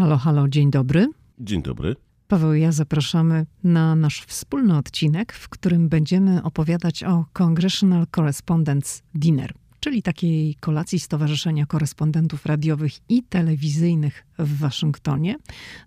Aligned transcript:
Halo, 0.00 0.16
halo, 0.16 0.48
dzień 0.48 0.70
dobry. 0.70 1.08
Dzień 1.38 1.62
dobry. 1.62 1.96
Paweł 2.28 2.54
i 2.54 2.60
ja 2.60 2.72
zapraszamy 2.72 3.46
na 3.64 3.94
nasz 3.94 4.22
wspólny 4.22 4.76
odcinek, 4.76 5.32
w 5.32 5.48
którym 5.48 5.88
będziemy 5.88 6.42
opowiadać 6.42 7.04
o 7.04 7.24
Congressional 7.32 8.06
Correspondence 8.16 9.02
Dinner, 9.14 9.54
czyli 9.80 10.02
takiej 10.02 10.54
kolacji 10.54 11.00
Stowarzyszenia 11.00 11.66
Korespondentów 11.66 12.46
Radiowych 12.46 12.92
i 13.08 13.22
Telewizyjnych 13.22 14.26
w 14.38 14.58
Waszyngtonie, 14.58 15.36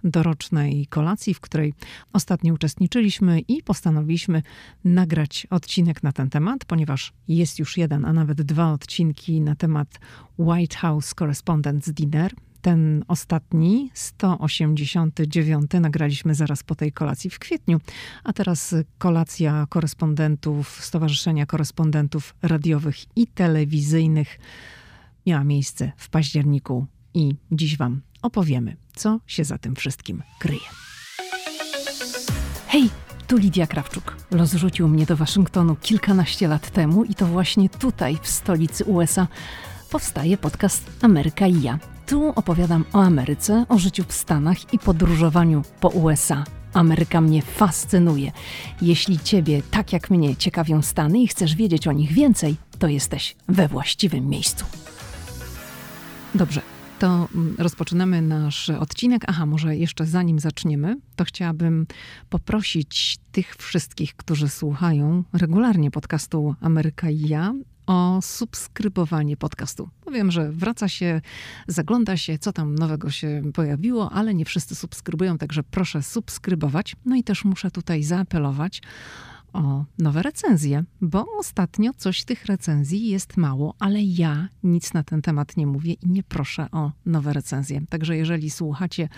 dorocznej 0.04 0.88
kolacji, 0.88 1.34
w 1.34 1.40
której 1.40 1.74
ostatnio 2.14 2.54
uczestniczyliśmy 2.54 3.40
i 3.40 3.64
postanowiliśmy 3.64 4.42
nagrać 4.84 5.48
odcinek 5.50 6.04
na 6.04 6.12
ten 6.12 6.30
temat, 6.30 6.66
ponieważ 6.66 7.14
jest 7.28 7.60
już 7.60 7.78
jeden, 7.78 8.06
a 8.06 8.14
nawet 8.14 8.42
dwa 8.42 8.72
odcinki 8.72 9.42
na 9.42 9.56
temat 9.56 10.00
White 10.38 10.78
House 10.78 11.14
Correspondence 11.14 11.94
Dinner 11.94 12.34
ten 12.64 13.06
ostatni, 13.08 13.92
189, 13.94 15.72
nagraliśmy 15.82 16.36
zaraz 16.36 16.64
po 16.64 16.76
tej 16.76 16.92
kolacji 16.92 17.30
w 17.30 17.40
kwietniu, 17.40 17.80
a 18.24 18.34
teraz 18.34 18.76
kolacja 18.98 19.68
korespondentów 19.70 20.86
Stowarzyszenia 20.86 21.46
Korespondentów 21.46 22.36
Radiowych 22.42 22.96
i 23.16 23.28
Telewizyjnych 23.28 24.40
miała 25.26 25.44
miejsce 25.44 25.92
w 25.98 26.10
październiku 26.10 26.86
i 27.14 27.36
dziś 27.52 27.78
Wam 27.78 28.02
opowiemy, 28.22 28.76
co 28.96 29.20
się 29.28 29.44
za 29.44 29.58
tym 29.58 29.76
wszystkim 29.76 30.24
kryje. 30.40 30.70
Hej! 32.68 32.90
Tu 33.28 33.38
Lidia 33.38 33.68
Krawczuk. 33.68 34.16
Los 34.32 34.54
rzucił 34.54 34.88
mnie 34.88 35.06
do 35.06 35.18
Waszyngtonu 35.18 35.76
kilkanaście 35.76 36.48
lat 36.48 36.72
temu 36.72 37.04
i 37.04 37.16
to 37.16 37.26
właśnie 37.26 37.70
tutaj, 37.70 38.18
w 38.22 38.28
stolicy 38.28 38.86
USA, 38.86 39.28
powstaje 39.92 40.38
podcast 40.38 40.92
Ameryka 41.02 41.48
i 41.48 41.62
ja. 41.62 41.93
Tu 42.08 42.30
opowiadam 42.36 42.86
o 42.94 43.02
Ameryce, 43.04 43.66
o 43.70 43.78
życiu 43.78 44.04
w 44.08 44.14
Stanach 44.14 44.74
i 44.74 44.80
podróżowaniu 44.80 45.62
po 45.80 45.90
USA. 45.90 46.44
Ameryka 46.74 47.22
mnie 47.22 47.42
fascynuje. 47.42 48.32
Jeśli 48.82 49.20
Ciebie, 49.20 49.62
tak 49.72 49.94
jak 49.94 50.10
mnie, 50.10 50.36
ciekawią 50.36 50.82
Stany 50.82 51.20
i 51.20 51.28
chcesz 51.28 51.56
wiedzieć 51.56 51.88
o 51.88 51.92
nich 51.92 52.12
więcej, 52.12 52.56
to 52.80 52.88
jesteś 52.88 53.36
we 53.48 53.68
właściwym 53.68 54.30
miejscu. 54.30 54.66
Dobrze, 56.36 56.62
to 57.00 57.28
mm, 57.36 57.56
rozpoczynamy 57.58 58.22
nasz 58.22 58.70
odcinek. 58.70 59.22
Aha, 59.28 59.46
może 59.46 59.76
jeszcze 59.76 60.06
zanim 60.06 60.40
zaczniemy, 60.40 60.98
to 61.16 61.24
chciałabym 61.24 61.88
poprosić 62.30 63.18
tych 63.32 63.56
wszystkich, 63.56 64.16
którzy 64.16 64.50
słuchają 64.50 65.24
regularnie 65.34 65.92
podcastu 65.92 66.56
Ameryka 66.62 67.10
i 67.10 67.28
ja, 67.28 67.54
o 67.88 68.20
subskrybowanie 68.22 69.38
podcastu. 69.38 69.90
Powiem, 70.02 70.32
że 70.32 70.52
wraca 70.52 70.90
się, 70.90 71.22
zagląda 71.68 72.18
się, 72.18 72.38
co 72.38 72.54
tam 72.54 72.76
nowego 72.76 73.12
się 73.12 73.42
pojawiło, 73.54 74.12
ale 74.12 74.34
nie 74.34 74.46
wszyscy 74.46 74.76
subskrybują, 74.76 75.38
także 75.38 75.64
proszę 75.64 76.04
subskrybować. 76.04 76.96
No 77.06 77.16
i 77.16 77.24
też 77.24 77.46
muszę 77.46 77.72
tutaj 77.72 78.04
zaapelować 78.04 78.82
o 79.54 79.86
nowe 79.98 80.22
recenzje, 80.22 80.84
bo 81.02 81.26
ostatnio 81.40 81.92
coś 81.98 82.24
tych 82.24 82.46
recenzji 82.46 83.08
jest 83.08 83.38
mało, 83.38 83.76
ale 83.80 84.04
ja 84.04 84.48
nic 84.64 84.94
na 84.94 85.04
ten 85.04 85.22
temat 85.22 85.58
nie 85.58 85.68
mówię 85.68 85.94
i 85.94 86.10
nie 86.10 86.24
proszę 86.24 86.68
o 86.72 86.92
nowe 87.06 87.34
recenzje. 87.34 87.82
Także 87.90 88.18
jeżeli 88.18 88.50
słuchacie 88.50 89.10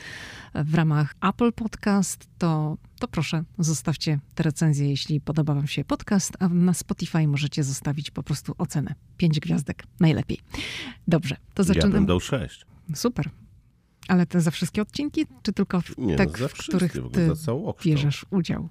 w 0.53 0.75
ramach 0.75 1.15
Apple 1.21 1.51
Podcast, 1.51 2.27
to, 2.37 2.77
to 2.99 3.07
proszę 3.07 3.43
zostawcie 3.59 4.19
te 4.35 4.43
recenzje, 4.43 4.89
jeśli 4.89 5.21
podoba 5.21 5.53
Wam 5.53 5.67
się 5.67 5.85
podcast, 5.85 6.33
a 6.39 6.49
na 6.49 6.73
Spotify 6.73 7.27
możecie 7.27 7.63
zostawić 7.63 8.11
po 8.11 8.23
prostu 8.23 8.55
ocenę. 8.57 8.95
Pięć 9.17 9.39
gwiazdek, 9.39 9.83
najlepiej. 9.99 10.39
Dobrze, 11.07 11.37
to 11.53 11.63
zaczynamy. 11.63 11.93
Ja 11.93 11.99
bym 11.99 12.05
dał 12.05 12.19
sześć. 12.19 12.65
Super. 12.95 13.29
Ale 14.07 14.25
to 14.25 14.41
za 14.41 14.51
wszystkie 14.51 14.81
odcinki, 14.81 15.25
czy 15.41 15.53
tylko 15.53 15.81
w 15.81 15.97
nie, 15.97 16.15
te, 16.15 16.25
no 16.41 16.47
w 16.47 16.53
których 16.53 16.93
ty 17.11 17.31
bierzesz 17.85 18.25
udział? 18.31 18.69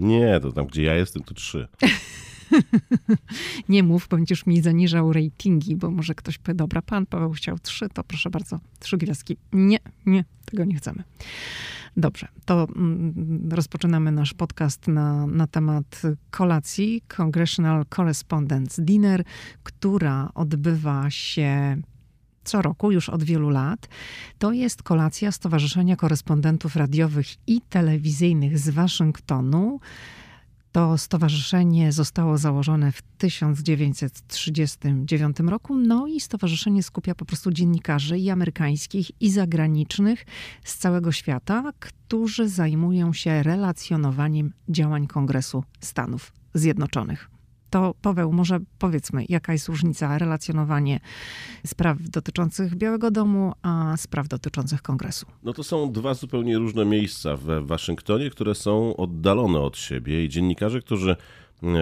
Nie, 0.00 0.40
to 0.40 0.52
tam, 0.52 0.66
gdzie 0.66 0.82
ja 0.82 0.94
jestem, 0.94 1.22
to 1.22 1.34
trzy. 1.34 1.68
nie 3.68 3.82
mów, 3.82 4.08
będziesz 4.08 4.46
mi 4.46 4.62
zaniżał 4.62 5.12
ratingi, 5.12 5.76
bo 5.76 5.90
może 5.90 6.14
ktoś 6.14 6.38
powie, 6.38 6.54
dobra, 6.54 6.82
pan 6.82 7.06
Paweł 7.06 7.32
chciał 7.32 7.58
trzy, 7.58 7.88
to 7.88 8.04
proszę 8.04 8.30
bardzo, 8.30 8.60
trzy 8.78 8.98
gwiazdki. 8.98 9.36
Nie, 9.52 9.78
nie, 10.06 10.24
tego 10.44 10.64
nie 10.64 10.74
chcemy. 10.74 11.04
Dobrze, 11.96 12.28
to 12.44 12.68
mm, 12.76 13.48
rozpoczynamy 13.52 14.12
nasz 14.12 14.34
podcast 14.34 14.88
na, 14.88 15.26
na 15.26 15.46
temat 15.46 16.02
kolacji 16.30 17.02
Congressional 17.16 17.84
Correspondence 17.96 18.82
Dinner, 18.82 19.24
która 19.62 20.30
odbywa 20.34 21.10
się 21.10 21.76
co 22.44 22.62
roku, 22.62 22.92
już 22.92 23.08
od 23.08 23.22
wielu 23.22 23.50
lat. 23.50 23.88
To 24.38 24.52
jest 24.52 24.82
kolacja 24.82 25.32
Stowarzyszenia 25.32 25.96
Korespondentów 25.96 26.76
Radiowych 26.76 27.26
i 27.46 27.60
Telewizyjnych 27.60 28.58
z 28.58 28.70
Waszyngtonu. 28.70 29.80
To 30.72 30.98
stowarzyszenie 30.98 31.92
zostało 31.92 32.38
założone 32.38 32.92
w 32.92 33.02
1939 33.02 35.36
roku, 35.40 35.76
no 35.76 36.06
i 36.06 36.20
stowarzyszenie 36.20 36.82
skupia 36.82 37.14
po 37.14 37.24
prostu 37.24 37.50
dziennikarzy 37.50 38.18
i 38.18 38.30
amerykańskich, 38.30 39.10
i 39.20 39.30
zagranicznych 39.30 40.26
z 40.64 40.76
całego 40.76 41.12
świata, 41.12 41.72
którzy 41.80 42.48
zajmują 42.48 43.12
się 43.12 43.42
relacjonowaniem 43.42 44.52
działań 44.68 45.06
Kongresu 45.06 45.64
Stanów 45.80 46.32
Zjednoczonych. 46.54 47.31
To 47.72 47.94
Paweł, 48.02 48.32
może 48.32 48.60
powiedzmy, 48.78 49.24
jaka 49.28 49.52
jest 49.52 49.68
różnica 49.68 50.18
relacjonowanie 50.18 51.00
spraw 51.66 51.98
dotyczących 52.02 52.74
Białego 52.74 53.10
Domu, 53.10 53.52
a 53.62 53.96
spraw 53.96 54.28
dotyczących 54.28 54.82
kongresu? 54.82 55.26
No 55.42 55.52
to 55.52 55.64
są 55.64 55.92
dwa 55.92 56.14
zupełnie 56.14 56.58
różne 56.58 56.84
miejsca 56.84 57.36
w 57.36 57.66
Waszyngtonie, 57.66 58.30
które 58.30 58.54
są 58.54 58.96
oddalone 58.96 59.60
od 59.60 59.78
siebie 59.78 60.24
i 60.24 60.28
dziennikarze, 60.28 60.80
którzy 60.80 61.16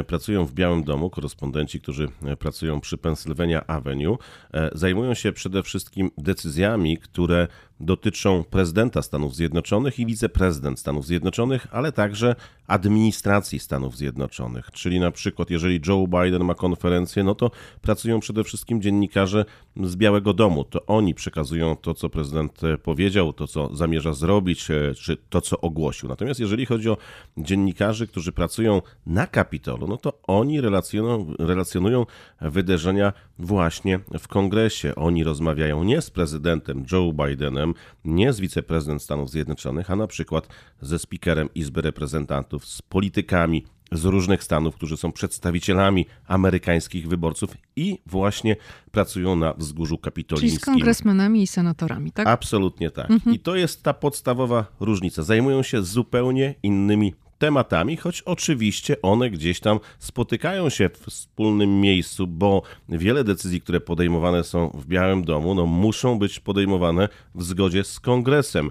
pracują 0.06 0.46
w 0.46 0.52
Białym 0.52 0.84
Domu, 0.84 1.10
korespondenci, 1.10 1.80
którzy 1.80 2.08
e, 2.22 2.36
pracują 2.36 2.80
przy 2.80 2.98
Pennsylvania 2.98 3.66
Avenue, 3.66 4.18
e, 4.54 4.70
zajmują 4.74 5.14
się 5.14 5.32
przede 5.32 5.62
wszystkim 5.62 6.10
decyzjami, 6.18 6.98
które 6.98 7.48
dotyczą 7.80 8.44
prezydenta 8.44 9.02
Stanów 9.02 9.34
Zjednoczonych 9.34 9.98
i 9.98 10.06
wiceprezydent 10.06 10.80
Stanów 10.80 11.06
Zjednoczonych, 11.06 11.66
ale 11.70 11.92
także 11.92 12.34
administracji 12.66 13.58
Stanów 13.58 13.96
Zjednoczonych. 13.96 14.70
Czyli 14.70 15.00
na 15.00 15.10
przykład, 15.10 15.50
jeżeli 15.50 15.80
Joe 15.86 16.06
Biden 16.06 16.44
ma 16.44 16.54
konferencję, 16.54 17.24
no 17.24 17.34
to 17.34 17.50
pracują 17.82 18.20
przede 18.20 18.44
wszystkim 18.44 18.82
dziennikarze 18.82 19.44
z 19.76 19.96
Białego 19.96 20.34
Domu. 20.34 20.64
To 20.64 20.86
oni 20.86 21.14
przekazują 21.14 21.76
to, 21.76 21.94
co 21.94 22.08
prezydent 22.08 22.60
powiedział, 22.82 23.32
to, 23.32 23.46
co 23.46 23.76
zamierza 23.76 24.12
zrobić, 24.12 24.66
czy 24.96 25.16
to, 25.28 25.40
co 25.40 25.60
ogłosił. 25.60 26.08
Natomiast 26.08 26.40
jeżeli 26.40 26.66
chodzi 26.66 26.90
o 26.90 26.96
dziennikarzy, 27.36 28.06
którzy 28.06 28.32
pracują 28.32 28.82
na 29.06 29.26
Kapitolu, 29.26 29.69
Kapitolu, 29.70 29.90
no 29.90 29.96
to 29.96 30.18
oni 30.26 30.60
relacjonują, 30.60 31.34
relacjonują 31.38 32.06
wydarzenia 32.40 33.12
właśnie 33.38 34.00
w 34.18 34.28
kongresie. 34.28 34.94
Oni 34.94 35.24
rozmawiają 35.24 35.84
nie 35.84 36.02
z 36.02 36.10
prezydentem 36.10 36.84
Joe 36.92 37.12
Bidenem, 37.12 37.74
nie 38.04 38.32
z 38.32 38.40
wiceprezydent 38.40 39.02
Stanów 39.02 39.30
Zjednoczonych, 39.30 39.90
a 39.90 39.96
na 39.96 40.06
przykład 40.06 40.48
ze 40.80 40.98
speakerem 40.98 41.48
Izby 41.54 41.82
Reprezentantów, 41.82 42.66
z 42.66 42.82
politykami 42.82 43.64
z 43.92 44.04
różnych 44.04 44.44
stanów, 44.44 44.74
którzy 44.74 44.96
są 44.96 45.12
przedstawicielami 45.12 46.06
amerykańskich 46.26 47.08
wyborców 47.08 47.50
i 47.76 47.98
właśnie 48.06 48.56
pracują 48.90 49.36
na 49.36 49.52
wzgórzu 49.52 49.98
kapitolińskim. 49.98 50.50
Czyli 50.50 50.62
z 50.62 50.64
kongresmenami 50.64 51.42
i 51.42 51.46
senatorami, 51.46 52.12
tak? 52.12 52.26
Absolutnie 52.26 52.90
tak. 52.90 53.10
Mhm. 53.10 53.36
I 53.36 53.38
to 53.38 53.56
jest 53.56 53.82
ta 53.82 53.94
podstawowa 53.94 54.66
różnica. 54.80 55.22
Zajmują 55.22 55.62
się 55.62 55.82
zupełnie 55.82 56.54
innymi 56.62 57.14
tematami, 57.40 57.96
choć 57.96 58.22
oczywiście 58.22 59.02
one 59.02 59.30
gdzieś 59.30 59.60
tam 59.60 59.80
spotykają 59.98 60.68
się 60.68 60.88
w 60.88 61.06
wspólnym 61.06 61.80
miejscu, 61.80 62.26
bo 62.26 62.62
wiele 62.88 63.24
decyzji, 63.24 63.60
które 63.60 63.80
podejmowane 63.80 64.44
są 64.44 64.70
w 64.74 64.86
Białym 64.86 65.24
Domu, 65.24 65.54
no, 65.54 65.66
muszą 65.66 66.18
być 66.18 66.40
podejmowane 66.40 67.08
w 67.34 67.42
zgodzie 67.42 67.84
z 67.84 68.00
kongresem. 68.00 68.70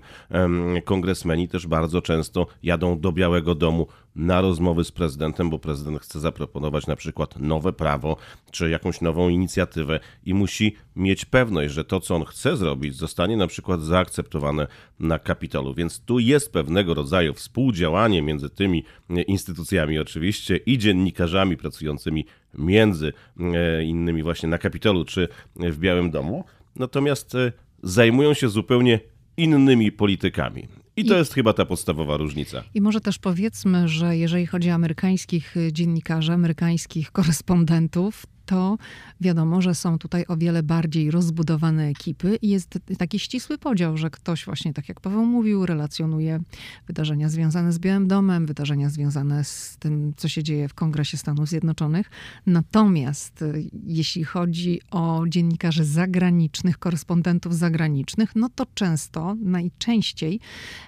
Kongresmeni 0.86 1.48
też 1.48 1.68
bardzo 1.68 2.02
często 2.02 2.48
jadą 2.64 3.00
do 3.00 3.12
Białego 3.12 3.56
Domu 3.56 3.88
na 4.20 4.42
rozmowy 4.42 4.84
z 4.84 4.92
prezydentem, 4.92 5.50
bo 5.50 5.60
prezydent 5.60 6.00
chce 6.00 6.20
zaproponować 6.20 6.88
na 6.88 6.96
przykład 6.96 7.40
nowe 7.40 7.74
prawo 7.74 8.18
czy 8.52 8.70
jakąś 8.70 9.02
nową 9.02 9.30
inicjatywę 9.30 10.00
i 10.26 10.34
musi 10.34 10.76
mieć 10.96 11.26
pewność, 11.26 11.74
że 11.74 11.86
to, 11.86 12.00
co 12.00 12.16
on 12.16 12.26
chce 12.26 12.58
zrobić, 12.58 12.96
zostanie 12.96 13.38
na 13.38 13.48
przykład 13.48 13.82
zaakceptowane 13.82 14.68
na 15.00 15.20
Kapitolu. 15.20 15.74
Więc 15.74 16.00
tu 16.00 16.20
jest 16.20 16.54
pewnego 16.54 16.94
rodzaju 16.94 17.34
współdziałanie 17.34 18.22
między 18.22 18.50
tymi 18.50 18.84
instytucjami 19.28 20.00
oczywiście 20.00 20.58
i 20.58 20.78
dziennikarzami 20.78 21.58
pracującymi 21.58 22.26
między 22.58 23.14
e, 23.40 23.84
innymi 23.84 24.24
właśnie 24.24 24.50
na 24.50 24.58
Kapitolu 24.58 25.06
czy 25.06 25.28
w 25.56 25.78
Białym 25.78 26.12
Domu. 26.12 26.44
Natomiast 26.76 27.36
e, 27.36 27.52
zajmują 27.84 28.34
się 28.34 28.50
zupełnie 28.50 29.00
innymi 29.38 29.92
politykami. 29.92 30.68
I 31.00 31.06
to 31.06 31.16
I, 31.16 31.18
jest 31.18 31.34
chyba 31.34 31.54
ta 31.54 31.66
podstawowa 31.66 32.18
różnica. 32.18 32.64
I 32.74 32.82
może 32.82 33.02
też 33.02 33.20
powiedzmy, 33.20 33.88
że 33.88 34.18
jeżeli 34.18 34.46
chodzi 34.46 34.72
o 34.72 34.74
amerykańskich 34.74 35.56
dziennikarzy, 35.72 36.32
amerykańskich 36.34 37.12
korespondentów, 37.12 38.26
to 38.50 38.78
wiadomo, 39.22 39.62
że 39.62 39.76
są 39.76 39.98
tutaj 39.98 40.26
o 40.28 40.38
wiele 40.38 40.64
bardziej 40.64 41.12
rozbudowane 41.12 41.88
ekipy 41.88 42.38
i 42.42 42.50
jest 42.50 42.80
taki 42.98 43.20
ścisły 43.20 43.58
podział, 43.58 43.98
że 43.98 44.10
ktoś 44.10 44.46
właśnie, 44.46 44.74
tak 44.74 44.90
jak 44.90 45.02
Paweł 45.02 45.26
mówił, 45.26 45.66
relacjonuje 45.66 46.40
wydarzenia 46.88 47.30
związane 47.30 47.74
z 47.74 47.80
Białym 47.80 48.08
Domem, 48.08 48.46
wydarzenia 48.46 48.90
związane 48.90 49.44
z 49.44 49.78
tym, 49.80 50.14
co 50.18 50.28
się 50.28 50.44
dzieje 50.44 50.68
w 50.68 50.74
Kongresie 50.74 51.18
Stanów 51.18 51.50
Zjednoczonych. 51.50 52.10
Natomiast 52.46 53.42
y, 53.42 53.70
jeśli 53.86 54.24
chodzi 54.24 54.82
o 54.92 55.24
dziennikarzy 55.28 55.86
zagranicznych, 55.86 56.78
korespondentów 56.78 57.56
zagranicznych, 57.56 58.36
no 58.36 58.50
to 58.56 58.66
często, 58.74 59.36
najczęściej 59.40 60.40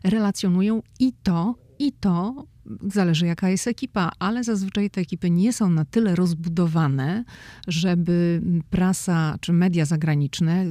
relacjonują 0.03 0.81
i 0.99 1.13
to, 1.23 1.55
i 1.79 1.91
to 1.91 2.45
zależy 2.93 3.25
jaka 3.25 3.49
jest 3.49 3.67
ekipa, 3.67 4.11
ale 4.19 4.43
zazwyczaj 4.43 4.89
te 4.89 5.01
ekipy 5.01 5.29
nie 5.29 5.53
są 5.53 5.69
na 5.69 5.85
tyle 5.85 6.15
rozbudowane, 6.15 7.23
żeby 7.67 8.41
prasa 8.69 9.37
czy 9.41 9.53
media 9.53 9.85
zagraniczne, 9.85 10.65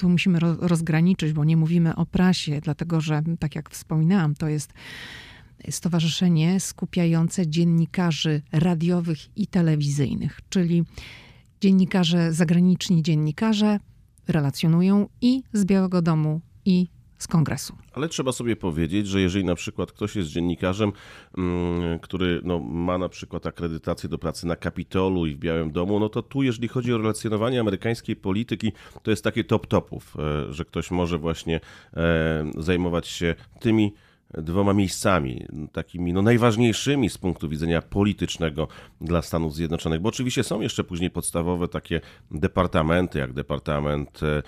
tu 0.00 0.08
musimy 0.08 0.38
rozgraniczyć, 0.40 1.32
bo 1.32 1.44
nie 1.44 1.56
mówimy 1.56 1.96
o 1.96 2.06
prasie, 2.06 2.60
dlatego 2.60 3.00
że, 3.00 3.22
tak 3.38 3.54
jak 3.54 3.70
wspominałam, 3.70 4.34
to 4.34 4.48
jest 4.48 4.72
stowarzyszenie 5.70 6.60
skupiające 6.60 7.46
dziennikarzy 7.46 8.42
radiowych 8.52 9.36
i 9.36 9.46
telewizyjnych, 9.46 10.40
czyli 10.48 10.84
dziennikarze, 11.60 12.32
zagraniczni 12.32 13.02
dziennikarze 13.02 13.80
relacjonują 14.28 15.08
i 15.20 15.42
z 15.52 15.64
Białego 15.64 16.02
Domu, 16.02 16.40
i 16.64 16.88
z 17.20 17.26
kongresu. 17.26 17.76
Ale 17.92 18.08
trzeba 18.08 18.32
sobie 18.32 18.56
powiedzieć, 18.56 19.06
że 19.06 19.20
jeżeli 19.20 19.44
na 19.44 19.54
przykład 19.54 19.92
ktoś 19.92 20.16
jest 20.16 20.28
dziennikarzem, 20.28 20.92
mm, 21.38 21.98
który 21.98 22.40
no, 22.44 22.58
ma 22.58 22.98
na 22.98 23.08
przykład 23.08 23.46
akredytację 23.46 24.08
do 24.08 24.18
pracy 24.18 24.46
na 24.46 24.56
Kapitolu 24.56 25.26
i 25.26 25.34
w 25.34 25.38
Białym 25.38 25.72
Domu, 25.72 26.00
no 26.00 26.08
to 26.08 26.22
tu, 26.22 26.42
jeżeli 26.42 26.68
chodzi 26.68 26.94
o 26.94 26.98
relacjonowanie 26.98 27.60
amerykańskiej 27.60 28.16
polityki, 28.16 28.72
to 29.02 29.10
jest 29.10 29.24
takie 29.24 29.44
top 29.44 29.66
topów, 29.66 30.16
e, 30.18 30.52
że 30.52 30.64
ktoś 30.64 30.90
może 30.90 31.18
właśnie 31.18 31.60
e, 31.94 32.50
zajmować 32.58 33.08
się 33.08 33.34
tymi 33.60 33.92
dwoma 34.38 34.72
miejscami, 34.72 35.46
takimi 35.72 36.12
no, 36.12 36.22
najważniejszymi 36.22 37.10
z 37.10 37.18
punktu 37.18 37.48
widzenia 37.48 37.82
politycznego 37.82 38.68
dla 39.00 39.22
Stanów 39.22 39.54
Zjednoczonych, 39.54 40.00
bo 40.00 40.08
oczywiście 40.08 40.44
są 40.44 40.60
jeszcze 40.60 40.84
później 40.84 41.10
podstawowe 41.10 41.68
takie 41.68 42.00
departamenty, 42.30 43.18
jak 43.18 43.32
Departament 43.32 44.20
e, 44.22 44.42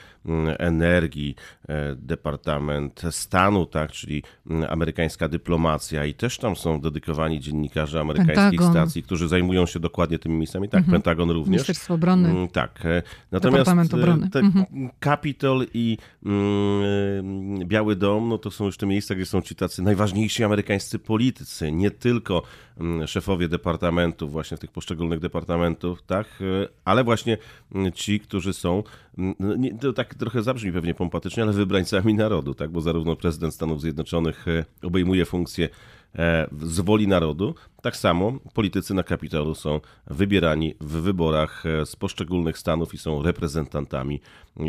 Energii, 0.59 1.35
e, 1.69 1.95
Departament 1.97 3.03
Stanu, 3.11 3.67
tak, 3.67 3.93
czyli 3.93 4.23
amerykańska 4.69 5.29
dyplomacja 5.29 6.05
i 6.05 6.15
też 6.15 6.39
tam 6.39 6.57
są 6.57 6.81
dedykowani 6.81 7.41
dziennikarze 7.41 8.01
amerykańskich 8.01 8.61
Pentagon. 8.61 8.71
stacji, 8.71 9.03
którzy 9.03 9.29
zajmują 9.29 9.67
się 9.67 9.81
dokładnie 9.81 10.19
tymi 10.19 10.37
miejscami, 10.37 10.69
tak, 10.69 10.79
mhm. 10.79 10.93
Pentagon 10.93 11.31
również. 11.31 11.49
Ministerstwo 11.49 11.95
Obrony. 11.95 12.29
Mm, 12.29 12.49
tak. 12.49 12.87
E, 12.87 13.03
natomiast 13.33 13.59
Departament 13.59 13.95
Obrony. 13.95 14.29
Mhm. 14.35 14.91
Capitol 15.05 15.67
i 15.75 15.99
mm, 16.27 17.69
Biały 17.69 17.97
Dom, 17.97 18.29
no 18.29 18.39
to 18.39 18.51
są 18.51 18.65
już 18.65 18.77
te 18.77 18.87
miejsca, 18.87 19.15
gdzie 19.15 19.27
są 19.27 19.43
ci 19.43 19.55
tacy 19.55 19.72
tacy 19.73 19.83
najważniejsi 19.83 20.45
amerykańscy 20.45 20.99
politycy, 20.99 21.73
nie 21.73 21.91
tylko 21.91 22.43
mm, 22.81 23.07
szefowie 23.07 23.49
departamentów, 23.49 24.33
właśnie 24.33 24.59
tych 24.59 24.71
poszczególnych 24.71 25.21
departamentów, 25.21 26.03
tak, 26.03 26.27
e, 26.27 26.69
ale 26.85 27.05
właśnie 27.05 27.39
mm, 27.75 27.93
ci, 27.93 28.21
którzy 28.21 28.53
są, 28.53 28.83
mm, 29.19 29.35
no, 29.39 29.55
to 29.81 29.93
tak 29.93 30.15
trochę 30.15 30.43
zabrzmi 30.43 30.73
pewnie 30.73 30.95
pompatycznie, 30.95 31.43
ale 31.43 31.53
wybrańcami 31.53 32.15
narodu, 32.15 32.55
tak, 32.55 32.71
bo 32.71 32.81
zarówno 32.81 33.17
prezydent 33.17 33.55
Stanów 33.55 33.81
Zjednoczonych 33.81 34.49
e, 34.49 34.65
obejmuje 34.83 35.25
funkcję 35.25 35.69
e, 36.15 36.49
z 36.63 36.81
woli 36.81 37.09
narodu, 37.09 37.55
tak 37.83 37.97
samo 37.97 38.33
politycy 38.55 38.95
na 38.95 39.03
Kapitolu 39.03 39.55
są 39.55 39.81
wybierani 40.07 40.75
w 40.81 40.93
wyborach 41.01 41.65
z 41.85 41.97
poszczególnych 41.97 42.59
stanów 42.59 42.95
i 42.95 42.99
są 42.99 43.23
reprezentantami 43.23 44.21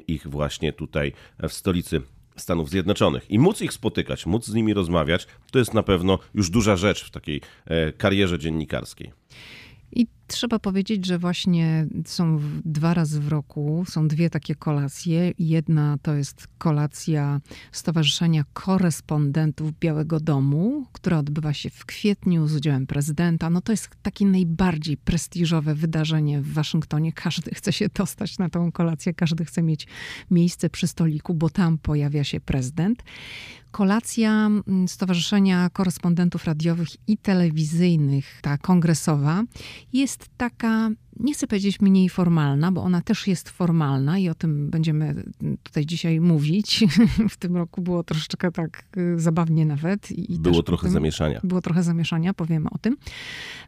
ich 0.08 0.28
właśnie 0.28 0.74
tutaj 0.74 1.14
w 1.40 1.54
stolicy 1.54 2.02
Stanów 2.36 2.70
Zjednoczonych. 2.70 3.32
I 3.32 3.40
móc 3.40 3.62
ich 3.62 3.74
spotykać, 3.74 4.26
móc 4.26 4.46
z 4.46 4.54
nimi 4.54 4.74
rozmawiać, 4.74 5.28
to 5.52 5.60
jest 5.60 5.74
na 5.74 5.84
pewno 5.84 6.20
już 6.34 6.50
duża 6.50 6.76
rzecz 6.76 7.06
w 7.06 7.12
takiej 7.12 7.42
e, 7.66 7.94
karierze 7.94 8.40
dziennikarskiej. 8.40 9.12
I 9.92 10.08
trzeba 10.34 10.60
powiedzieć, 10.60 11.06
że 11.06 11.20
właśnie 11.20 11.88
są 12.06 12.40
dwa 12.66 12.94
razy 12.94 13.22
w 13.22 13.28
roku, 13.28 13.84
są 13.88 14.08
dwie 14.08 14.30
takie 14.30 14.56
kolacje. 14.56 15.34
Jedna 15.40 15.98
to 16.02 16.14
jest 16.14 16.48
kolacja 16.58 17.42
Stowarzyszenia 17.72 18.44
Korespondentów 18.54 19.80
Białego 19.80 20.20
Domu, 20.20 20.86
która 20.92 21.18
odbywa 21.18 21.54
się 21.54 21.70
w 21.70 21.86
kwietniu 21.86 22.48
z 22.48 22.56
udziałem 22.56 22.88
prezydenta. 22.88 23.50
No 23.50 23.62
to 23.62 23.72
jest 23.72 23.90
takie 24.02 24.26
najbardziej 24.26 24.98
prestiżowe 24.98 25.76
wydarzenie 25.76 26.42
w 26.42 26.54
Waszyngtonie. 26.54 27.14
Każdy 27.14 27.52
chce 27.52 27.74
się 27.74 27.88
dostać 27.94 28.38
na 28.38 28.50
tą 28.50 28.72
kolację, 28.72 29.14
każdy 29.14 29.46
chce 29.46 29.64
mieć 29.64 29.88
miejsce 30.32 30.70
przy 30.70 30.88
stoliku, 30.88 31.34
bo 31.34 31.50
tam 31.50 31.78
pojawia 31.78 32.24
się 32.24 32.40
prezydent 32.40 33.04
kolacja 33.74 34.46
mm, 34.46 34.88
Stowarzyszenia 34.88 35.70
Korespondentów 35.70 36.46
Radiowych 36.46 36.88
i 37.08 37.18
Telewizyjnych, 37.18 38.40
ta 38.42 38.58
kongresowa, 38.58 39.44
jest 39.94 40.23
taka, 40.38 40.90
nie 41.20 41.34
chcę 41.34 41.48
powiedzieć 41.48 41.82
mniej 41.82 42.10
formalna, 42.10 42.72
bo 42.72 42.84
ona 42.84 43.02
też 43.02 43.28
jest 43.28 43.50
formalna 43.50 44.20
i 44.20 44.30
o 44.30 44.36
tym 44.36 44.70
będziemy 44.70 45.24
tutaj 45.64 45.86
dzisiaj 45.86 46.20
mówić. 46.20 46.86
W 47.30 47.38
tym 47.38 47.58
roku 47.58 47.82
było 47.82 48.04
troszeczkę 48.04 48.52
tak 48.52 48.84
y, 48.98 49.20
zabawnie 49.20 49.66
nawet. 49.66 50.12
I 50.12 50.40
było 50.40 50.64
trochę 50.64 50.90
zamieszania. 50.90 51.40
Było 51.44 51.62
trochę 51.62 51.84
zamieszania, 51.84 52.34
powiemy 52.34 52.70
o 52.70 52.78
tym. 52.78 52.98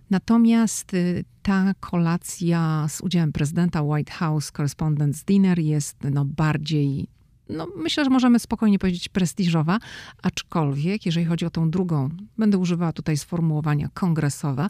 Natomiast 0.10 0.94
y, 0.94 1.26
ta 1.42 1.74
kolacja 1.80 2.88
z 2.90 3.02
udziałem 3.02 3.32
prezydenta 3.32 3.82
White 3.82 4.12
House 4.12 4.52
Correspondents' 4.52 5.26
Dinner 5.26 5.60
jest 5.60 5.98
no, 6.12 6.26
bardziej 6.26 7.08
no, 7.50 7.68
myślę, 7.76 8.04
że 8.04 8.10
możemy 8.10 8.40
spokojnie 8.40 8.80
powiedzieć 8.80 9.10
prestiżowa, 9.10 9.80
aczkolwiek 10.24 11.06
jeżeli 11.06 11.26
chodzi 11.26 11.46
o 11.46 11.50
tą 11.50 11.70
drugą, 11.70 12.10
będę 12.38 12.58
używała 12.58 12.92
tutaj 12.92 13.18
sformułowania 13.18 13.90
kongresowa, 13.94 14.68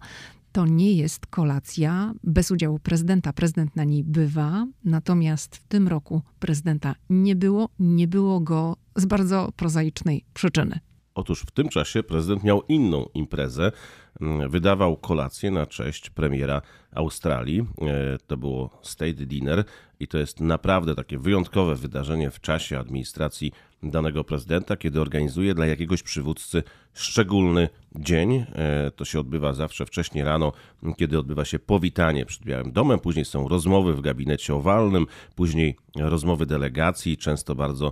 to 0.55 0.65
nie 0.65 0.93
jest 0.93 1.25
kolacja 1.25 2.13
bez 2.23 2.51
udziału 2.51 2.79
prezydenta. 2.79 3.33
Prezydent 3.33 3.75
na 3.75 3.83
niej 3.83 4.03
bywa, 4.03 4.67
natomiast 4.83 5.55
w 5.55 5.67
tym 5.67 5.87
roku 5.87 6.21
prezydenta 6.39 6.95
nie 7.09 7.35
było, 7.35 7.69
nie 7.79 8.07
było 8.07 8.39
go 8.39 8.75
z 8.95 9.05
bardzo 9.05 9.51
prozaicznej 9.55 10.25
przyczyny. 10.33 10.79
Otóż 11.15 11.41
w 11.41 11.51
tym 11.51 11.69
czasie 11.69 12.03
prezydent 12.03 12.43
miał 12.43 12.61
inną 12.61 13.05
imprezę. 13.13 13.71
Mm, 14.21 14.49
wydawał 14.49 14.97
kolację 14.97 15.51
na 15.51 15.65
cześć 15.65 16.09
premiera 16.09 16.61
Australii. 16.91 17.59
E, 17.59 18.17
to 18.27 18.37
było 18.37 18.79
State 18.81 19.13
Dinner 19.25 19.63
i 19.99 20.07
to 20.07 20.17
jest 20.17 20.39
naprawdę 20.39 20.95
takie 20.95 21.17
wyjątkowe 21.17 21.75
wydarzenie 21.75 22.31
w 22.31 22.41
czasie 22.41 22.79
administracji 22.79 23.51
danego 23.83 24.23
prezydenta, 24.23 24.77
kiedy 24.77 25.01
organizuje 25.01 25.53
dla 25.53 25.65
jakiegoś 25.65 26.03
przywódcy 26.03 26.63
szczególny 26.93 27.69
dzień. 27.95 28.45
E, 28.55 28.91
to 28.91 29.05
się 29.05 29.19
odbywa 29.19 29.53
zawsze 29.53 29.85
wcześnie 29.85 30.23
rano, 30.23 30.51
kiedy 30.97 31.19
odbywa 31.19 31.45
się 31.45 31.59
powitanie 31.59 32.25
przed 32.25 32.43
Białym 32.43 32.71
Domem, 32.71 32.99
później 32.99 33.25
są 33.25 33.47
rozmowy 33.47 33.93
w 33.93 34.01
gabinecie 34.01 34.55
owalnym, 34.55 35.07
później 35.35 35.75
rozmowy 35.95 36.45
delegacji, 36.45 37.17
często 37.17 37.55
bardzo 37.55 37.91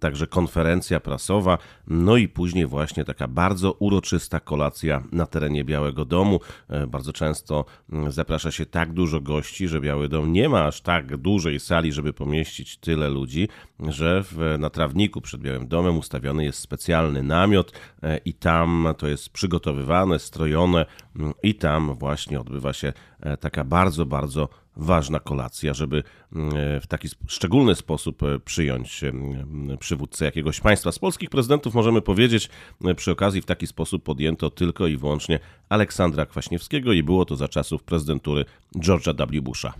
także 0.00 0.26
konferencja 0.26 1.00
prasowa, 1.00 1.58
no 1.86 2.16
i 2.16 2.28
później 2.28 2.66
właśnie 2.66 3.04
taka 3.04 3.28
bardzo 3.28 3.72
uroczysta 3.72 4.40
kolacja 4.40 5.02
na 5.12 5.26
terenie 5.26 5.61
Białego 5.64 6.04
Domu. 6.04 6.40
E, 6.68 6.86
bardzo 6.86 7.12
często 7.12 7.64
zaprasza 8.08 8.50
się 8.50 8.66
tak 8.66 8.92
dużo 8.92 9.20
gości, 9.20 9.68
że 9.68 9.80
Biały 9.80 10.08
Dom 10.08 10.32
nie 10.32 10.48
ma 10.48 10.64
aż 10.64 10.80
tak 10.80 11.16
dużej 11.16 11.60
sali, 11.60 11.92
żeby 11.92 12.12
pomieścić 12.12 12.76
tyle 12.76 13.08
ludzi, 13.08 13.48
że 13.80 14.22
w, 14.22 14.56
na 14.58 14.70
trawniku 14.70 15.20
przed 15.20 15.40
Białym 15.40 15.68
Domem 15.68 15.98
ustawiony 15.98 16.44
jest 16.44 16.58
specjalny 16.58 17.22
namiot 17.22 17.72
e, 18.02 18.18
i 18.18 18.34
tam 18.34 18.88
to 18.98 19.08
jest 19.08 19.30
przygotowywane, 19.30 20.18
strojone 20.18 20.86
mm, 21.16 21.32
i 21.42 21.54
tam 21.54 21.94
właśnie 21.94 22.40
odbywa 22.40 22.72
się 22.72 22.92
e, 23.20 23.36
taka 23.36 23.64
bardzo, 23.64 24.06
bardzo 24.06 24.48
ważna 24.76 25.20
kolacja, 25.20 25.74
żeby 25.74 26.02
mm, 26.32 26.56
e, 26.56 26.80
w 26.80 26.86
taki 26.86 27.08
szczególny 27.26 27.74
sposób 27.74 28.22
przyjąć 28.44 29.04
mm, 29.04 29.78
przywódcę 29.78 30.24
jakiegoś 30.24 30.60
państwa. 30.60 30.92
Z 30.92 30.98
polskich 30.98 31.30
prezydentów 31.30 31.74
możemy 31.74 32.02
powiedzieć, 32.02 32.50
przy 32.96 33.10
okazji 33.10 33.42
w 33.42 33.46
taki 33.46 33.66
sposób 33.66 34.02
podjęto 34.02 34.50
tylko 34.50 34.86
i 34.86 34.96
wyłącznie 34.96 35.38
Aleksandra 35.68 36.26
Kwaśniewskiego 36.26 36.92
i 36.92 37.02
było 37.02 37.24
to 37.24 37.36
za 37.36 37.48
czasów 37.48 37.82
prezydentury 37.82 38.44
George'a 38.76 39.26
W. 39.26 39.42
Busha. 39.42 39.74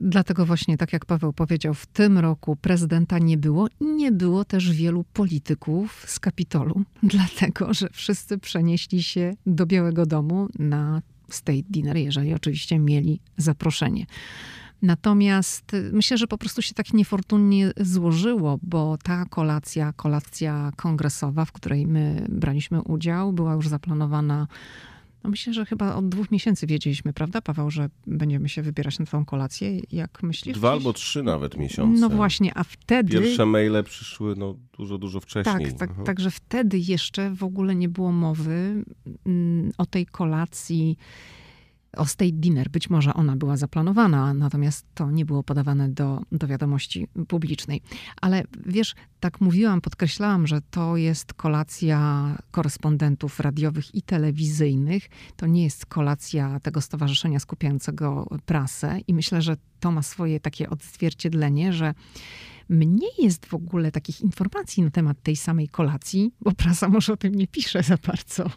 Dlatego 0.00 0.46
właśnie, 0.46 0.76
tak 0.76 0.92
jak 0.92 1.06
Paweł 1.06 1.32
powiedział, 1.32 1.74
w 1.74 1.86
tym 1.86 2.18
roku 2.18 2.56
prezydenta 2.56 3.18
nie 3.18 3.36
było 3.36 3.68
i 3.80 3.84
nie 3.84 4.12
było 4.12 4.44
też 4.44 4.72
wielu 4.72 5.04
polityków 5.12 6.04
z 6.06 6.20
Kapitolu, 6.20 6.82
dlatego 7.02 7.74
że 7.74 7.88
wszyscy 7.92 8.38
przenieśli 8.38 9.02
się 9.02 9.34
do 9.46 9.66
Białego 9.66 10.06
Domu 10.06 10.48
na 10.58 11.02
state 11.34 11.62
dinner, 11.70 11.96
jeżeli 11.96 12.34
oczywiście 12.34 12.78
mieli 12.78 13.20
zaproszenie. 13.36 14.06
Natomiast 14.82 15.76
myślę, 15.92 16.18
że 16.18 16.26
po 16.26 16.38
prostu 16.38 16.62
się 16.62 16.74
tak 16.74 16.92
niefortunnie 16.92 17.72
złożyło, 17.76 18.58
bo 18.62 18.98
ta 19.02 19.24
kolacja, 19.24 19.92
kolacja 19.92 20.72
kongresowa, 20.76 21.44
w 21.44 21.52
której 21.52 21.86
my 21.86 22.26
braliśmy 22.28 22.82
udział, 22.82 23.32
była 23.32 23.54
już 23.54 23.68
zaplanowana 23.68 24.46
No 25.24 25.30
myślę, 25.30 25.52
że 25.52 25.66
chyba 25.66 25.94
od 25.94 26.08
dwóch 26.08 26.30
miesięcy 26.30 26.66
wiedzieliśmy, 26.66 27.12
prawda, 27.12 27.40
Paweł, 27.40 27.70
że 27.70 27.90
będziemy 28.06 28.48
się 28.48 28.62
wybierać 28.62 28.98
na 28.98 29.06
tą 29.06 29.24
kolację. 29.24 29.80
Jak 29.92 30.22
myślisz? 30.22 30.56
Dwa 30.56 30.72
albo 30.72 30.92
trzy 30.92 31.22
nawet 31.22 31.56
miesiące. 31.56 32.00
No 32.00 32.08
właśnie, 32.08 32.52
a 32.54 32.64
wtedy... 32.64 33.12
Pierwsze 33.12 33.46
maile 33.46 33.84
przyszły 33.84 34.34
no, 34.36 34.54
dużo, 34.78 34.98
dużo 34.98 35.20
wcześniej. 35.20 35.72
Tak, 35.72 35.88
tak, 35.96 36.04
także 36.04 36.30
wtedy 36.30 36.78
jeszcze 36.78 37.30
w 37.30 37.44
ogóle 37.44 37.74
nie 37.74 37.88
było 37.88 38.12
mowy 38.12 38.84
mm, 39.26 39.70
o 39.78 39.86
tej 39.86 40.06
kolacji 40.06 40.96
o 41.96 42.06
state 42.06 42.32
dinner. 42.32 42.70
Być 42.70 42.90
może 42.90 43.14
ona 43.14 43.36
była 43.36 43.56
zaplanowana, 43.56 44.34
natomiast 44.34 44.86
to 44.94 45.10
nie 45.10 45.24
było 45.24 45.42
podawane 45.42 45.88
do, 45.88 46.20
do 46.32 46.46
wiadomości 46.46 47.08
publicznej. 47.28 47.82
Ale 48.20 48.44
wiesz, 48.66 48.94
tak 49.20 49.40
mówiłam, 49.40 49.80
podkreślałam, 49.80 50.46
że 50.46 50.60
to 50.70 50.96
jest 50.96 51.34
kolacja 51.34 52.38
korespondentów 52.50 53.40
radiowych 53.40 53.94
i 53.94 54.02
telewizyjnych. 54.02 55.08
To 55.36 55.46
nie 55.46 55.64
jest 55.64 55.86
kolacja 55.86 56.60
tego 56.60 56.80
stowarzyszenia 56.80 57.40
skupiającego 57.40 58.28
prasę 58.46 58.98
i 59.06 59.14
myślę, 59.14 59.42
że 59.42 59.56
to 59.80 59.90
ma 59.90 60.02
swoje 60.02 60.40
takie 60.40 60.70
odzwierciedlenie, 60.70 61.72
że 61.72 61.94
mniej 62.68 63.10
jest 63.18 63.46
w 63.46 63.54
ogóle 63.54 63.92
takich 63.92 64.20
informacji 64.20 64.82
na 64.82 64.90
temat 64.90 65.22
tej 65.22 65.36
samej 65.36 65.68
kolacji, 65.68 66.32
bo 66.40 66.52
prasa 66.52 66.88
może 66.88 67.12
o 67.12 67.16
tym 67.16 67.34
nie 67.34 67.46
pisze 67.46 67.82
za 67.82 67.96
bardzo. 68.06 68.50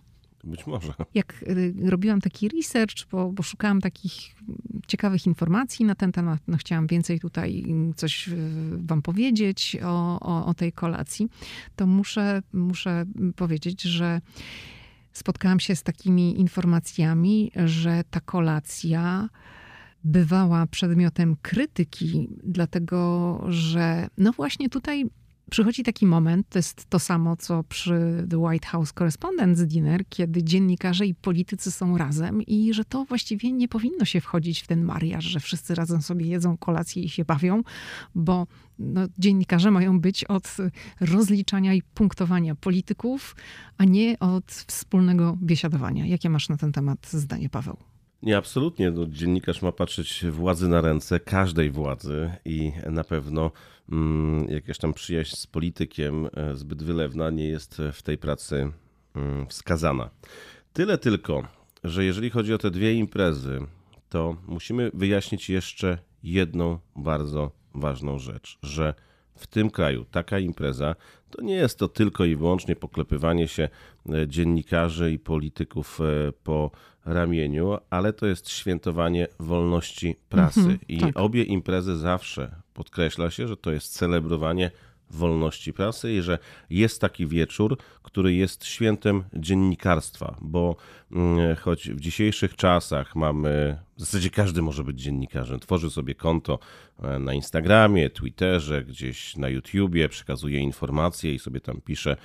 Być 0.44 0.68
może. 0.68 0.94
Jak 1.14 1.44
y, 1.44 1.74
robiłam 1.90 2.22
taki 2.22 2.50
research, 2.50 3.08
bo, 3.12 3.32
bo, 3.32 3.44
szukałam 3.44 3.82
takich 3.82 4.14
ciekawych 4.88 5.28
informacji 5.28 5.86
na 5.86 5.96
ten 5.96 6.12
temat, 6.12 6.42
no 6.48 6.58
chciałam 6.58 6.88
więcej 6.88 7.20
tutaj 7.20 7.66
coś 7.96 8.28
y, 8.28 8.34
wam 8.78 9.02
powiedzieć 9.02 9.78
o, 9.84 10.20
o, 10.20 10.46
o 10.46 10.54
tej 10.54 10.72
kolacji, 10.72 11.30
to 11.76 11.88
muszę, 11.88 12.42
muszę 12.54 13.06
powiedzieć, 13.36 13.82
że 13.82 14.22
spotkałam 15.14 15.60
się 15.60 15.76
z 15.76 15.84
takimi 15.84 16.40
informacjami, 16.40 17.52
że 17.66 18.04
ta 18.10 18.20
kolacja 18.20 19.30
bywała 20.04 20.68
przedmiotem 20.68 21.36
krytyki, 21.42 22.30
dlatego 22.44 23.40
że 23.50 24.08
no 24.18 24.32
właśnie 24.32 24.70
tutaj 24.70 25.06
Przychodzi 25.54 25.84
taki 25.84 26.06
moment, 26.06 26.50
to 26.50 26.60
jest 26.60 26.90
to 26.90 27.00
samo, 27.00 27.36
co 27.36 27.64
przy 27.64 28.28
The 28.30 28.38
White 28.38 28.68
House 28.68 28.94
Correspondents' 28.94 29.66
Dinner, 29.66 30.04
kiedy 30.10 30.44
dziennikarze 30.44 31.06
i 31.06 31.16
politycy 31.16 31.72
są 31.72 31.98
razem 31.98 32.42
i 32.42 32.74
że 32.74 32.86
to 32.86 33.06
właściwie 33.06 33.52
nie 33.52 33.68
powinno 33.68 34.06
się 34.06 34.22
wchodzić 34.22 34.62
w 34.62 34.68
ten 34.68 34.84
mariaż, 34.84 35.26
że 35.26 35.40
wszyscy 35.40 35.76
razem 35.76 36.02
sobie 36.02 36.26
jedzą 36.26 36.58
kolację 36.58 37.04
i 37.04 37.10
się 37.10 37.26
bawią, 37.26 37.62
bo 38.16 38.48
no, 38.80 39.02
dziennikarze 39.18 39.72
mają 39.72 40.00
być 40.00 40.24
od 40.24 40.58
rozliczania 41.02 41.74
i 41.74 41.82
punktowania 41.82 42.56
polityków, 42.56 43.36
a 43.78 43.86
nie 43.86 44.20
od 44.20 44.52
wspólnego 44.52 45.38
biesiadowania. 45.42 46.06
Jakie 46.06 46.30
masz 46.30 46.50
na 46.50 46.58
ten 46.58 46.72
temat 46.72 47.08
zdanie, 47.12 47.50
Paweł? 47.50 47.93
Nie, 48.24 48.38
absolutnie. 48.38 48.92
No, 48.92 49.06
dziennikarz 49.06 49.62
ma 49.62 49.72
patrzeć 49.72 50.26
władzy 50.30 50.68
na 50.68 50.82
ręce, 50.82 51.20
każdej 51.20 51.72
władzy 51.72 52.32
i 52.46 52.72
na 52.90 53.04
pewno 53.04 53.52
mm, 53.92 54.50
jakaś 54.50 54.78
tam 54.78 54.94
przyjaźń 54.94 55.36
z 55.36 55.48
politykiem 55.48 56.30
e, 56.34 56.56
zbyt 56.56 56.84
wylewna 56.84 57.30
nie 57.30 57.48
jest 57.48 57.82
w 57.94 58.02
tej 58.02 58.18
pracy 58.18 58.72
mm, 59.16 59.48
wskazana. 59.48 60.10
Tyle 60.74 60.98
tylko, 60.98 61.48
że 61.84 62.06
jeżeli 62.06 62.30
chodzi 62.30 62.54
o 62.54 62.58
te 62.58 62.72
dwie 62.72 62.94
imprezy, 62.94 63.60
to 64.10 64.36
musimy 64.48 64.92
wyjaśnić 64.94 65.50
jeszcze 65.50 65.98
jedną 66.24 66.80
bardzo 66.96 67.52
ważną 67.76 68.20
rzecz, 68.20 68.58
że 68.64 68.94
w 69.36 69.48
tym 69.48 69.70
kraju 69.70 70.06
taka 70.12 70.40
impreza 70.40 70.96
to 71.30 71.42
nie 71.42 71.56
jest 71.56 71.80
to 71.80 71.88
tylko 71.88 72.26
i 72.26 72.36
wyłącznie 72.36 72.76
poklepywanie 72.76 73.48
się 73.48 73.70
e, 74.10 74.28
dziennikarzy 74.28 75.12
i 75.12 75.20
polityków 75.20 76.00
e, 76.02 76.32
po 76.44 76.72
ramieniu, 77.06 77.78
ale 77.90 78.14
to 78.14 78.26
jest 78.26 78.50
świętowanie 78.50 79.28
wolności 79.40 80.16
prasy. 80.30 80.60
Mhm, 80.60 80.80
I 80.88 80.98
tak. 80.98 81.20
obie 81.20 81.44
imprezy 81.44 81.98
zawsze 81.98 82.56
podkreśla 82.74 83.32
się, 83.32 83.48
że 83.48 83.58
to 83.58 83.72
jest 83.72 83.94
celebrowanie 83.94 84.72
wolności 85.10 85.74
prasy 85.74 86.14
i 86.14 86.22
że 86.22 86.40
jest 86.70 87.02
taki 87.02 87.28
wieczór, 87.28 87.78
który 88.04 88.34
jest 88.34 88.66
świętem 88.66 89.24
dziennikarstwa, 89.34 90.36
bo 90.42 90.76
mm, 91.12 91.56
choć 91.56 91.90
w 91.90 92.00
dzisiejszych 92.00 92.56
czasach 92.56 93.16
mamy, 93.16 93.78
w 93.98 94.00
zasadzie 94.00 94.30
każdy 94.30 94.62
może 94.62 94.84
być 94.84 95.02
dziennikarzem, 95.02 95.60
tworzy 95.60 95.90
sobie 95.90 96.16
konto 96.16 96.60
e, 97.04 97.20
na 97.20 97.34
Instagramie, 97.34 98.10
Twitterze, 98.10 98.84
gdzieś 98.84 99.38
na 99.38 99.50
YouTubie, 99.50 100.10
przekazuje 100.10 100.60
informacje 100.60 101.34
i 101.34 101.40
sobie 101.40 101.62
tam 101.62 101.82
pisze, 101.82 102.18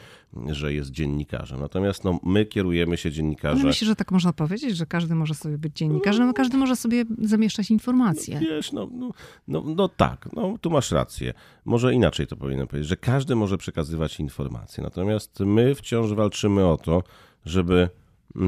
że 0.47 0.73
jest 0.73 0.91
dziennikarzem. 0.91 1.61
Natomiast 1.61 2.05
no, 2.05 2.21
my 2.23 2.47
kierujemy 2.47 2.97
się 2.97 3.13
dziennikarzem. 3.13 3.67
Myślę, 3.67 3.87
że 3.87 3.97
tak 3.97 4.13
można 4.13 4.33
powiedzieć, 4.33 4.77
że 4.77 4.87
każdy 4.87 5.15
może 5.15 5.35
sobie 5.35 5.59
być 5.59 5.77
dziennikarzem, 5.77 6.27
no 6.27 6.33
każdy 6.33 6.57
może 6.57 6.77
sobie 6.77 7.05
zamieszczać 7.23 7.71
informacje. 7.71 8.35
No, 8.35 8.41
wiesz, 8.41 8.73
no, 8.73 8.89
no, 8.93 9.11
no, 9.49 9.63
no 9.67 9.89
tak, 9.89 10.29
no, 10.33 10.59
tu 10.61 10.71
masz 10.71 10.91
rację. 10.91 11.35
Może 11.65 11.95
inaczej 11.95 12.27
to 12.27 12.37
powinienem 12.37 12.67
powiedzieć, 12.67 12.89
że 12.89 12.97
każdy 12.97 13.37
może 13.37 13.59
przekazywać 13.59 14.21
informacje. 14.21 14.85
Natomiast 14.85 15.41
my 15.41 15.68
wciąż 15.75 16.13
walczymy 16.13 16.67
o 16.67 16.77
to, 16.77 17.03
żeby 17.47 17.89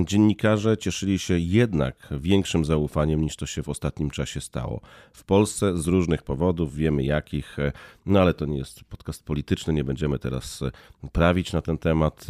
dziennikarze 0.04 0.78
cieszyli 0.78 1.18
się 1.18 1.38
jednak 1.38 2.08
większym 2.10 2.64
zaufaniem 2.64 3.20
niż 3.20 3.36
to 3.36 3.46
się 3.46 3.62
w 3.62 3.68
ostatnim 3.68 4.10
czasie 4.10 4.40
stało. 4.40 4.80
W 5.12 5.24
Polsce 5.24 5.78
z 5.78 5.86
różnych 5.86 6.22
powodów, 6.22 6.74
wiemy 6.74 7.04
jakich, 7.04 7.56
no 8.06 8.20
ale 8.20 8.34
to 8.34 8.46
nie 8.46 8.58
jest 8.58 8.84
podcast 8.84 9.24
polityczny, 9.24 9.72
nie 9.72 9.84
będziemy 9.84 10.18
teraz 10.18 10.60
prawić 11.12 11.52
na 11.52 11.62
ten 11.62 11.78
temat, 11.78 12.26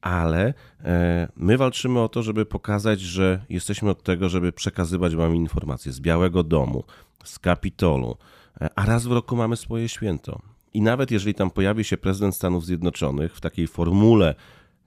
ale 0.00 0.54
e, 0.84 1.28
my 1.36 1.58
walczymy 1.58 2.00
o 2.00 2.08
to, 2.08 2.22
żeby 2.22 2.46
pokazać, 2.46 3.00
że 3.00 3.40
jesteśmy 3.48 3.90
od 3.90 4.02
tego, 4.02 4.28
żeby 4.28 4.52
przekazywać 4.52 5.16
Wam 5.16 5.36
informacje 5.36 5.92
z 5.92 6.00
Białego 6.00 6.42
Domu, 6.42 6.84
z 7.24 7.38
Kapitolu, 7.38 8.16
e, 8.60 8.68
a 8.76 8.86
raz 8.86 9.06
w 9.06 9.12
roku 9.12 9.36
mamy 9.36 9.56
swoje 9.56 9.88
święto. 9.88 10.40
I 10.74 10.82
nawet 10.82 11.10
jeżeli 11.10 11.34
tam 11.34 11.50
pojawi 11.50 11.84
się 11.84 11.96
prezydent 11.96 12.34
Stanów 12.34 12.66
Zjednoczonych 12.66 13.36
w 13.36 13.40
takiej 13.40 13.66
formule, 13.66 14.34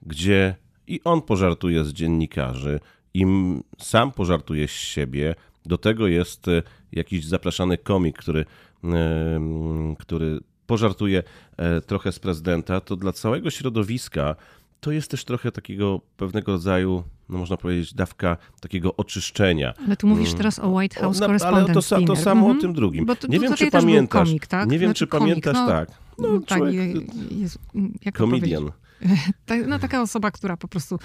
gdzie 0.02 0.54
i 0.86 1.00
on 1.04 1.22
pożartuje 1.22 1.84
z 1.84 1.92
dziennikarzy, 1.92 2.80
i 3.14 3.26
sam 3.78 4.12
pożartuje 4.12 4.68
z 4.68 4.70
siebie, 4.70 5.34
do 5.66 5.78
tego 5.78 6.06
jest 6.06 6.48
e, 6.48 6.62
jakiś 6.92 7.26
zapraszany 7.26 7.78
komik, 7.78 8.18
który, 8.18 8.44
który 9.98 10.40
pożartuje 10.66 11.22
trochę 11.86 12.12
z 12.12 12.18
prezydenta, 12.18 12.80
to 12.80 12.96
dla 12.96 13.12
całego 13.12 13.50
środowiska 13.50 14.36
to 14.82 14.92
jest 14.92 15.10
też 15.10 15.24
trochę 15.24 15.52
takiego 15.52 16.00
pewnego 16.16 16.52
rodzaju, 16.52 17.04
no 17.28 17.38
można 17.38 17.56
powiedzieć, 17.56 17.94
dawka 17.94 18.36
takiego 18.60 18.96
oczyszczenia. 18.96 19.74
Ale 19.86 19.96
tu 19.96 20.06
mówisz 20.06 20.28
mm. 20.28 20.38
teraz 20.38 20.58
o 20.58 20.68
White 20.68 21.00
House 21.00 21.22
o, 21.22 21.28
no, 21.28 21.34
Ale 21.46 21.66
to, 21.66 21.72
to 21.72 21.82
samo 21.82 22.06
mm 22.06 22.16
-hmm. 22.16 22.58
o 22.58 22.60
tym 22.60 22.72
drugim. 22.72 23.06
Bo 23.06 23.16
to, 23.16 23.26
nie 23.26 23.40
wiem, 23.40 23.54
czy 23.54 23.70
pamiętasz. 23.70 24.28
Komik, 24.28 24.46
tak? 24.46 24.70
Nie 24.70 24.78
wiem, 24.78 24.88
znaczy, 24.88 24.98
czy 24.98 25.06
komik, 25.06 25.28
pamiętasz, 25.28 25.54
no, 25.54 25.66
tak. 25.66 25.88
No, 26.18 26.40
tak, 26.46 26.62
jest, 27.30 27.58
jak 28.04 28.18
Comedian. 28.18 28.70
no, 29.68 29.78
taka 29.78 30.02
osoba, 30.02 30.30
która 30.30 30.56
po 30.56 30.68
prostu... 30.68 30.98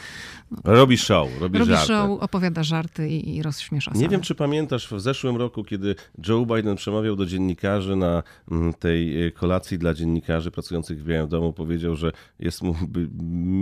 No, 0.52 0.58
robi 0.64 0.98
show, 0.98 1.30
robi, 1.40 1.60
robi 1.60 1.72
żarty. 1.72 1.88
show, 1.88 2.22
opowiada 2.22 2.64
żarty 2.64 3.10
i, 3.10 3.36
i 3.36 3.44
rozśmiesza 3.44 3.92
Nie 3.96 4.10
wiem, 4.10 4.22
czy 4.22 4.36
pamiętasz 4.36 4.88
w 4.88 5.00
zeszłym 5.00 5.38
roku, 5.38 5.64
kiedy 5.64 5.96
Joe 6.28 6.46
Biden 6.46 6.76
przemawiał 6.76 7.16
do 7.16 7.26
dziennikarzy 7.26 7.96
na 7.96 8.24
mm, 8.52 8.74
tej 8.74 9.26
e, 9.28 9.32
kolacji 9.32 9.78
dla 9.78 9.94
dziennikarzy 9.94 10.52
pracujących 10.52 11.04
w 11.04 11.06
Białym 11.06 11.30
Domu, 11.30 11.54
powiedział, 11.54 11.96
że 11.96 12.12
jest 12.40 12.62
mu 12.62 12.76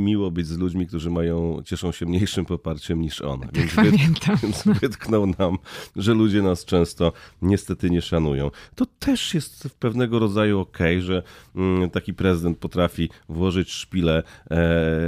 miło 0.06 0.32
być 0.32 0.48
z 0.48 0.58
ludźmi, 0.58 0.88
którzy 0.88 1.10
mają, 1.10 1.62
cieszą 1.65 1.92
się 1.92 2.06
mniejszym 2.06 2.46
poparciem 2.46 3.01
niż 3.01 3.22
on. 3.22 3.39
Tak, 3.39 3.51
więc, 3.51 3.74
pamiętam. 3.75 4.38
więc 4.44 4.63
wytknął 4.82 5.27
nam, 5.27 5.58
że 5.96 6.13
ludzie 6.13 6.42
nas 6.42 6.65
często 6.65 7.13
niestety 7.42 7.89
nie 7.89 8.01
szanują. 8.01 8.51
To 8.75 8.86
też 9.00 9.34
jest 9.34 9.70
pewnego 9.80 10.20
rodzaju 10.20 10.60
okej, 10.60 10.98
okay, 10.98 11.08
że 11.08 11.24
mm, 11.56 11.89
taki 11.89 12.13
prezydent 12.13 12.58
potrafi 12.58 13.10
włożyć 13.30 13.72
szpilę 13.72 14.24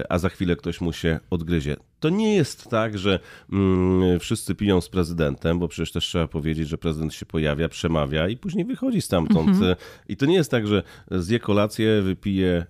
a 0.10 0.18
za 0.18 0.30
chwilę 0.30 0.56
ktoś 0.56 0.82
mu 0.82 0.94
się 0.94 1.20
odgryzie. 1.30 1.76
To 2.00 2.10
nie 2.10 2.36
jest 2.36 2.70
tak, 2.70 2.98
że 2.98 3.20
mm, 3.52 4.20
wszyscy 4.20 4.56
piją 4.56 4.82
z 4.82 4.90
prezydentem, 4.90 5.60
bo 5.60 5.68
przecież 5.68 5.92
też 5.92 6.06
trzeba 6.06 6.28
powiedzieć, 6.28 6.68
że 6.68 6.78
prezydent 6.78 7.14
się 7.14 7.26
pojawia, 7.26 7.70
przemawia 7.70 8.28
i 8.28 8.38
później 8.38 8.66
wychodzi 8.66 9.02
stamtąd. 9.02 9.50
Mhm. 9.50 9.76
I 10.10 10.18
to 10.18 10.26
nie 10.26 10.36
jest 10.36 10.52
tak, 10.52 10.68
że 10.68 10.84
zje 11.12 11.40
kolację, 11.40 12.02
wypije 12.02 12.50
e, 12.50 12.66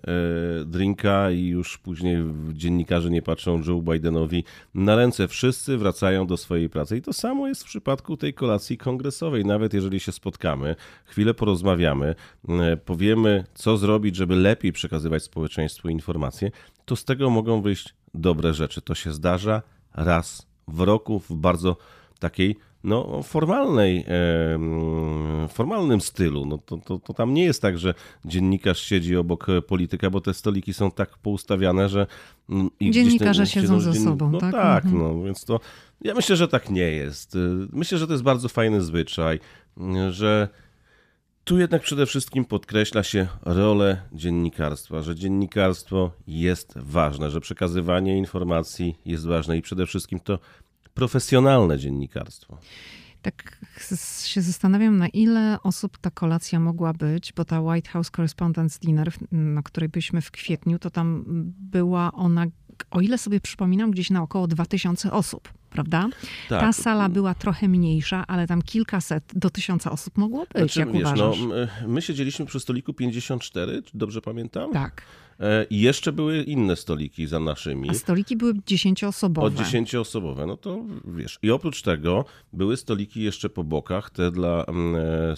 drinka 0.64 1.30
i 1.30 1.46
już 1.46 1.78
później 1.78 2.16
dziennikarze 2.52 3.10
nie 3.10 3.22
patrzą 3.22 3.62
Joe 3.66 3.82
Bidenowi 3.82 4.44
na 4.74 4.96
ręce. 4.96 5.28
Wszyscy 5.28 5.78
wracają 5.78 6.26
do 6.26 6.36
swojej 6.36 6.70
pracy. 6.70 6.96
I 6.96 7.02
to 7.02 7.12
samo 7.12 7.48
jest 7.48 7.62
w 7.62 7.66
przypadku 7.66 8.16
tej 8.16 8.34
kolacji 8.34 8.78
kongresowej. 8.78 9.44
Nawet 9.44 9.74
jeżeli 9.74 10.00
się 10.00 10.12
spotkamy, 10.12 10.76
chwilę 11.04 11.34
porozmawiamy, 11.34 12.14
e, 12.48 12.76
powiemy, 12.76 13.44
co 13.54 13.76
zrobić, 13.76 14.16
żeby 14.16 14.36
lepiej 14.36 14.72
przekazywać 14.72 15.22
społeczeństwu 15.22 15.88
informacje, 15.88 16.50
to 16.84 16.96
z 16.96 17.04
tego 17.04 17.30
mogą 17.30 17.62
wyjść 17.62 17.97
dobre 18.14 18.54
rzeczy. 18.54 18.82
To 18.82 18.94
się 18.94 19.12
zdarza 19.12 19.62
raz 19.94 20.46
w 20.68 20.80
roku 20.80 21.18
w 21.18 21.32
bardzo 21.32 21.76
takiej 22.18 22.56
no, 22.84 23.22
formalnej, 23.22 24.04
formalnym 25.48 26.00
stylu. 26.00 26.46
No, 26.46 26.58
to, 26.58 26.76
to, 26.76 26.98
to 26.98 27.14
tam 27.14 27.34
nie 27.34 27.44
jest 27.44 27.62
tak, 27.62 27.78
że 27.78 27.94
dziennikarz 28.24 28.80
siedzi 28.80 29.16
obok 29.16 29.46
polityka, 29.66 30.10
bo 30.10 30.20
te 30.20 30.34
stoliki 30.34 30.74
są 30.74 30.90
tak 30.90 31.18
poustawiane, 31.18 31.88
że... 31.88 32.06
Mm, 32.48 32.70
Dziennikarze 32.80 33.42
ten, 33.42 33.46
siedzą 33.46 33.80
ze 33.80 33.94
sobą, 33.94 34.30
no, 34.30 34.38
tak? 34.38 34.52
tak, 34.52 34.84
mhm. 34.84 35.02
no, 35.02 35.24
więc 35.24 35.44
to... 35.44 35.60
Ja 36.00 36.14
myślę, 36.14 36.36
że 36.36 36.48
tak 36.48 36.70
nie 36.70 36.90
jest. 36.90 37.38
Myślę, 37.72 37.98
że 37.98 38.06
to 38.06 38.12
jest 38.12 38.24
bardzo 38.24 38.48
fajny 38.48 38.80
zwyczaj, 38.80 39.40
że 40.10 40.48
tu 41.48 41.58
jednak 41.58 41.82
przede 41.82 42.06
wszystkim 42.06 42.44
podkreśla 42.44 43.02
się 43.02 43.28
rolę 43.42 44.02
dziennikarstwa, 44.12 45.02
że 45.02 45.14
dziennikarstwo 45.14 46.10
jest 46.26 46.74
ważne, 46.76 47.30
że 47.30 47.40
przekazywanie 47.40 48.18
informacji 48.18 48.98
jest 49.04 49.26
ważne 49.26 49.58
i 49.58 49.62
przede 49.62 49.86
wszystkim 49.86 50.20
to 50.20 50.38
profesjonalne 50.94 51.78
dziennikarstwo. 51.78 52.58
Tak 53.22 53.58
się 54.24 54.42
zastanawiam, 54.42 54.96
na 54.96 55.08
ile 55.08 55.58
osób 55.62 55.98
ta 55.98 56.10
kolacja 56.10 56.60
mogła 56.60 56.92
być, 56.92 57.32
bo 57.32 57.44
ta 57.44 57.60
White 57.60 57.90
House 57.90 58.10
Correspondence 58.10 58.78
Dinner, 58.82 59.12
na 59.32 59.62
której 59.62 59.88
byliśmy 59.88 60.20
w 60.20 60.30
kwietniu, 60.30 60.78
to 60.78 60.90
tam 60.90 61.24
była 61.58 62.12
ona, 62.12 62.46
o 62.90 63.00
ile 63.00 63.18
sobie 63.18 63.40
przypominam, 63.40 63.90
gdzieś 63.90 64.10
na 64.10 64.22
około 64.22 64.46
2000 64.46 65.12
osób 65.12 65.57
prawda? 65.70 66.08
Tak. 66.48 66.60
Ta 66.60 66.72
sala 66.72 67.08
była 67.08 67.34
trochę 67.34 67.68
mniejsza, 67.68 68.24
ale 68.28 68.46
tam 68.46 68.62
kilkaset 68.62 69.24
do 69.34 69.50
tysiąca 69.50 69.90
osób 69.90 70.18
mogło 70.18 70.40
być, 70.40 70.58
znaczy, 70.58 70.80
jak 70.80 70.92
wiesz, 70.92 71.02
no, 71.02 71.10
uważasz? 71.10 71.40
No, 71.40 71.54
my 71.88 72.02
siedzieliśmy 72.02 72.46
przy 72.46 72.60
stoliku 72.60 72.94
54, 72.94 73.82
dobrze 73.94 74.20
pamiętam? 74.20 74.72
Tak. 74.72 75.02
E, 75.40 75.64
I 75.64 75.80
jeszcze 75.80 76.12
były 76.12 76.42
inne 76.42 76.76
stoliki 76.76 77.26
za 77.26 77.40
naszymi. 77.40 77.90
A 77.90 77.94
stoliki 77.94 78.36
były 78.36 78.54
dziesięcioosobowe. 78.66 79.46
O 79.46 79.50
dziesięcioosobowe, 79.50 80.46
no 80.46 80.56
to 80.56 80.84
wiesz. 81.04 81.38
I 81.42 81.50
oprócz 81.50 81.82
tego 81.82 82.24
były 82.52 82.76
stoliki 82.76 83.22
jeszcze 83.22 83.48
po 83.48 83.64
bokach, 83.64 84.10
te 84.10 84.30
dla 84.30 84.64
mm, 84.64 84.96
e, 84.96 85.34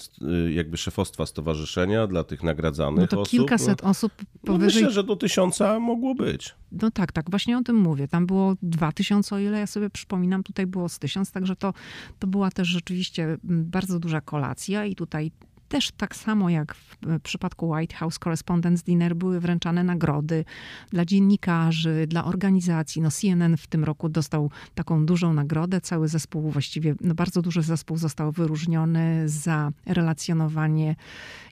e, 0.47 0.53
jakby 0.53 0.77
szefostwa 0.77 1.27
stowarzyszenia, 1.27 2.07
dla 2.07 2.25
tych 2.25 2.43
nagradzanych 2.43 3.01
no 3.01 3.07
to 3.07 3.21
osób. 3.21 3.31
kilkaset 3.31 3.83
no, 3.83 3.89
osób 3.89 4.13
powyżej... 4.47 4.83
No 4.83 4.89
myślę, 4.89 4.91
że 4.91 5.05
do 5.05 5.17
tysiąca 5.17 5.81
mogło 5.81 6.15
być. 6.15 6.55
No 6.73 6.91
tak, 6.91 7.13
tak, 7.13 7.31
właśnie 7.31 7.59
o 7.59 7.63
tym 7.63 7.77
mówię. 7.77 8.09
Tam 8.09 8.27
było 8.27 8.55
dwa 8.63 8.93
tysiące, 8.93 9.37
o 9.37 9.39
ile 9.39 9.59
ja 9.59 9.67
sobie 9.67 9.91
przypominam, 9.91 10.43
tutaj 10.43 10.67
było 10.67 10.89
z 10.89 10.99
tysiąc, 10.99 11.33
także 11.33 11.57
to, 11.57 11.75
to 12.19 12.27
była 12.27 12.51
też 12.51 12.69
rzeczywiście 12.69 13.23
mm, 13.25 13.39
bardzo 13.71 13.99
duża 13.99 14.21
kolacja 14.21 14.85
i 14.85 14.95
tutaj 14.95 15.31
też 15.71 15.91
tak 15.97 16.17
samo 16.17 16.51
jak 16.51 16.75
w 16.75 16.97
przypadku 17.23 17.69
White 17.69 17.97
House 17.97 18.19
Correspondence 18.19 18.85
Dinner 18.85 19.17
były 19.17 19.41
wręczane 19.41 19.85
nagrody 19.85 20.45
dla 20.91 21.05
dziennikarzy, 21.05 22.07
dla 22.07 22.25
organizacji. 22.25 23.03
No 23.03 23.11
CNN 23.11 23.57
w 23.57 23.67
tym 23.67 23.85
roku 23.85 24.09
dostał 24.09 24.51
taką 24.75 25.07
dużą 25.07 25.33
nagrodę. 25.33 25.81
Cały 25.81 26.09
zespół, 26.09 26.51
właściwie 26.51 26.95
no 27.01 27.15
bardzo 27.15 27.43
duży 27.43 27.63
zespół 27.63 27.97
został 27.97 28.33
wyróżniony 28.33 29.29
za 29.29 29.71
relacjonowanie 29.87 30.97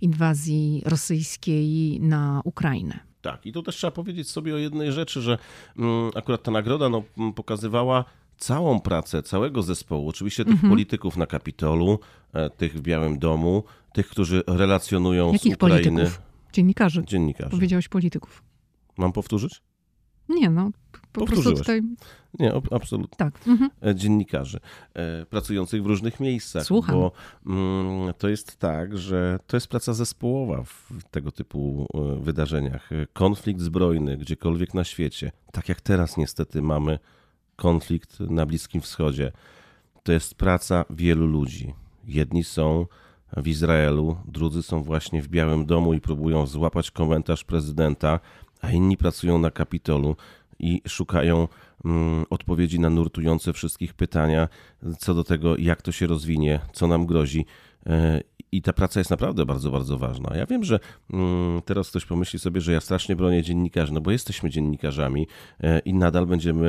inwazji 0.01 0.83
rosyjskiej 0.85 2.01
na 2.01 2.41
Ukrainę. 2.45 2.99
Tak, 3.21 3.47
i 3.47 3.53
tu 3.53 3.63
też 3.63 3.77
trzeba 3.77 3.91
powiedzieć 3.91 4.31
sobie 4.31 4.55
o 4.55 4.59
jednej 4.59 4.93
rzeczy, 4.93 5.21
że 5.21 5.39
mm, 5.79 6.11
akurat 6.17 6.43
ta 6.43 6.51
nagroda 6.51 6.89
no, 6.89 7.03
pokazywała 7.35 8.05
całą 8.39 8.81
pracę 8.81 9.23
całego 9.23 9.63
zespołu, 9.63 10.09
oczywiście 10.09 10.45
tych 10.45 10.53
mhm. 10.53 10.71
polityków 10.71 11.17
na 11.17 11.27
Kapitolu, 11.27 11.99
e, 12.33 12.51
tych 12.51 12.75
w 12.75 12.81
Białym 12.81 13.19
Domu, 13.19 13.65
tych, 13.93 14.09
którzy 14.09 14.43
relacjonują 14.47 15.33
Jakich 15.33 15.53
z 15.53 15.57
Ukrainy. 15.57 15.83
polityków? 15.83 16.23
Dziennikarzy. 16.53 17.05
Dziennikarzy. 17.05 17.51
Powiedziałeś 17.51 17.89
polityków. 17.89 18.43
Mam 18.97 19.13
powtórzyć? 19.13 19.63
Nie, 20.29 20.51
no 20.51 20.71
po 21.13 21.27
prostu 21.27 21.53
tutaj... 21.53 21.83
Nie, 22.39 22.53
absolutnie. 22.71 23.17
Tak. 23.17 23.41
Mhm. 23.47 23.71
E, 23.87 23.95
dziennikarzy 23.95 24.61
e, 24.95 25.27
pracujących 25.27 25.83
w 25.83 25.87
różnych 25.87 26.21
miejscach. 26.21 26.65
Słucham. 26.65 26.95
Bo 26.95 27.13
mm, 27.47 28.15
to 28.19 28.29
jest 28.29 28.57
tak, 28.57 28.99
że 28.99 29.39
to 29.47 29.57
jest 29.57 29.69
praca 29.69 29.93
zespołowa 29.93 30.63
w 30.65 31.05
tego 31.11 31.33
typu 31.33 31.87
wydarzeniach. 32.21 32.91
Konflikt 33.13 33.61
zbrojny 33.61 34.17
gdziekolwiek 34.17 34.75
na 34.75 34.85
świecie, 34.85 35.33
tak 35.53 35.69
jak 35.69 35.81
teraz 35.81 36.17
niestety 36.17 36.63
mamy 36.63 36.99
konflikt 37.59 38.21
na 38.21 38.47
Bliskim 38.47 38.81
Wschodzie. 38.81 39.33
To 40.03 40.13
jest 40.13 40.35
praca 40.35 40.85
wielu 40.91 41.27
ludzi. 41.27 41.75
Jedni 42.07 42.45
są 42.45 42.87
w 43.37 43.49
Izraelu, 43.49 44.17
drudzy 44.25 44.63
są 44.63 44.83
właśnie 44.83 45.23
w 45.23 45.29
Białym 45.29 45.67
Domu 45.67 45.95
i 45.95 46.01
próbują 46.01 46.47
złapać 46.47 46.91
komentarz 46.91 47.45
prezydenta, 47.45 48.21
a 48.61 48.71
inni 48.71 48.97
pracują 48.97 49.39
na 49.39 49.51
Kapitolu 49.51 50.17
i 50.59 50.83
szukają 50.89 51.49
mm, 51.85 52.25
odpowiedzi 52.31 52.81
na 52.81 52.91
nurtujące 52.91 53.53
wszystkich 53.53 53.95
pytania 53.95 54.49
co 54.99 55.15
do 55.15 55.25
tego, 55.25 55.57
jak 55.57 55.83
to 55.83 55.93
się 55.93 56.07
rozwinie, 56.07 56.61
co 56.73 56.87
nam 56.87 57.07
grozi. 57.07 57.47
E, 57.87 58.21
i 58.53 58.63
ta 58.63 58.73
praca 58.73 59.01
jest 59.01 59.11
naprawdę 59.11 59.47
bardzo, 59.47 59.71
bardzo 59.71 59.99
ważna. 59.99 60.37
Ja 60.37 60.47
wiem, 60.47 60.65
że 60.65 60.81
mm, 61.13 61.63
teraz 61.63 61.91
ktoś 61.91 62.05
pomyśli 62.05 62.39
sobie, 62.39 62.61
że 62.61 62.73
ja 62.73 62.81
strasznie 62.81 63.17
bronię 63.17 63.43
dziennikarzy, 63.43 63.93
no 63.93 64.01
bo 64.01 64.11
jesteśmy 64.11 64.51
dziennikarzami 64.51 65.27
e, 65.61 65.79
i 65.79 65.95
nadal 65.95 66.27
będziemy 66.27 66.69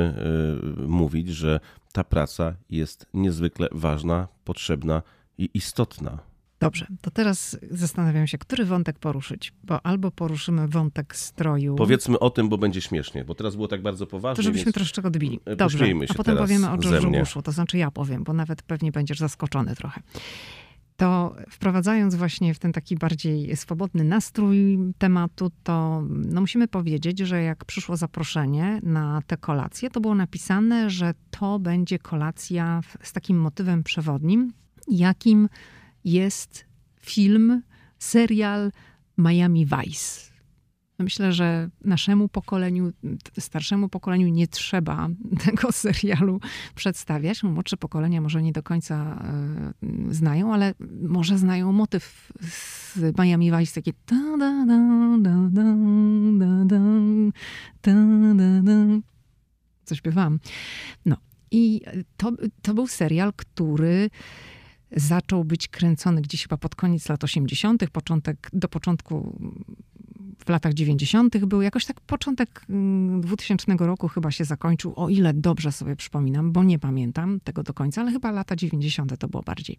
e, 0.78 0.86
mówić, 0.86 1.28
że 1.28 1.60
ta 1.92 2.04
praca 2.04 2.54
jest 2.70 3.06
niezwykle 3.14 3.68
ważna, 3.72 4.28
potrzebna 4.44 5.02
i 5.38 5.50
istotna. 5.54 6.30
Dobrze, 6.60 6.86
to 7.00 7.10
teraz 7.10 7.58
zastanawiam 7.70 8.26
się, 8.26 8.38
który 8.38 8.64
wątek 8.64 8.98
poruszyć, 8.98 9.52
bo 9.64 9.86
albo 9.86 10.10
poruszymy 10.10 10.68
wątek 10.68 11.16
stroju. 11.16 11.74
Powiedzmy 11.74 12.18
o 12.18 12.30
tym, 12.30 12.48
bo 12.48 12.58
będzie 12.58 12.80
śmiesznie, 12.80 13.24
bo 13.24 13.34
teraz 13.34 13.56
było 13.56 13.68
tak 13.68 13.82
bardzo 13.82 14.06
poważnie. 14.06 14.36
To 14.36 14.42
żebyśmy 14.42 14.64
więc... 14.64 14.74
troszeczkę 14.74 15.08
odbili. 15.08 15.40
Dobrze, 15.56 15.84
a 16.08 16.14
potem 16.14 16.36
powiemy 16.36 16.70
o 16.70 16.76
George'u 16.76 17.18
Bushu, 17.18 17.42
to 17.42 17.52
znaczy 17.52 17.78
ja 17.78 17.90
powiem, 17.90 18.24
bo 18.24 18.32
nawet 18.32 18.62
pewnie 18.62 18.92
będziesz 18.92 19.18
zaskoczony 19.18 19.76
trochę 19.76 20.00
to 21.00 21.34
wprowadzając 21.50 22.14
właśnie 22.14 22.54
w 22.54 22.58
ten 22.58 22.72
taki 22.72 22.96
bardziej 22.96 23.56
swobodny 23.56 24.04
nastrój 24.04 24.78
tematu, 24.98 25.50
to 25.62 26.02
no 26.08 26.40
musimy 26.40 26.68
powiedzieć, 26.68 27.18
że 27.18 27.42
jak 27.42 27.64
przyszło 27.64 27.96
zaproszenie 27.96 28.80
na 28.82 29.22
tę 29.26 29.36
kolację, 29.36 29.90
to 29.90 30.00
było 30.00 30.14
napisane, 30.14 30.90
że 30.90 31.14
to 31.30 31.58
będzie 31.58 31.98
kolacja 31.98 32.80
z 33.02 33.12
takim 33.12 33.38
motywem 33.38 33.82
przewodnim, 33.82 34.52
jakim 34.88 35.48
jest 36.04 36.64
film, 37.00 37.62
serial 37.98 38.72
Miami 39.18 39.66
Vice. 39.66 40.30
Myślę, 41.00 41.32
że 41.32 41.68
naszemu 41.84 42.28
pokoleniu, 42.28 42.92
starszemu 43.38 43.88
pokoleniu 43.88 44.28
nie 44.28 44.48
trzeba 44.48 45.08
tego 45.46 45.72
serialu 45.72 46.40
przedstawiać. 46.74 47.42
Młodsze 47.42 47.76
pokolenia 47.76 48.20
może 48.20 48.42
nie 48.42 48.52
do 48.52 48.62
końca 48.62 49.24
e, 49.24 50.14
znają, 50.14 50.54
ale 50.54 50.74
może 51.02 51.38
znają 51.38 51.72
motyw 51.72 52.32
z 52.40 53.18
Miami 53.18 53.52
Vice, 53.52 53.74
taki 53.74 53.92
co 59.84 59.94
śpiewałam. 59.94 60.38
No. 61.06 61.16
I 61.50 61.80
to, 62.16 62.32
to 62.62 62.74
był 62.74 62.86
serial, 62.86 63.32
który 63.36 64.10
zaczął 64.96 65.44
być 65.44 65.68
kręcony 65.68 66.22
gdzieś 66.22 66.42
chyba 66.42 66.56
pod 66.56 66.74
koniec 66.74 67.08
lat 67.08 67.24
80., 67.24 67.90
początek, 67.90 68.50
do 68.52 68.68
początku 68.68 69.40
w 70.44 70.48
latach 70.48 70.74
90. 70.74 71.38
był 71.38 71.62
jakoś 71.62 71.84
tak 71.84 72.00
początek 72.00 72.64
2000 73.20 73.64
mm, 73.68 73.86
roku 73.86 74.08
chyba 74.08 74.30
się 74.30 74.44
zakończył, 74.44 74.92
o 74.96 75.08
ile 75.08 75.34
dobrze 75.34 75.72
sobie 75.72 75.96
przypominam, 75.96 76.52
bo 76.52 76.64
nie 76.64 76.78
pamiętam 76.78 77.40
tego 77.44 77.62
do 77.62 77.74
końca, 77.74 78.00
ale 78.00 78.12
chyba 78.12 78.30
lata 78.30 78.56
90. 78.56 79.18
to 79.18 79.28
było 79.28 79.42
bardziej. 79.42 79.78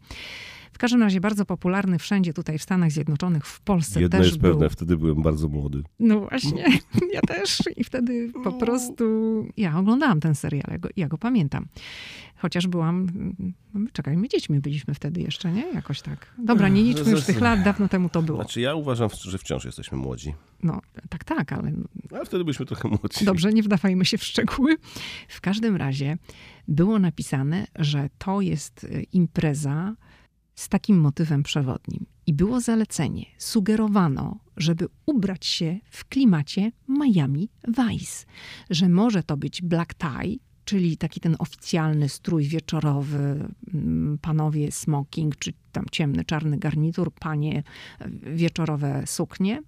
W 0.71 0.77
każdym 0.77 1.01
razie 1.01 1.21
bardzo 1.21 1.45
popularny 1.45 1.99
wszędzie 1.99 2.33
tutaj 2.33 2.57
w 2.57 2.63
Stanach 2.63 2.91
Zjednoczonych, 2.91 3.45
w 3.45 3.61
Polsce 3.61 4.01
Jedno 4.01 4.19
też 4.19 4.27
jest 4.27 4.41
pewne, 4.41 4.69
wtedy 4.69 4.97
byłem 4.97 5.21
bardzo 5.21 5.47
młody. 5.47 5.83
No 5.99 6.19
właśnie, 6.19 6.65
ja 7.13 7.21
też 7.21 7.63
i 7.77 7.83
wtedy 7.83 8.31
po 8.43 8.51
prostu 8.51 9.03
ja 9.57 9.79
oglądałam 9.79 10.19
ten 10.19 10.35
serial, 10.35 10.67
ja 10.71 10.77
go, 10.77 10.89
ja 10.97 11.07
go 11.07 11.17
pamiętam. 11.17 11.65
Chociaż 12.41 12.67
byłam, 12.67 13.07
no, 13.73 13.87
czekaj, 13.93 14.17
my 14.17 14.29
dziećmi 14.29 14.59
byliśmy 14.59 14.93
wtedy 14.93 15.21
jeszcze, 15.21 15.51
nie? 15.51 15.67
Jakoś 15.73 16.01
tak. 16.01 16.33
Dobra, 16.37 16.69
nie 16.69 16.83
liczmy 16.83 17.11
już 17.11 17.23
tych 17.23 17.41
lat, 17.41 17.63
dawno 17.63 17.87
temu 17.87 18.09
to 18.09 18.21
było. 18.21 18.37
Znaczy 18.37 18.61
ja 18.61 18.75
uważam, 18.75 19.09
że 19.21 19.37
wciąż 19.37 19.65
jesteśmy 19.65 19.97
młodzi. 19.97 20.33
No, 20.63 20.81
tak, 21.09 21.23
tak, 21.23 21.53
ale... 21.53 21.71
Ale 22.11 22.25
wtedy 22.25 22.43
byliśmy 22.43 22.65
trochę 22.65 22.87
młodzi. 22.87 23.25
Dobrze, 23.25 23.53
nie 23.53 23.63
wdawajmy 23.63 24.05
się 24.05 24.17
w 24.17 24.23
szczegóły. 24.23 24.77
W 25.27 25.41
każdym 25.41 25.75
razie 25.75 26.17
było 26.67 26.99
napisane, 26.99 27.67
że 27.75 28.09
to 28.17 28.41
jest 28.41 28.83
e, 28.83 29.01
impreza 29.01 29.95
z 30.55 30.69
takim 30.69 30.99
motywem 30.99 31.43
przewodnim. 31.43 32.05
I 32.27 32.33
było 32.33 32.61
zalecenie, 32.61 33.25
sugerowano, 33.37 34.39
żeby 34.57 34.87
ubrać 35.05 35.45
się 35.45 35.79
w 35.91 36.05
klimacie 36.05 36.71
Miami 36.87 37.49
Vice, 37.67 38.25
że 38.69 38.89
może 38.89 39.23
to 39.23 39.37
być 39.37 39.61
black 39.61 39.93
tie, 39.93 40.39
czyli 40.65 40.97
taki 40.97 41.19
ten 41.19 41.35
oficjalny 41.39 42.09
strój 42.09 42.43
wieczorowy, 42.43 43.49
mm, 43.73 44.17
panowie 44.21 44.71
smoking, 44.71 45.35
czy 45.35 45.53
tam 45.71 45.85
ciemny, 45.91 46.25
czarny 46.25 46.57
garnitur, 46.57 47.11
panie 47.13 47.63
wieczorowe 48.33 49.03
suknie, 49.05 49.61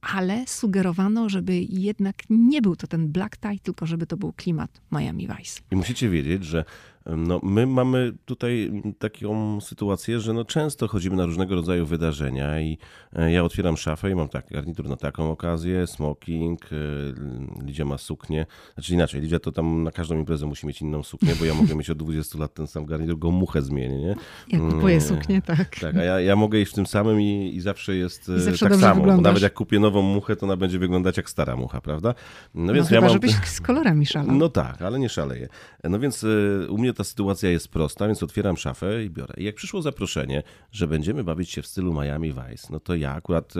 ale 0.00 0.44
sugerowano, 0.46 1.28
żeby 1.28 1.60
jednak 1.68 2.16
nie 2.30 2.62
był 2.62 2.76
to 2.76 2.86
ten 2.86 3.12
black 3.12 3.36
tie, 3.36 3.58
tylko 3.62 3.86
żeby 3.86 4.06
to 4.06 4.16
był 4.16 4.32
klimat 4.32 4.80
Miami 4.92 5.28
Vice. 5.28 5.60
I 5.70 5.76
musicie 5.76 6.08
wiedzieć, 6.08 6.44
że 6.44 6.64
No, 7.06 7.40
my 7.42 7.66
mamy 7.66 8.12
tutaj 8.24 8.82
taką 8.98 9.60
sytuację, 9.60 10.20
że 10.20 10.32
no 10.32 10.44
często 10.44 10.88
chodzimy 10.88 11.16
na 11.16 11.26
różnego 11.26 11.54
rodzaju 11.54 11.86
wydarzenia 11.86 12.60
i 12.60 12.78
e, 13.12 13.32
ja 13.32 13.44
otwieram 13.44 13.76
szafę 13.76 14.10
i 14.10 14.14
mam 14.14 14.28
tak, 14.28 14.46
garnitur 14.50 14.88
na 14.88 14.96
taką 14.96 15.30
okazję, 15.30 15.86
smoking, 15.86 16.60
e, 16.64 16.76
Lidia 17.64 17.84
ma 17.84 17.98
suknię. 17.98 18.46
Znaczy 18.74 18.94
inaczej, 18.94 19.20
Lidia 19.20 19.38
to 19.38 19.52
tam 19.52 19.82
na 19.82 19.90
każdą 19.90 20.18
imprezę 20.18 20.46
musi 20.46 20.66
mieć 20.66 20.82
inną 20.82 21.02
suknię, 21.02 21.32
bo 21.38 21.44
ja 21.44 21.54
mogę 21.54 21.74
mieć 21.74 21.90
od 21.90 21.98
20 21.98 22.38
lat 22.38 22.54
ten 22.54 22.66
sam 22.66 22.86
garnitur, 22.86 23.18
go 23.18 23.30
muchę 23.30 23.62
zmienię, 23.62 23.98
nie? 23.98 24.14
Ja 24.48 24.58
kupuję 24.58 25.00
suknię, 25.00 25.42
tak. 25.42 25.78
Tak, 25.80 25.96
a 25.96 26.02
ja, 26.02 26.20
ja 26.20 26.36
mogę 26.36 26.60
iść 26.60 26.72
w 26.72 26.74
tym 26.74 26.86
samym 26.86 27.20
i, 27.20 27.52
i 27.54 27.60
zawsze 27.60 27.96
jest 27.96 28.28
I 28.38 28.40
zawsze 28.40 28.68
tak 28.68 28.78
samo. 28.78 29.04
Bo 29.04 29.20
nawet 29.20 29.42
jak 29.42 29.54
kupię 29.54 29.80
nową 29.80 30.02
muchę, 30.02 30.36
to 30.36 30.46
ona 30.46 30.56
będzie 30.56 30.78
wyglądać 30.78 31.16
jak 31.16 31.30
stara 31.30 31.56
mucha, 31.56 31.80
prawda? 31.80 32.14
No 32.54 32.64
No 32.66 32.72
więc 32.74 32.88
chyba, 32.88 32.96
ja 32.96 33.00
mam... 33.00 33.12
żebyś 33.12 33.34
z 33.34 33.60
kolorami 33.60 34.06
szalał. 34.06 34.36
No 34.36 34.48
tak, 34.48 34.82
ale 34.82 34.98
nie 34.98 35.08
szaleję. 35.08 35.48
No 35.84 35.98
więc 35.98 36.26
u 36.68 36.78
mnie 36.78 36.93
ta 36.94 37.04
sytuacja 37.04 37.50
jest 37.50 37.68
prosta, 37.68 38.06
więc 38.06 38.22
otwieram 38.22 38.56
szafę 38.56 39.04
i 39.04 39.10
biorę. 39.10 39.34
I 39.36 39.44
jak 39.44 39.54
przyszło 39.54 39.82
zaproszenie, 39.82 40.42
że 40.72 40.86
będziemy 40.86 41.24
bawić 41.24 41.50
się 41.50 41.62
w 41.62 41.66
stylu 41.66 41.92
Miami 41.92 42.32
Vice, 42.32 42.68
no 42.70 42.80
to 42.80 42.94
ja 42.94 43.12
akurat 43.12 43.54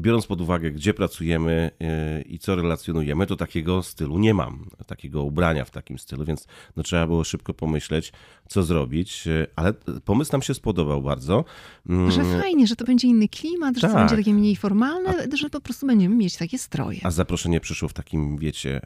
biorąc 0.00 0.26
pod 0.26 0.40
uwagę, 0.40 0.70
gdzie 0.70 0.94
pracujemy 0.94 1.70
y, 2.18 2.22
i 2.22 2.38
co 2.38 2.54
relacjonujemy, 2.56 3.26
to 3.26 3.36
takiego 3.36 3.82
stylu 3.82 4.18
nie 4.18 4.34
mam, 4.34 4.64
takiego 4.86 5.22
ubrania 5.22 5.64
w 5.64 5.70
takim 5.70 5.98
stylu, 5.98 6.24
więc 6.24 6.46
no, 6.76 6.82
trzeba 6.82 7.06
było 7.06 7.24
szybko 7.24 7.54
pomyśleć, 7.54 8.12
co 8.48 8.62
zrobić, 8.62 9.26
y, 9.26 9.46
ale 9.56 9.72
pomysł 10.04 10.32
nam 10.32 10.42
się 10.42 10.54
spodobał 10.54 11.02
bardzo. 11.02 11.44
Mm, 11.88 12.10
Że 12.10 12.24
fajnie, 12.40 12.66
że 12.66 12.76
to 12.76 12.84
będzie 12.84 13.08
inny 13.08 13.28
klimat, 13.28 13.74
że 13.76 13.80
to 13.80 13.92
Tak. 13.94 13.96
będzie 13.96 14.16
takie 14.16 14.34
mniej 14.34 14.56
formalne, 14.56 15.14
że 15.36 15.50
po 15.50 15.60
prostu 15.60 15.86
będziemy 15.86 16.16
mieć 16.16 16.36
takie 16.36 16.58
stroje. 16.58 17.00
A 17.02 17.10
zaproszenie 17.10 17.60
przyszło 17.60 17.88
w 17.88 17.92
takim, 17.92 18.38
wiecie, 18.38 18.80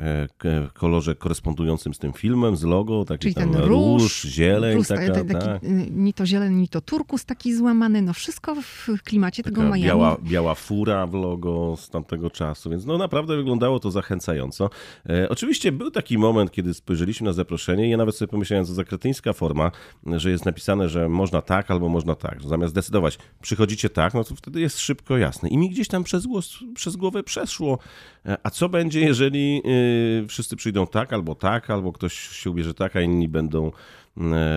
e, 0.44 0.68
kolorze 0.74 1.14
korespondującym 1.14 1.94
z 1.94 1.98
tym 1.98 2.12
filmem, 2.12 2.56
z 2.56 2.62
logo, 2.62 3.04
taki 3.04 3.18
Czyli 3.22 3.34
tam 3.34 3.52
ten 3.52 3.62
róż, 3.62 4.22
zieleń, 4.22 4.74
Plus 4.74 4.88
taka, 4.88 5.06
ta- 5.06 5.14
taki, 5.24 5.46
tak. 5.46 5.64
y, 5.64 5.88
ni 5.90 6.14
to 6.14 6.26
zieleń, 6.26 6.54
ni 6.54 6.68
to 6.68 6.80
turkus 6.80 7.24
taki 7.24 7.54
złamany, 7.56 8.02
no 8.02 8.12
wszystko 8.12 8.54
w 8.62 8.88
klimacie 9.04 9.42
tego 9.42 9.56
Taka 9.56 9.68
Miami. 9.76 9.84
biała, 9.84 10.16
biała 10.22 10.54
fura 10.54 10.97
w 11.06 11.14
logo 11.14 11.76
z 11.76 11.90
tamtego 11.90 12.30
czasu, 12.30 12.70
więc 12.70 12.86
no 12.86 12.98
naprawdę 12.98 13.36
wyglądało 13.36 13.80
to 13.80 13.90
zachęcająco. 13.90 14.70
E, 15.08 15.28
oczywiście 15.28 15.72
był 15.72 15.90
taki 15.90 16.18
moment, 16.18 16.50
kiedy 16.50 16.74
spojrzeliśmy 16.74 17.24
na 17.24 17.32
zaproszenie 17.32 17.86
i 17.86 17.90
ja 17.90 17.96
nawet 17.96 18.16
sobie 18.16 18.28
pomyślałem, 18.28 18.66
co 18.66 18.74
za 18.74 18.84
kretyńska 18.84 19.32
forma, 19.32 19.70
że 20.06 20.30
jest 20.30 20.44
napisane, 20.44 20.88
że 20.88 21.08
można 21.08 21.42
tak 21.42 21.70
albo 21.70 21.88
można 21.88 22.14
tak. 22.14 22.40
Że 22.40 22.48
Zamiast 22.48 22.74
decydować, 22.74 23.18
przychodzicie 23.42 23.90
tak, 23.90 24.14
no 24.14 24.24
to 24.24 24.34
wtedy 24.34 24.60
jest 24.60 24.78
szybko 24.78 25.18
jasne. 25.18 25.48
I 25.48 25.58
mi 25.58 25.70
gdzieś 25.70 25.88
tam 25.88 26.04
przez, 26.04 26.26
głos, 26.26 26.58
przez 26.74 26.96
głowę 26.96 27.22
przeszło, 27.22 27.78
e, 28.26 28.36
a 28.42 28.50
co 28.50 28.68
będzie, 28.68 29.00
jeżeli 29.00 29.62
y, 30.24 30.26
wszyscy 30.28 30.56
przyjdą 30.56 30.86
tak 30.86 31.12
albo 31.12 31.34
tak, 31.34 31.70
albo 31.70 31.92
ktoś 31.92 32.14
się 32.14 32.50
ubierze 32.50 32.74
tak, 32.74 32.96
a 32.96 33.00
inni 33.00 33.28
będą 33.28 33.66
e, 33.66 33.70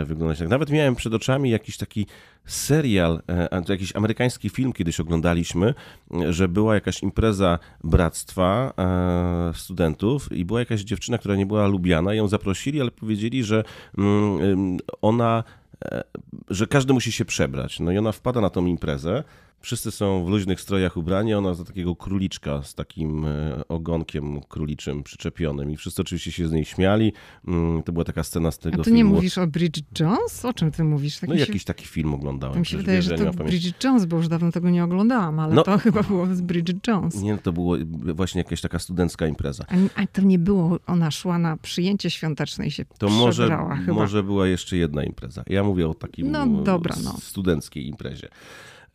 wyglądać 0.05 0.39
tak. 0.39 0.49
Nawet 0.49 0.69
miałem 0.69 0.95
przed 0.95 1.13
oczami 1.13 1.49
jakiś 1.49 1.77
taki 1.77 2.05
serial, 2.45 3.21
e, 3.29 3.61
jakiś 3.69 3.95
amerykański 3.95 4.49
film 4.49 4.73
kiedyś 4.73 4.99
oglądaliśmy, 4.99 5.73
e, 6.13 6.33
że 6.33 6.47
była 6.47 6.75
jakaś 6.75 7.03
impreza 7.03 7.59
bractwa 7.83 8.73
e, 8.77 9.53
studentów 9.55 10.31
i 10.31 10.45
była 10.45 10.59
jakaś 10.59 10.81
dziewczyna, 10.81 11.17
która 11.17 11.35
nie 11.35 11.45
była 11.45 11.67
lubiana, 11.67 12.13
ją 12.13 12.27
zaprosili, 12.27 12.81
ale 12.81 12.91
powiedzieli, 12.91 13.43
że 13.43 13.63
mm, 13.97 14.77
ona, 15.01 15.43
e, 15.85 16.03
że 16.49 16.67
każdy 16.67 16.93
musi 16.93 17.11
się 17.11 17.25
przebrać. 17.25 17.79
No 17.79 17.91
i 17.91 17.97
ona 17.97 18.11
wpada 18.11 18.41
na 18.41 18.49
tą 18.49 18.65
imprezę. 18.65 19.23
Wszyscy 19.61 19.91
są 19.91 20.25
w 20.25 20.29
luźnych 20.29 20.61
strojach 20.61 20.97
ubrani, 20.97 21.33
a 21.33 21.37
ona 21.37 21.53
za 21.53 21.63
takiego 21.65 21.95
króliczka 21.95 22.63
z 22.63 22.75
takim 22.75 23.25
e, 23.25 23.61
ogonkiem 23.67 24.41
króliczym 24.41 25.03
przyczepionym. 25.03 25.71
I 25.71 25.77
wszyscy 25.77 26.01
oczywiście 26.01 26.31
się 26.31 26.47
z 26.47 26.51
niej 26.51 26.65
śmiali. 26.65 27.13
Mm, 27.47 27.83
To 27.83 27.91
była 27.91 28.05
taka 28.05 28.23
scena 28.23 28.51
z 28.51 28.57
A 28.57 28.61
tego 28.61 28.83
ty 28.83 28.91
nie 28.91 28.97
filmu. 28.97 29.15
mówisz 29.15 29.37
o 29.37 29.47
Bridget 29.47 29.99
Jones? 29.99 30.45
O 30.45 30.53
czym 30.53 30.71
ty 30.71 30.83
mówisz? 30.83 31.19
Tak 31.19 31.29
No 31.29 31.35
się, 31.35 31.41
jakiś 31.41 31.63
taki 31.63 31.85
film 31.85 32.13
oglądałem. 32.13 32.53
to 32.53 32.59
mi 32.59 32.65
się 32.65 32.77
wydaje, 32.77 32.97
wiesz, 32.97 33.05
że 33.05 33.15
to 33.17 33.23
nie. 33.23 33.31
Bridget 33.31 33.83
Jones, 33.83 34.05
bo 34.05 34.17
już 34.17 34.27
dawno 34.27 34.51
tego 34.51 34.69
nie 34.69 34.83
oglądałam, 34.83 35.39
ale 35.39 35.55
No. 35.55 35.63
to 35.63 35.77
chyba 35.85 36.03
było 36.03 36.35
z 36.35 36.41
Bridget 36.41 36.87
Jones. 36.87 37.21
Nie, 37.21 37.37
to 37.37 37.53
było 37.53 37.75
właśnie 38.15 38.39
jakaś 38.41 38.61
taka 38.61 38.79
studencka 38.79 39.27
impreza. 39.27 39.65
A, 39.95 40.01
a 40.01 40.07
to 40.07 40.21
nie 40.21 40.39
było, 40.39 40.79
ona 40.87 41.11
szła 41.11 41.37
na 41.37 41.57
przyjęcie 41.57 42.09
świąteczne 42.09 42.67
i 42.67 42.71
się 42.71 42.85
To 42.97 43.09
może, 43.09 43.43
chyba. 43.85 43.93
może 43.93 44.23
była 44.23 44.47
jeszcze 44.47 44.77
jedna 44.77 45.03
impreza. 45.03 45.43
Ja 45.47 45.63
mówię 45.63 45.89
o 45.89 45.93
takim 45.93 46.31
No 46.31 46.43
e, 46.43 46.63
dobra, 46.63 46.95
no. 47.03 47.11
studenckiej 47.21 47.87
imprezie. 47.87 48.27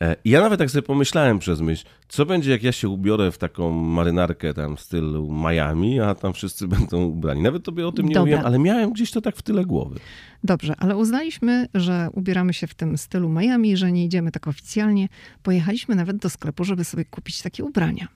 E, 0.02 0.16
I 0.24 0.30
ja 0.30 0.40
nawet 0.40 0.59
tak 0.59 0.70
sobie 0.70 0.82
pomyślałem 0.82 1.38
przez 1.38 1.61
myśl, 1.61 1.85
co 2.09 2.26
będzie 2.26 2.50
jak 2.50 2.62
ja 2.62 2.72
się 2.72 2.88
ubiorę 2.88 3.32
w 3.32 3.38
taką 3.38 3.70
marynarkę 3.70 4.54
tam 4.54 4.76
w 4.76 4.80
stylu 4.80 5.32
Miami, 5.32 6.00
a 6.00 6.14
tam 6.14 6.32
wszyscy 6.32 6.68
będą 6.78 7.04
ubrani. 7.04 7.42
Nawet 7.42 7.64
tobie 7.64 7.87
o 7.88 7.92
tym 7.92 8.06
nie 8.06 8.14
Dobra. 8.14 8.20
mówiłem, 8.20 8.46
ale 8.46 8.59
miałem 8.59 8.92
gdzieś 8.92 9.11
to 9.11 9.20
tak 9.20 9.37
w 9.37 9.42
tyle 9.42 9.64
głowy. 9.64 10.00
Dobrze, 10.44 10.74
ale 10.78 10.96
uznaliśmy, 10.96 11.68
że 11.74 12.09
ubieramy 12.12 12.54
się 12.54 12.66
w 12.66 12.74
tym 12.74 12.98
stylu 12.98 13.28
Miami, 13.28 13.76
że 13.76 13.92
nie 13.92 14.04
idziemy 14.04 14.32
tak 14.32 14.48
oficjalnie. 14.48 15.09
Pojechaliśmy 15.42 15.94
nawet 15.94 16.16
do 16.16 16.30
sklepu, 16.30 16.64
żeby 16.64 16.85
sobie 16.85 17.04
kupić 17.04 17.42
takie 17.42 17.64
ubrania. 17.64 18.09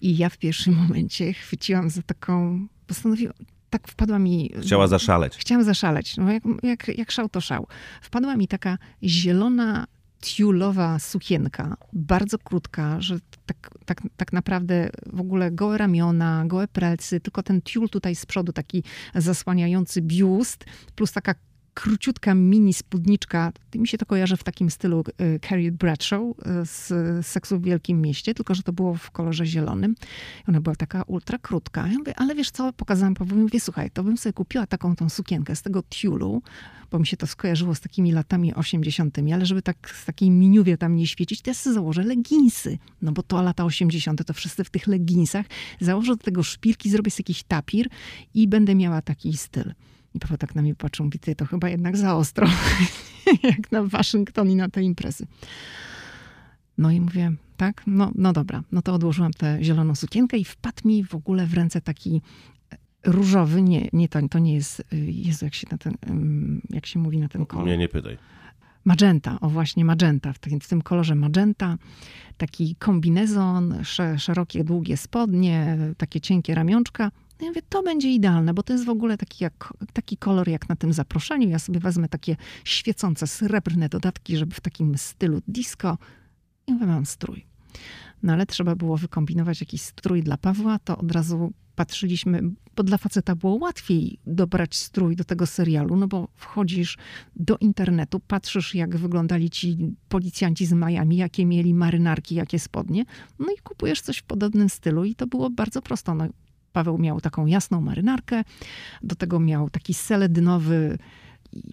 I 0.00 0.16
ja 0.16 0.28
w 0.28 0.38
pierwszym 0.38 0.74
momencie 0.82 1.32
chwyciłam 1.32 1.90
za 1.90 2.02
taką, 2.02 2.66
postanowiłam, 2.86 3.34
tak 3.70 3.88
wpadła 3.88 4.18
mi... 4.18 4.50
Chciała 4.60 4.86
zaszaleć. 4.86 5.36
Chciałam 5.36 5.64
zaszaleć, 5.64 6.16
no 6.16 6.32
jak, 6.32 6.42
jak, 6.62 6.98
jak 6.98 7.10
szał 7.10 7.28
to 7.28 7.40
szał. 7.40 7.66
Wpadła 8.02 8.36
mi 8.36 8.48
taka 8.48 8.78
zielona 9.02 9.86
tiulowa 10.20 10.98
sukienka, 10.98 11.76
bardzo 11.92 12.38
krótka, 12.38 13.00
że 13.00 13.18
tak, 13.46 13.70
tak, 13.84 14.02
tak 14.16 14.32
naprawdę 14.32 14.90
w 15.06 15.20
ogóle 15.20 15.50
gołe 15.50 15.78
ramiona, 15.78 16.44
gołe 16.46 16.68
plecy, 16.68 17.20
tylko 17.20 17.42
ten 17.42 17.62
tiul 17.62 17.88
tutaj 17.88 18.14
z 18.14 18.26
przodu 18.26 18.52
taki 18.52 18.84
zasłaniający 19.14 20.02
biust, 20.02 20.64
plus 20.94 21.12
taka 21.12 21.34
króciutka 21.78 22.34
mini 22.34 22.74
spódniczka. 22.74 23.52
Mi 23.74 23.88
się 23.88 23.98
to 23.98 24.06
kojarzy 24.06 24.36
w 24.36 24.44
takim 24.44 24.70
stylu 24.70 25.04
y, 25.20 25.40
Carrie 25.48 25.72
Bradshaw 25.72 26.22
y, 26.22 26.34
z 26.64 27.26
Seksu 27.26 27.58
w 27.58 27.62
Wielkim 27.62 28.00
Mieście, 28.00 28.34
tylko 28.34 28.54
że 28.54 28.62
to 28.62 28.72
było 28.72 28.94
w 28.94 29.10
kolorze 29.10 29.46
zielonym. 29.46 29.94
Ona 30.48 30.60
była 30.60 30.76
taka 30.76 31.02
ultra 31.02 31.38
krótka. 31.38 31.88
Ja 31.88 31.98
mówię, 31.98 32.14
ale 32.16 32.34
wiesz 32.34 32.50
co, 32.50 32.72
pokazałam 32.72 33.14
Pawłowi, 33.14 33.42
mówię, 33.42 33.60
słuchaj, 33.60 33.90
to 33.90 34.04
bym 34.04 34.16
sobie 34.16 34.32
kupiła 34.32 34.66
taką 34.66 34.96
tą 34.96 35.08
sukienkę 35.08 35.56
z 35.56 35.62
tego 35.62 35.82
tiulu, 35.82 36.42
bo 36.90 36.98
mi 36.98 37.06
się 37.06 37.16
to 37.16 37.26
skojarzyło 37.26 37.74
z 37.74 37.80
takimi 37.80 38.12
latami 38.12 38.54
80., 38.54 39.18
ale 39.34 39.46
żeby 39.46 39.62
tak 39.62 39.90
z 39.90 40.04
takiej 40.04 40.30
miniuwie 40.30 40.78
tam 40.78 40.96
nie 40.96 41.06
świecić, 41.06 41.42
to 41.42 41.50
ja 41.50 41.54
sobie 41.54 41.74
założę 41.74 42.02
leginsy. 42.02 42.78
No 43.02 43.12
bo 43.12 43.22
to 43.22 43.42
lata 43.42 43.64
80., 43.64 44.24
to 44.24 44.32
wszyscy 44.32 44.64
w 44.64 44.70
tych 44.70 44.86
leginsach. 44.86 45.46
Założę 45.80 46.16
do 46.16 46.22
tego 46.22 46.42
szpilki, 46.42 46.90
zrobię 46.90 47.10
sobie 47.10 47.22
jakiś 47.22 47.42
tapir 47.42 47.88
i 48.34 48.48
będę 48.48 48.74
miała 48.74 49.02
taki 49.02 49.36
styl. 49.36 49.74
I 50.18 50.20
Paweł 50.20 50.38
tak 50.38 50.54
na 50.54 50.62
mnie 50.62 50.74
patrzył, 50.74 51.04
mówi, 51.04 51.18
ty 51.18 51.34
to 51.34 51.46
chyba 51.46 51.68
jednak 51.68 51.96
za 51.96 52.16
ostro, 52.16 52.48
jak 53.42 53.72
na 53.72 53.82
Waszyngton 53.82 54.50
i 54.50 54.56
na 54.56 54.68
te 54.68 54.82
imprezy. 54.82 55.26
No 56.78 56.90
i 56.90 57.00
mówię, 57.00 57.32
tak, 57.56 57.82
no, 57.86 58.10
no 58.14 58.32
dobra, 58.32 58.62
no 58.72 58.82
to 58.82 58.94
odłożyłam 58.94 59.32
tę 59.32 59.58
zieloną 59.62 59.94
sukienkę 59.94 60.36
i 60.38 60.44
wpadł 60.44 60.88
mi 60.88 61.04
w 61.04 61.14
ogóle 61.14 61.46
w 61.46 61.54
ręce 61.54 61.80
taki 61.80 62.22
różowy, 63.04 63.62
nie, 63.62 63.88
nie 63.92 64.08
to, 64.08 64.28
to 64.28 64.38
nie 64.38 64.54
jest, 64.54 64.80
y, 64.80 64.96
Jezu, 65.10 65.44
jak 65.44 65.54
się, 65.54 65.66
na 65.70 65.78
ten, 65.78 65.94
jak 66.70 66.86
się 66.86 66.98
mówi 66.98 67.18
na 67.18 67.28
ten 67.28 67.46
kolor. 67.46 67.66
Nie, 67.66 67.78
nie 67.78 67.88
pytaj. 67.88 68.18
Magenta, 68.84 69.40
o 69.40 69.48
właśnie 69.48 69.84
magenta, 69.84 70.32
w, 70.32 70.38
takim, 70.38 70.60
w 70.60 70.68
tym 70.68 70.82
kolorze 70.82 71.14
magenta, 71.14 71.78
taki 72.36 72.76
kombinezon, 72.76 73.84
sze, 73.84 74.18
szerokie, 74.18 74.64
długie 74.64 74.96
spodnie, 74.96 75.78
takie 75.96 76.20
cienkie 76.20 76.54
ramionczka. 76.54 77.10
No 77.40 77.44
ja 77.44 77.50
mówię, 77.50 77.62
to 77.68 77.82
będzie 77.82 78.10
idealne, 78.10 78.54
bo 78.54 78.62
to 78.62 78.72
jest 78.72 78.84
w 78.84 78.88
ogóle 78.88 79.18
taki, 79.18 79.44
jak, 79.44 79.74
taki 79.92 80.16
kolor 80.16 80.48
jak 80.48 80.68
na 80.68 80.76
tym 80.76 80.92
zaproszeniu. 80.92 81.48
Ja 81.48 81.58
sobie 81.58 81.80
wezmę 81.80 82.08
takie 82.08 82.36
świecące, 82.64 83.26
srebrne 83.26 83.88
dodatki, 83.88 84.36
żeby 84.36 84.54
w 84.54 84.60
takim 84.60 84.98
stylu 84.98 85.40
disco. 85.48 85.98
I 86.66 86.72
mówię, 86.72 86.86
mam 86.86 87.06
strój. 87.06 87.46
No 88.22 88.32
ale 88.32 88.46
trzeba 88.46 88.74
było 88.74 88.96
wykombinować 88.96 89.60
jakiś 89.60 89.82
strój 89.82 90.22
dla 90.22 90.36
Pawła, 90.36 90.78
to 90.78 90.98
od 90.98 91.12
razu 91.12 91.52
patrzyliśmy, 91.74 92.42
bo 92.76 92.82
dla 92.82 92.98
faceta 92.98 93.34
było 93.34 93.54
łatwiej 93.54 94.18
dobrać 94.26 94.76
strój 94.76 95.16
do 95.16 95.24
tego 95.24 95.46
serialu, 95.46 95.96
no 95.96 96.08
bo 96.08 96.28
wchodzisz 96.34 96.98
do 97.36 97.56
internetu, 97.58 98.20
patrzysz 98.20 98.74
jak 98.74 98.96
wyglądali 98.96 99.50
ci 99.50 99.78
policjanci 100.08 100.66
z 100.66 100.72
Miami, 100.72 101.16
jakie 101.16 101.46
mieli 101.46 101.74
marynarki, 101.74 102.34
jakie 102.34 102.58
spodnie, 102.58 103.04
no 103.38 103.46
i 103.58 103.58
kupujesz 103.62 104.00
coś 104.00 104.18
w 104.18 104.22
podobnym 104.22 104.68
stylu 104.68 105.04
i 105.04 105.14
to 105.14 105.26
było 105.26 105.50
bardzo 105.50 105.82
prosto. 105.82 106.14
No, 106.14 106.28
Paweł 106.72 106.98
miał 106.98 107.20
taką 107.20 107.46
jasną 107.46 107.80
marynarkę, 107.80 108.44
do 109.02 109.14
tego 109.16 109.40
miał 109.40 109.70
taki 109.70 109.94
seledynowy, 109.94 110.98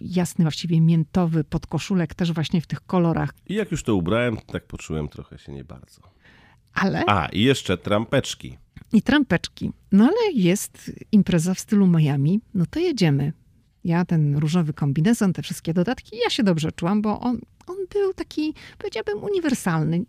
jasny, 0.00 0.44
właściwie 0.44 0.80
miętowy 0.80 1.44
podkoszulek, 1.44 2.14
też 2.14 2.32
właśnie 2.32 2.60
w 2.60 2.66
tych 2.66 2.80
kolorach, 2.80 3.34
I 3.48 3.54
jak 3.54 3.70
już 3.70 3.82
to 3.82 3.94
ubrałem, 3.94 4.36
tak 4.52 4.66
poczułem 4.66 5.08
trochę 5.08 5.38
się 5.38 5.52
nie 5.52 5.64
bardzo. 5.64 6.00
ale... 6.74 7.02
A, 7.06 7.26
i 7.26 7.42
jeszcze 7.42 7.78
trampeczki. 7.78 8.58
I 8.92 9.02
trampeczki. 9.02 9.72
No 9.92 10.04
ale 10.04 10.32
jest 10.34 10.92
impreza 11.12 11.54
w 11.54 11.60
stylu 11.60 11.86
Miami, 11.86 12.40
no 12.54 12.66
to 12.70 12.80
jedziemy. 12.80 13.32
Ja 13.84 14.04
ten 14.04 14.36
różowy 14.36 14.72
kombinezon, 14.72 15.32
te 15.32 15.42
wszystkie 15.42 15.74
dodatki, 15.74 16.16
ja 16.24 16.30
się 16.30 16.42
dobrze 16.42 16.72
czułam, 16.72 17.02
bo 17.02 17.20
on, 17.20 17.38
on 17.66 17.76
był 17.92 18.14
taki, 18.14 18.54
powiedziałabym, 18.78 19.24
uniwersalny. 19.24 20.04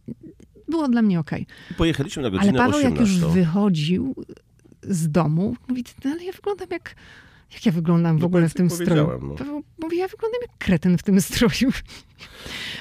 Było 0.68 0.88
dla 0.88 1.02
mnie 1.02 1.20
okej. 1.20 1.46
I 1.72 1.74
pojechaliśmy 1.74 2.22
na 2.22 2.28
Ale 2.28 2.38
godzinę 2.38 2.58
Paweł 2.58 2.80
18. 2.80 2.90
jak 2.90 3.00
już 3.00 3.34
wychodził 3.34 4.16
z 4.88 5.12
domu, 5.12 5.56
mówi, 5.68 5.84
no 6.06 6.12
ale 6.12 6.24
ja 6.24 6.32
wyglądam 6.32 6.68
jak, 6.72 6.96
Jak 7.54 7.66
ja 7.66 7.72
wyglądam 7.72 8.18
w 8.18 8.20
No 8.22 8.26
ogóle 8.26 8.50
w 8.50 8.54
tym 8.54 8.70
stroju? 8.70 9.10
no. 9.22 9.36
To- 9.36 9.62
Mówię, 9.84 9.98
ja 9.98 10.08
wyglądam 10.08 10.42
jak 10.42 10.58
kretyn 10.58 10.98
w 10.98 11.04
tym 11.04 11.22
stroju. 11.22 11.72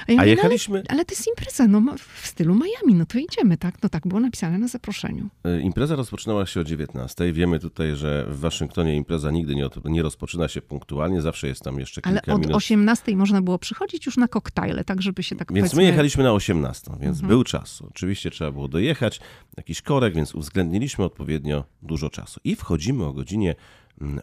ja 0.07 0.15
A 0.15 0.21
mówię, 0.21 0.29
jechaliśmy, 0.29 0.77
No, 0.77 0.83
ale, 0.89 0.95
ale 0.97 1.05
to 1.05 1.11
jest 1.11 1.27
impreza, 1.27 1.67
no 1.67 1.95
w 2.21 2.27
stylu 2.27 2.55
Miami, 2.55 2.95
no 2.99 3.05
to 3.05 3.17
idziemy, 3.19 3.57
tak? 3.57 3.83
No 3.83 3.89
tak 3.89 4.07
było 4.07 4.21
napisane 4.21 4.57
na 4.57 4.67
zaproszeniu. 4.67 5.29
e, 5.43 5.61
impreza 5.61 5.95
rozpoczynała 5.95 6.45
się 6.45 6.59
o 6.59 6.63
19. 6.63 7.33
Wiemy 7.33 7.59
tutaj, 7.59 7.95
że 7.95 8.25
w 8.29 8.39
Waszyngtonie 8.39 8.95
impreza 8.95 9.31
nigdy 9.31 9.55
nie, 9.55 9.69
nie 9.85 10.01
rozpoczyna 10.01 10.47
się 10.47 10.61
punktualnie, 10.61 11.21
zawsze 11.21 11.47
jest 11.47 11.61
tam 11.63 11.79
jeszcze 11.79 12.01
Ale 12.03 12.15
kilka 12.15 12.33
od 12.33 12.41
minut. 12.41 12.55
18 12.55 13.15
można 13.17 13.41
było 13.41 13.59
przychodzić 13.59 14.05
już 14.05 14.17
na 14.17 14.27
koktajle, 14.27 14.83
tak 14.83 15.01
żeby 15.01 15.23
się 15.23 15.35
tak 15.35 15.53
Więc 15.53 15.63
powiedzmy... 15.65 15.81
my 15.83 15.87
jechaliśmy 15.89 16.23
na 16.23 16.33
18, 16.33 16.91
więc 16.91 17.17
Mhm. 17.17 17.27
był 17.27 17.43
czas. 17.43 17.81
Oczywiście 17.81 18.31
trzeba 18.31 18.51
było 18.51 18.67
dojechać, 18.67 19.19
jakiś 19.57 19.81
korek, 19.81 20.13
więc 20.15 20.35
uwzględniliśmy 20.35 21.05
odpowiednio 21.05 21.63
dużo 21.81 22.09
czasu. 22.09 22.39
I 22.43 22.55
wchodzimy 22.55 23.05
o 23.05 23.13
godzinie 23.13 23.55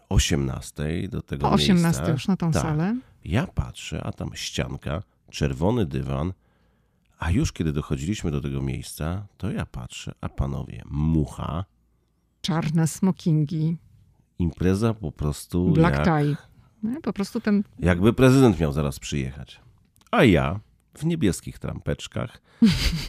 18 0.09 1.09
do 1.09 1.23
tego 1.23 1.43
Po 1.49 1.53
18 1.53 1.83
miejsca. 1.83 2.13
już 2.13 2.29
na 2.29 2.37
tą 2.37 2.53
Tak. 2.53 2.63
salę. 2.63 2.97
Ja 3.25 3.47
patrzę, 3.47 4.03
a 4.05 4.13
tam 4.13 4.31
ścianka, 4.35 5.03
czerwony 5.31 5.87
dywan, 5.87 6.33
a 7.19 7.31
już 7.31 7.53
kiedy 7.53 7.73
dochodziliśmy 7.73 8.31
do 8.31 8.41
tego 8.41 8.63
miejsca, 8.63 9.27
to 9.39 9.51
ja 9.51 9.67
patrzę, 9.67 10.13
a 10.21 10.29
panowie, 10.29 10.83
mucha, 10.91 11.65
Czarne 12.41 12.87
smokingi, 12.87 13.77
impreza 14.39 14.95
po 14.95 15.13
prostu 15.13 15.71
black 15.71 15.97
jak, 15.97 16.05
tie. 16.05 16.37
No, 16.83 17.01
po 17.01 17.13
prostu 17.13 17.41
ten 17.41 17.65
jakby 17.79 18.13
prezydent 18.13 18.61
miał 18.61 18.73
zaraz 18.73 18.99
przyjechać. 18.99 19.61
A 20.11 20.25
ja 20.25 20.61
w 20.99 21.05
niebieskich 21.05 21.59
trampeczkach, 21.59 22.43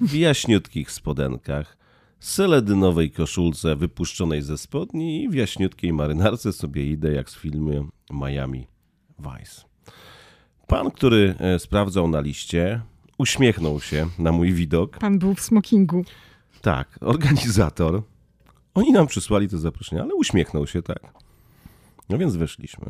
w 0.01 0.13
jaśniutkich 0.27 0.91
spodenkach, 0.91 1.77
seledynowej 2.25 3.11
koszulce 3.11 3.75
wypuszczonej 3.75 4.41
ze 4.41 4.57
spodni 4.57 5.23
i 5.23 5.29
w 5.29 5.33
jaśniutkiej 5.33 5.93
marynarce 5.93 6.53
sobie 6.53 6.91
idę 6.91 7.11
jak 7.13 7.29
z 7.29 7.35
filmu 7.35 7.87
Miami 8.11 8.67
Vice. 9.19 9.61
Pan, 10.67 10.91
który 10.91 11.35
e, 11.39 11.59
sprawdzał 11.59 12.07
na 12.07 12.19
liście, 12.19 12.81
uśmiechnął 13.17 13.81
się 13.81 14.07
na 14.19 14.31
mój 14.31 14.53
widok. 14.53 14.97
pan 14.97 15.19
był 15.19 15.33
w 15.35 15.41
smokingu. 15.41 16.05
Tak, 16.61 16.97
organizator. 17.01 18.01
Oni 18.73 18.91
nam 18.91 19.07
przysłali 19.07 19.49
to 19.49 19.57
zaproszenie, 19.57 20.01
ale 20.01 20.15
uśmiechnął 20.15 20.67
się 20.67 20.81
tak. 20.81 21.13
No 22.09 22.17
więc 22.17 22.35
weszliśmy. 22.35 22.85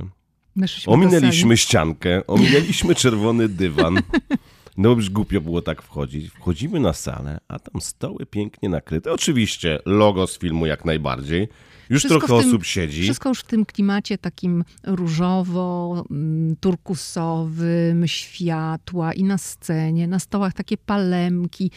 Ominęliśmy 0.86 1.58
ściankę, 1.58 2.28
ominęliśmy 2.28 2.96
czerwony 2.96 3.50
dywan. 3.50 3.98
No 4.78 4.90
już 4.90 5.10
głupio 5.10 5.42
było 5.42 5.62
tak 5.62 5.82
wchodzić. 5.82 6.30
Wchodzimy 6.30 6.80
na 6.80 6.94
salę, 6.94 7.38
a 7.48 7.60
tam 7.60 7.82
stoły 7.82 8.26
pięknie 8.26 8.70
nakryte. 8.70 9.12
Oczywiście 9.12 9.80
logo 9.86 10.28
z 10.28 10.40
filmu 10.40 10.66
jak 10.66 10.86
najbardziej. 10.86 11.48
Już 11.90 12.00
Wszystko 12.02 12.28
trochę 12.28 12.42
tym- 12.44 12.50
osób 12.50 12.66
siedzi. 12.66 13.04
Wszystko 13.04 13.30
już 13.30 13.40
w 13.40 13.44
tym 13.44 13.66
klimacie 13.66 14.18
takim 14.18 14.64
różowo, 14.84 16.04
mm, 16.12 16.56
światła 18.08 19.14
i 19.14 19.24
na 19.24 19.38
scenie, 19.38 20.08
na 20.08 20.20
stołach 20.20 20.54
takie 20.54 20.78
palemki, 20.78 21.72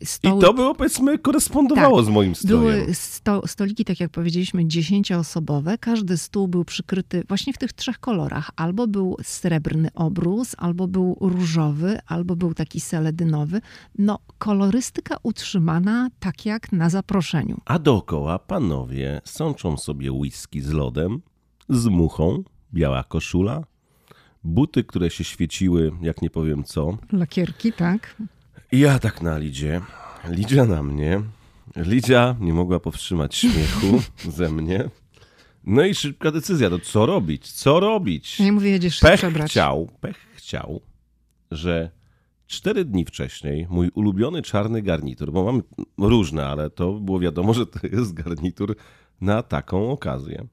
I 0.00 0.06
stoły 0.06 0.42
to 0.42 0.54
było, 0.54 0.74
powiedzmy, 0.74 1.18
korespondowało 1.18 1.96
Tak. 1.96 2.06
z 2.06 2.08
moim 2.08 2.34
strojem. 2.34 2.80
Były 2.80 2.94
sto, 2.94 3.42
stoliki, 3.46 3.84
tak 3.84 4.00
jak 4.00 4.10
powiedzieliśmy, 4.10 4.66
dziesięcioosobowe. 4.66 5.78
Każdy 5.78 6.16
stół 6.18 6.48
był 6.48 6.64
przykryty 6.64 7.24
właśnie 7.28 7.52
w 7.52 7.58
tych 7.58 7.72
trzech 7.72 7.98
kolorach. 7.98 8.50
Albo 8.56 8.86
był 8.86 9.16
srebrny 9.22 9.88
obrus, 9.94 10.54
albo 10.58 10.88
był 10.88 11.16
różowy, 11.20 11.98
albo 12.06 12.36
był 12.36 12.54
taki 12.54 12.80
seledynowy. 12.80 13.60
No, 13.98 14.18
kolorystyka 14.38 15.16
utrzymana 15.22 16.08
tak 16.20 16.46
jak 16.46 16.72
na 16.72 16.90
zaproszeniu. 16.90 17.60
A 17.64 17.78
dookoła 17.78 18.38
panowie 18.38 19.20
sączą 19.52 19.76
sobie 19.76 20.12
whisky 20.12 20.60
z 20.60 20.70
lodem, 20.72 21.20
z 21.68 21.86
muchą, 21.86 22.44
biała 22.74 23.04
koszula, 23.04 23.64
buty, 24.44 24.84
które 24.84 25.10
się 25.10 25.24
świeciły, 25.24 25.92
jak 26.02 26.22
nie 26.22 26.30
powiem 26.30 26.64
co. 26.64 26.98
Lakierki, 27.12 27.72
tak? 27.72 28.16
I 28.72 28.78
ja 28.78 28.98
tak 28.98 29.22
na 29.22 29.38
Lidzie, 29.38 29.80
Lidia 30.28 30.64
na 30.64 30.82
mnie. 30.82 31.22
Lidia 31.76 32.36
nie 32.40 32.52
mogła 32.52 32.80
powstrzymać 32.80 33.34
śmiechu 33.36 34.02
ze 34.36 34.48
mnie. 34.48 34.88
No 35.64 35.84
i 35.84 35.94
szybka 35.94 36.30
decyzja, 36.30 36.70
to 36.70 36.78
co 36.78 37.06
robić? 37.06 37.52
Co 37.52 37.80
robić? 37.80 38.40
Ja 38.40 38.52
mówię, 38.52 38.70
jedziesz 38.70 39.00
Pech 39.00 39.18
przebrać. 39.20 39.50
chciał, 39.50 39.88
pech 40.00 40.16
chciał, 40.34 40.80
że 41.50 41.90
cztery 42.46 42.84
dni 42.84 43.04
wcześniej 43.04 43.66
mój 43.70 43.90
ulubiony 43.94 44.42
czarny 44.42 44.82
garnitur, 44.82 45.32
bo 45.32 45.44
mam 45.44 45.62
różne, 45.98 46.46
ale 46.46 46.70
to 46.70 46.92
było 46.92 47.20
wiadomo, 47.20 47.54
że 47.54 47.66
to 47.66 47.86
jest 47.86 48.14
garnitur 48.14 48.76
na 49.22 49.42
taką 49.42 49.90
okazję. 49.90 50.46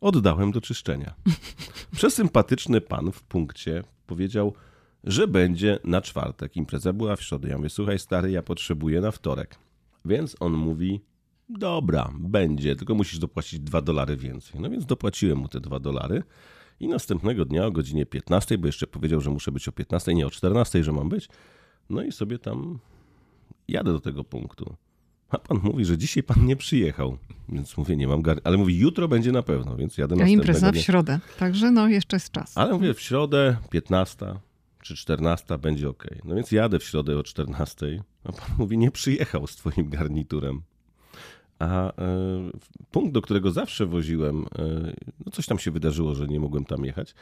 Oddałem 0.00 0.52
do 0.52 0.60
czyszczenia. 0.60 1.14
Przesympatyczny 1.96 2.80
pan 2.80 3.12
w 3.12 3.22
punkcie 3.22 3.84
powiedział, 4.06 4.54
że 5.04 5.28
będzie 5.28 5.78
na 5.84 6.00
czwartek. 6.00 6.56
Impreza 6.56 6.92
była 6.92 7.16
w 7.16 7.22
środę. 7.22 7.48
Ja 7.48 7.56
mówię, 7.56 7.70
słuchaj 7.70 7.98
stary, 7.98 8.30
ja 8.30 8.42
potrzebuję 8.42 9.00
na 9.00 9.10
wtorek. 9.10 9.58
Więc 10.04 10.36
on 10.40 10.52
mówi, 10.52 11.00
dobra, 11.48 12.12
będzie, 12.18 12.76
tylko 12.76 12.94
musisz 12.94 13.18
dopłacić 13.18 13.60
dwa 13.60 13.82
dolary 13.82 14.16
więcej. 14.16 14.60
No 14.60 14.70
więc 14.70 14.86
dopłaciłem 14.86 15.38
mu 15.38 15.48
te 15.48 15.60
dwa 15.60 15.80
dolary. 15.80 16.22
I 16.80 16.88
następnego 16.88 17.44
dnia 17.44 17.66
o 17.66 17.72
godzinie 17.72 18.06
15, 18.06 18.58
bo 18.58 18.66
jeszcze 18.66 18.86
powiedział, 18.86 19.20
że 19.20 19.30
muszę 19.30 19.52
być 19.52 19.68
o 19.68 19.72
15, 19.72 20.14
nie 20.14 20.26
o 20.26 20.30
14, 20.30 20.84
że 20.84 20.92
mam 20.92 21.08
być. 21.08 21.28
No 21.90 22.02
i 22.02 22.12
sobie 22.12 22.38
tam 22.38 22.78
jadę 23.68 23.92
do 23.92 24.00
tego 24.00 24.24
punktu. 24.24 24.76
A 25.34 25.38
pan 25.38 25.60
mówi, 25.62 25.84
że 25.84 25.98
dzisiaj 25.98 26.22
pan 26.22 26.46
nie 26.46 26.56
przyjechał. 26.56 27.18
Więc 27.48 27.76
mówię, 27.76 27.96
nie 27.96 28.08
mam 28.08 28.22
gar... 28.22 28.40
Ale 28.44 28.56
mówi, 28.56 28.78
jutro 28.78 29.08
będzie 29.08 29.32
na 29.32 29.42
pewno, 29.42 29.76
więc 29.76 29.98
jadę 29.98 30.14
A 30.14 30.18
następnego 30.18 30.42
impreza 30.42 30.72
w 30.72 30.76
środę. 30.76 31.20
Także 31.38 31.70
no, 31.70 31.88
jeszcze 31.88 32.16
jest 32.16 32.30
czas. 32.30 32.58
Ale 32.58 32.72
mówię, 32.72 32.94
w 32.94 33.00
środę 33.00 33.56
15 33.70 34.26
czy 34.82 34.96
14 34.96 35.58
będzie 35.58 35.88
ok. 35.88 36.04
No 36.24 36.34
więc 36.34 36.52
jadę 36.52 36.78
w 36.78 36.84
środę 36.84 37.18
o 37.18 37.22
14, 37.22 38.02
a 38.24 38.32
pan 38.32 38.48
mówi, 38.58 38.78
nie 38.78 38.90
przyjechał 38.90 39.46
z 39.46 39.56
twoim 39.56 39.88
garniturem. 39.88 40.62
A 41.70 41.88
e, 41.88 41.92
punkt, 42.90 43.12
do 43.12 43.22
którego 43.22 43.50
zawsze 43.50 43.86
woziłem, 43.86 44.44
e, 44.58 44.94
no 45.26 45.32
coś 45.32 45.46
tam 45.46 45.58
się 45.58 45.70
wydarzyło, 45.70 46.14
że 46.14 46.26
nie 46.26 46.40
mogłem 46.40 46.64
tam 46.64 46.84
jechać, 46.84 47.14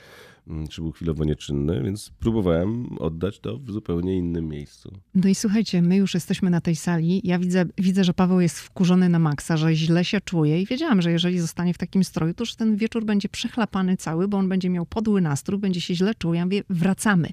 mm, 0.49 0.69
czy 0.69 0.81
był 0.81 0.93
chwilowo 0.93 1.25
nieczynny, 1.25 1.83
więc 1.83 2.11
próbowałem 2.21 2.99
oddać 2.99 3.41
to 3.41 3.59
w 3.59 3.71
zupełnie 3.71 4.17
innym 4.17 4.49
miejscu. 4.49 4.93
No 5.15 5.29
i 5.29 5.35
słuchajcie, 5.35 5.83
my 5.83 5.97
już 5.97 6.15
jesteśmy 6.15 6.51
na 6.51 6.61
tej 6.61 6.77
sali. 6.77 7.21
Ja 7.25 7.39
widzę, 7.39 7.65
widzę, 7.79 8.05
że 8.05 8.15
Paweł 8.15 8.41
jest 8.41 8.61
wkurzony 8.61 9.09
na 9.09 9.19
maksa, 9.19 9.57
że 9.57 9.75
źle 9.75 10.05
się 10.05 10.21
czuje 10.21 10.63
i 10.63 10.67
wiedziałam, 10.67 11.03
że 11.03 11.13
jeżeli 11.13 11.39
zostanie 11.39 11.75
w 11.75 11.79
takim 11.79 12.05
stroju, 12.05 12.35
to 12.35 12.43
już 12.43 12.55
ten 12.55 12.77
wieczór 12.77 13.05
będzie 13.05 13.29
przechlapany 13.29 13.97
cały, 13.97 14.29
bo 14.29 14.39
on 14.39 14.49
będzie 14.49 14.71
miał 14.71 14.87
podły 14.87 15.21
nastrój, 15.21 15.59
będzie 15.59 15.81
się 15.81 15.95
źle 15.95 16.15
czuł. 16.15 16.35
Ja 16.35 16.45
mówię, 16.45 16.63
wracamy. 16.71 17.29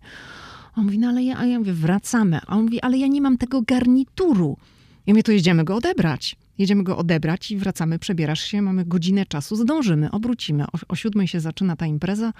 On 0.75 0.85
mówi, 0.85 0.99
no 0.99 1.07
ale 1.07 1.23
ja, 1.23 1.37
a 1.37 1.45
ja 1.45 1.59
mówię, 1.59 1.73
wracamy. 1.73 2.39
A 2.47 2.55
on 2.55 2.63
mówi, 2.63 2.81
ale 2.81 2.97
ja 2.97 3.07
nie 3.07 3.21
mam 3.21 3.37
tego 3.37 3.61
garnituru. 3.61 4.57
Ja 5.07 5.13
mówię, 5.13 5.23
to 5.23 5.31
jedziemy 5.31 5.63
go 5.63 5.75
odebrać. 5.75 6.35
Jedziemy 6.59 6.83
go 6.83 6.97
odebrać 6.97 7.51
i 7.51 7.57
wracamy, 7.57 7.99
przebierasz 7.99 8.41
się, 8.41 8.61
mamy 8.61 8.85
godzinę 8.85 9.25
czasu, 9.25 9.55
zdążymy, 9.55 10.11
obrócimy. 10.11 10.63
O, 10.63 10.69
o 10.87 10.95
siódmej 10.95 11.27
się 11.27 11.39
zaczyna 11.39 11.75
ta 11.75 11.85
impreza, 11.85 12.33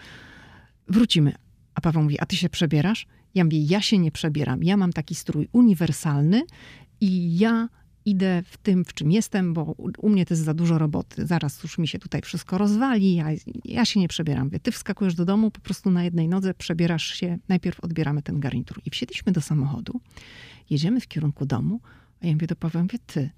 wrócimy. 0.87 1.35
A 1.75 1.81
Paweł 1.81 2.03
mówi, 2.03 2.19
a 2.19 2.25
ty 2.25 2.35
się 2.35 2.49
przebierasz? 2.49 3.07
Ja 3.35 3.43
mówię, 3.43 3.63
ja 3.63 3.81
się 3.81 3.97
nie 3.97 4.11
przebieram. 4.11 4.63
Ja 4.63 4.77
mam 4.77 4.93
taki 4.93 5.15
strój 5.15 5.47
uniwersalny 5.51 6.43
i 7.01 7.37
ja 7.37 7.69
idę 8.05 8.43
w 8.45 8.57
tym, 8.57 8.85
w 8.85 8.93
czym 8.93 9.11
jestem, 9.11 9.53
bo 9.53 9.75
u, 9.97 10.09
mnie 10.09 10.25
to 10.25 10.33
jest 10.33 10.43
za 10.43 10.53
dużo 10.53 10.77
roboty. 10.77 11.27
Zaraz 11.27 11.63
już 11.63 11.77
mi 11.77 11.87
się 11.87 11.99
tutaj 11.99 12.21
wszystko 12.21 12.57
rozwali, 12.57 13.15
ja, 13.15 13.25
ja 13.65 13.85
się 13.85 13.99
nie 13.99 14.07
przebieram. 14.07 14.49
Ty 14.49 14.71
wskakujesz 14.71 15.15
do 15.15 15.25
domu, 15.25 15.51
po 15.51 15.59
prostu 15.59 15.91
na 15.91 16.03
jednej 16.03 16.27
nodze 16.27 16.53
przebierasz 16.53 17.07
się, 17.07 17.37
najpierw 17.47 17.79
odbieramy 17.79 18.21
ten 18.21 18.39
garnitur. 18.39 18.81
I 18.85 18.89
wsiedliśmy 18.89 19.31
do 19.31 19.41
samochodu, 19.41 20.01
jedziemy 20.69 20.99
w 20.99 21.07
kierunku 21.07 21.45
domu, 21.45 21.79
a 22.21 22.27
ja 22.27 22.33
mówię 22.33 22.47
do 22.47 22.55
Pawła, 22.55 22.83
mówię, 22.83 22.99
ty, 23.05 23.29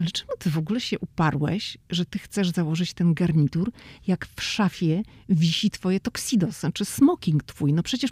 ale 0.00 0.10
czemu 0.10 0.30
ty 0.38 0.50
w 0.50 0.58
ogóle 0.58 0.80
się 0.80 0.98
uparłeś, 0.98 1.78
że 1.90 2.04
ty 2.04 2.18
chcesz 2.18 2.50
założyć 2.50 2.94
ten 2.94 3.14
garnitur, 3.14 3.72
jak 4.06 4.26
w 4.36 4.42
szafie 4.42 5.02
wisi 5.28 5.70
twoje 5.70 6.00
toksido, 6.00 6.50
znaczy 6.52 6.84
smoking 6.84 7.42
twój. 7.44 7.72
No 7.72 7.82
przecież 7.82 8.10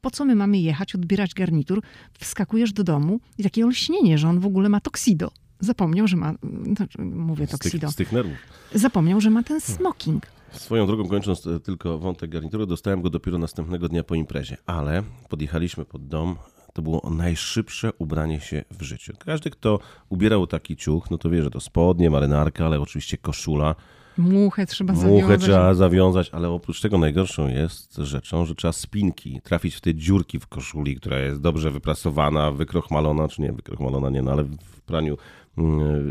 po 0.00 0.10
co 0.10 0.24
my 0.24 0.34
mamy 0.34 0.58
jechać, 0.58 0.94
odbierać 0.94 1.34
garnitur? 1.34 1.82
Wskakujesz 2.20 2.72
do 2.72 2.84
domu 2.84 3.20
i 3.38 3.42
takie 3.42 3.64
olśnienie, 3.66 4.18
że 4.18 4.28
on 4.28 4.40
w 4.40 4.46
ogóle 4.46 4.68
ma 4.68 4.80
toksido. 4.80 5.30
Zapomniał, 5.60 6.06
że 6.06 6.16
ma, 6.16 6.34
znaczy, 6.76 7.02
mówię 7.02 7.46
Z 7.46 7.50
tych, 7.50 7.58
toksido, 7.60 7.90
z 7.90 7.94
tych 7.94 8.12
nerwów. 8.12 8.36
zapomniał, 8.74 9.20
że 9.20 9.30
ma 9.30 9.42
ten 9.42 9.60
smoking. 9.60 10.26
Swoją 10.52 10.86
drogą, 10.86 11.08
kończąc 11.08 11.46
e, 11.46 11.60
tylko 11.60 11.98
wątek 11.98 12.30
garnituru, 12.30 12.66
dostałem 12.66 13.02
go 13.02 13.10
dopiero 13.10 13.38
następnego 13.38 13.88
dnia 13.88 14.04
po 14.04 14.14
imprezie, 14.14 14.56
ale 14.66 15.02
podjechaliśmy 15.28 15.84
pod 15.84 16.06
dom. 16.06 16.36
To 16.72 16.82
było 16.82 17.10
najszybsze 17.10 17.92
ubranie 17.98 18.40
się 18.40 18.64
w 18.70 18.82
życiu. 18.82 19.12
Każdy, 19.18 19.50
kto 19.50 19.78
ubierał 20.08 20.46
taki 20.46 20.76
ciuch, 20.76 21.10
no 21.10 21.18
to 21.18 21.30
wie, 21.30 21.42
że 21.42 21.50
to 21.50 21.60
spodnie, 21.60 22.10
marynarka, 22.10 22.66
ale 22.66 22.80
oczywiście 22.80 23.18
koszula. 23.18 23.74
Muchę 24.18 24.66
trzeba 24.66 24.92
Muchę 24.94 25.08
zawiązać. 25.08 25.40
trzeba 25.40 25.74
zawiązać, 25.74 26.30
ale 26.30 26.48
oprócz 26.48 26.80
tego 26.80 26.98
najgorszą 26.98 27.48
jest 27.48 27.96
rzeczą, 27.96 28.44
że 28.44 28.54
trzeba 28.54 28.72
spinki, 28.72 29.40
trafić 29.44 29.74
w 29.74 29.80
te 29.80 29.94
dziurki 29.94 30.38
w 30.38 30.46
koszuli, 30.46 30.96
która 30.96 31.18
jest 31.18 31.40
dobrze 31.40 31.70
wyprasowana, 31.70 32.50
wykrochmalona, 32.52 33.28
czy 33.28 33.42
nie, 33.42 33.52
wykrochmalona 33.52 34.10
nie, 34.10 34.22
no 34.22 34.32
ale 34.32 34.44
w 34.44 34.80
praniu 34.82 35.16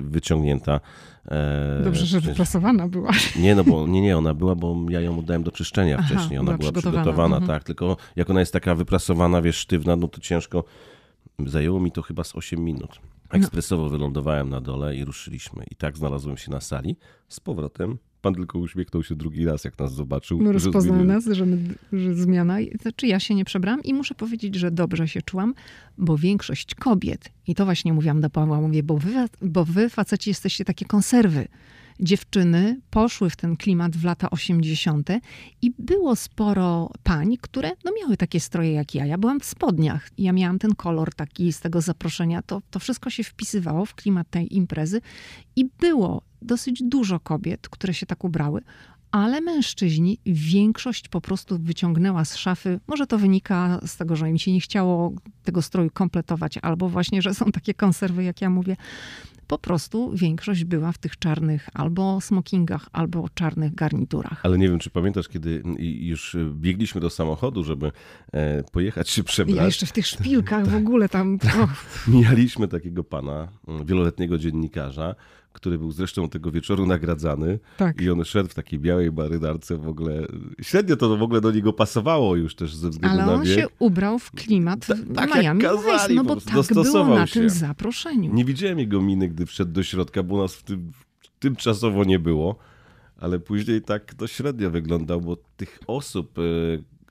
wyciągnięta. 0.01 0.79
E, 1.25 1.81
Dobrze, 1.83 2.05
że 2.05 2.21
wyprasowana 2.21 2.87
była. 2.87 3.11
Nie, 3.39 3.55
no 3.55 3.63
bo 3.63 3.87
nie, 3.87 4.01
nie, 4.01 4.17
ona 4.17 4.33
była, 4.33 4.55
bo 4.55 4.75
ja 4.89 5.01
ją 5.01 5.19
oddałem 5.19 5.43
do 5.43 5.51
czyszczenia 5.51 5.97
Aha, 5.99 6.07
wcześniej. 6.07 6.39
Ona 6.39 6.45
była, 6.45 6.57
była 6.57 6.71
przygotowana, 6.71 7.03
przygotowana 7.03 7.37
mhm. 7.37 7.59
tak, 7.59 7.63
tylko 7.63 7.97
jak 8.15 8.29
ona 8.29 8.39
jest 8.39 8.53
taka 8.53 8.75
wyprasowana, 8.75 9.41
wiesz, 9.41 9.57
sztywna, 9.57 9.95
no 9.95 10.07
to 10.07 10.21
ciężko. 10.21 10.63
Zajęło 11.45 11.79
mi 11.79 11.91
to 11.91 12.01
chyba 12.01 12.23
z 12.23 12.35
8 12.35 12.63
minut. 12.63 12.99
Ekspresowo 13.29 13.83
no. 13.83 13.89
wylądowałem 13.89 14.49
na 14.49 14.61
dole 14.61 14.95
i 14.95 15.05
ruszyliśmy. 15.05 15.63
I 15.71 15.75
tak 15.75 15.97
znalazłem 15.97 16.37
się 16.37 16.51
na 16.51 16.61
sali 16.61 16.97
z 17.27 17.39
powrotem 17.39 17.97
Pan 18.21 18.33
tylko 18.33 18.59
uśmiechnął 18.59 19.03
się 19.03 19.15
drugi 19.15 19.45
raz, 19.45 19.63
jak 19.63 19.79
nas 19.79 19.93
zobaczył. 19.93 20.41
No, 20.41 20.51
rozpoznał 20.51 21.03
nas, 21.03 21.25
że, 21.25 21.45
my, 21.45 21.57
że 21.93 22.15
zmiana. 22.15 22.57
Znaczy 22.81 23.07
ja 23.07 23.19
się 23.19 23.35
nie 23.35 23.45
przebrałam 23.45 23.83
i 23.83 23.93
muszę 23.93 24.15
powiedzieć, 24.15 24.55
że 24.55 24.71
dobrze 24.71 25.07
się 25.07 25.21
czułam, 25.21 25.53
bo 25.97 26.17
większość 26.17 26.75
kobiet, 26.75 27.29
i 27.47 27.55
to 27.55 27.65
właśnie 27.65 27.93
mówiłam 27.93 28.21
do 28.21 28.29
Pawła, 28.29 28.61
mówię, 28.61 28.83
bo 28.83 28.97
wy, 28.97 29.11
bo 29.41 29.65
wy 29.65 29.89
faceci 29.89 30.29
jesteście 30.29 30.65
takie 30.65 30.85
konserwy. 30.85 31.47
Dziewczyny 31.99 32.79
poszły 32.89 33.29
w 33.29 33.35
ten 33.35 33.57
klimat 33.57 33.97
w 33.97 34.03
lata 34.03 34.29
80. 34.29 35.09
i 35.61 35.71
było 35.79 36.15
sporo 36.15 36.91
pań, 37.03 37.37
które 37.41 37.71
no, 37.85 37.91
miały 38.01 38.17
takie 38.17 38.39
stroje 38.39 38.71
jak 38.71 38.95
ja. 38.95 39.05
Ja 39.05 39.17
byłam 39.17 39.39
w 39.39 39.45
spodniach. 39.45 40.09
Ja 40.17 40.33
miałam 40.33 40.59
ten 40.59 40.75
kolor 40.75 41.13
taki 41.13 41.53
z 41.53 41.59
tego 41.59 41.81
zaproszenia. 41.81 42.41
To, 42.41 42.61
to 42.71 42.79
wszystko 42.79 43.09
się 43.09 43.23
wpisywało 43.23 43.85
w 43.85 43.95
klimat 43.95 44.29
tej 44.29 44.55
imprezy 44.55 45.01
i 45.55 45.65
było 45.79 46.21
dosyć 46.41 46.83
dużo 46.83 47.19
kobiet, 47.19 47.69
które 47.69 47.93
się 47.93 48.05
tak 48.05 48.23
ubrały, 48.23 48.61
ale 49.11 49.41
mężczyźni, 49.41 50.19
większość 50.25 51.07
po 51.07 51.21
prostu 51.21 51.59
wyciągnęła 51.59 52.25
z 52.25 52.35
szafy. 52.35 52.79
Może 52.87 53.07
to 53.07 53.17
wynika 53.17 53.79
z 53.85 53.97
tego, 53.97 54.15
że 54.15 54.29
im 54.29 54.37
się 54.37 54.53
nie 54.53 54.61
chciało 54.61 55.13
tego 55.43 55.61
stroju 55.61 55.89
kompletować, 55.93 56.57
albo 56.61 56.89
właśnie, 56.89 57.21
że 57.21 57.33
są 57.33 57.45
takie 57.51 57.73
konserwy, 57.73 58.23
jak 58.23 58.41
ja 58.41 58.49
mówię. 58.49 58.75
Po 59.47 59.57
prostu 59.57 60.11
większość 60.15 60.63
była 60.63 60.91
w 60.91 60.97
tych 60.97 61.19
czarnych 61.19 61.69
albo 61.73 62.21
smokingach, 62.21 62.89
albo 62.91 63.29
czarnych 63.33 63.75
garniturach. 63.75 64.39
Ale 64.43 64.57
nie 64.57 64.69
wiem, 64.69 64.79
czy 64.79 64.89
pamiętasz, 64.89 65.27
kiedy 65.27 65.63
już 65.79 66.37
biegliśmy 66.53 67.01
do 67.01 67.09
samochodu, 67.09 67.63
żeby 67.63 67.91
e, 68.31 68.63
pojechać 68.63 69.09
się 69.09 69.23
przebrać. 69.23 69.57
Ja 69.57 69.65
jeszcze 69.65 69.85
w 69.85 69.91
tych 69.91 70.07
szpilkach 70.07 70.67
w 70.67 70.75
ogóle 70.75 71.09
tam. 71.09 71.37
Mijaliśmy 72.07 72.67
takiego 72.67 73.03
pana, 73.03 73.47
wieloletniego 73.85 74.37
dziennikarza, 74.37 75.15
który 75.53 75.77
był 75.77 75.91
zresztą 75.91 76.29
tego 76.29 76.51
wieczoru 76.51 76.85
nagradzany. 76.85 77.59
Tak. 77.77 78.01
I 78.01 78.09
on 78.09 78.25
szedł 78.25 78.49
w 78.49 78.53
takiej 78.53 78.79
białej 78.79 79.11
marynarce 79.11 79.77
w 79.77 79.87
ogóle. 79.87 80.27
Średnio 80.61 80.95
to 80.95 81.17
w 81.17 81.23
ogóle 81.23 81.41
do 81.41 81.51
niego 81.51 81.73
pasowało 81.73 82.35
już 82.35 82.55
też 82.55 82.75
ze 82.75 82.89
względu 82.89 83.21
Ale 83.21 83.37
na 83.37 83.43
wiek. 83.43 83.59
się 83.59 83.67
ubrał 83.79 84.19
w 84.19 84.31
klimat 84.31 84.85
Ta, 84.87 84.95
tak 85.15 85.35
Miami 85.35 85.63
jak 85.63 85.73
kazali, 85.73 86.15
no 86.15 86.23
bo 86.23 86.35
tak 86.35 86.73
było 86.73 87.07
na 87.07 87.27
się. 87.27 87.33
tym 87.39 87.49
zaproszeniu. 87.49 88.33
Nie 88.33 88.45
widziałem 88.45 88.79
jego 88.79 89.01
miny, 89.01 89.27
gdy 89.27 89.45
wszedł 89.45 89.71
do 89.71 89.83
środka, 89.83 90.23
bo 90.23 90.41
nas 90.41 90.55
w 90.55 90.63
tym 90.63 90.91
tymczasowo 91.39 92.03
nie 92.03 92.19
było. 92.19 92.55
Ale 93.17 93.39
później 93.39 93.81
tak 93.81 94.13
to 94.13 94.27
średnio 94.27 94.71
wyglądał, 94.71 95.21
bo 95.21 95.37
tych 95.57 95.79
osób, 95.87 96.39
e, 96.39 96.41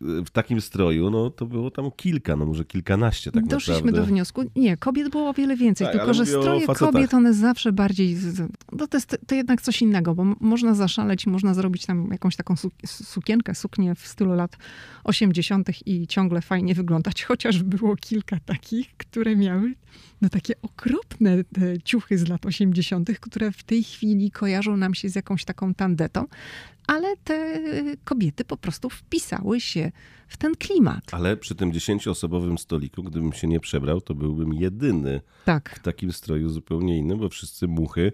w 0.01 0.31
takim 0.31 0.61
stroju, 0.61 1.11
no 1.11 1.31
to 1.31 1.47
było 1.47 1.71
tam 1.71 1.91
kilka, 1.97 2.37
no 2.37 2.47
może 2.47 2.65
kilkanaście 2.65 3.33
tak 3.33 3.47
Doszliśmy 3.47 3.75
naprawdę. 3.75 4.01
do 4.01 4.07
wniosku, 4.07 4.45
nie, 4.57 4.77
kobiet 4.77 5.11
było 5.11 5.29
o 5.29 5.33
wiele 5.33 5.57
więcej, 5.57 5.87
tak, 5.87 5.97
tylko 5.97 6.15
że 6.15 6.27
stroje 6.27 6.67
kobiet, 6.67 7.15
one 7.15 7.35
zawsze 7.35 7.73
bardziej, 7.73 8.17
no 8.73 8.87
to 8.87 8.97
jest 8.97 9.19
to 9.27 9.35
jednak 9.35 9.63
coś 9.63 9.83
innego, 9.83 10.15
bo 10.15 10.25
można 10.41 10.75
zaszaleć, 10.75 11.27
można 11.27 11.55
zrobić 11.55 11.87
tam 11.87 12.09
jakąś 12.13 12.37
taką 12.37 12.55
sukienkę, 12.87 13.55
suknię 13.55 13.95
w 13.95 14.07
stylu 14.07 14.35
lat 14.35 14.57
80. 15.05 15.69
i 15.87 16.07
ciągle 16.07 16.43
fajnie 16.43 16.75
wyglądać, 16.75 17.25
chociaż 17.29 17.63
było 17.63 17.97
kilka 17.97 18.41
takich, 18.41 18.97
które 18.97 19.37
miały 19.37 19.75
no 20.21 20.29
takie 20.29 20.55
okropne 20.63 21.37
ciuchy 21.85 22.19
z 22.19 22.29
lat 22.29 22.47
80., 22.47 23.11
które 23.21 23.53
w 23.53 23.63
tej 23.63 23.83
chwili 23.83 24.31
kojarzą 24.31 24.77
nam 24.77 24.95
się 24.95 25.09
z 25.09 25.15
jakąś 25.15 25.45
taką 25.45 25.75
tandetą, 25.75 26.27
ale 26.89 27.17
te 27.17 27.63
kobiety 28.05 28.45
po 28.45 28.57
prostu 28.57 28.91
wpisały 28.91 29.61
się 29.61 29.93
w 30.29 30.37
ten 30.37 30.55
klimat. 30.55 31.05
Ale 31.13 31.37
przy 31.37 31.55
tym 31.55 31.73
dziesięcioosobowym 31.73 32.59
stoliku, 32.59 33.03
gdybym 33.03 33.33
się 33.33 33.47
nie 33.49 33.61
przebrał, 33.61 34.01
to 34.01 34.15
byłbym 34.15 34.55
jedyny 34.55 35.21
tak. 35.45 35.71
w 35.79 35.83
takim 35.83 36.13
stroju 36.13 36.49
zupełnie 36.49 36.99
innym, 36.99 37.19
bo 37.19 37.29
wszyscy 37.29 37.69
muchy. 37.69 38.13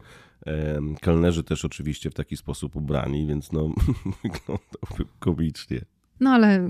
Kelnerzy 1.00 1.44
też 1.44 1.64
oczywiście 1.64 2.10
w 2.10 2.14
taki 2.14 2.36
sposób 2.36 2.76
ubrani, 2.76 3.26
więc 3.26 3.52
no 3.52 3.68
wyglądałby 4.22 5.12
komicznie. 5.18 5.80
No 6.20 6.30
ale 6.30 6.68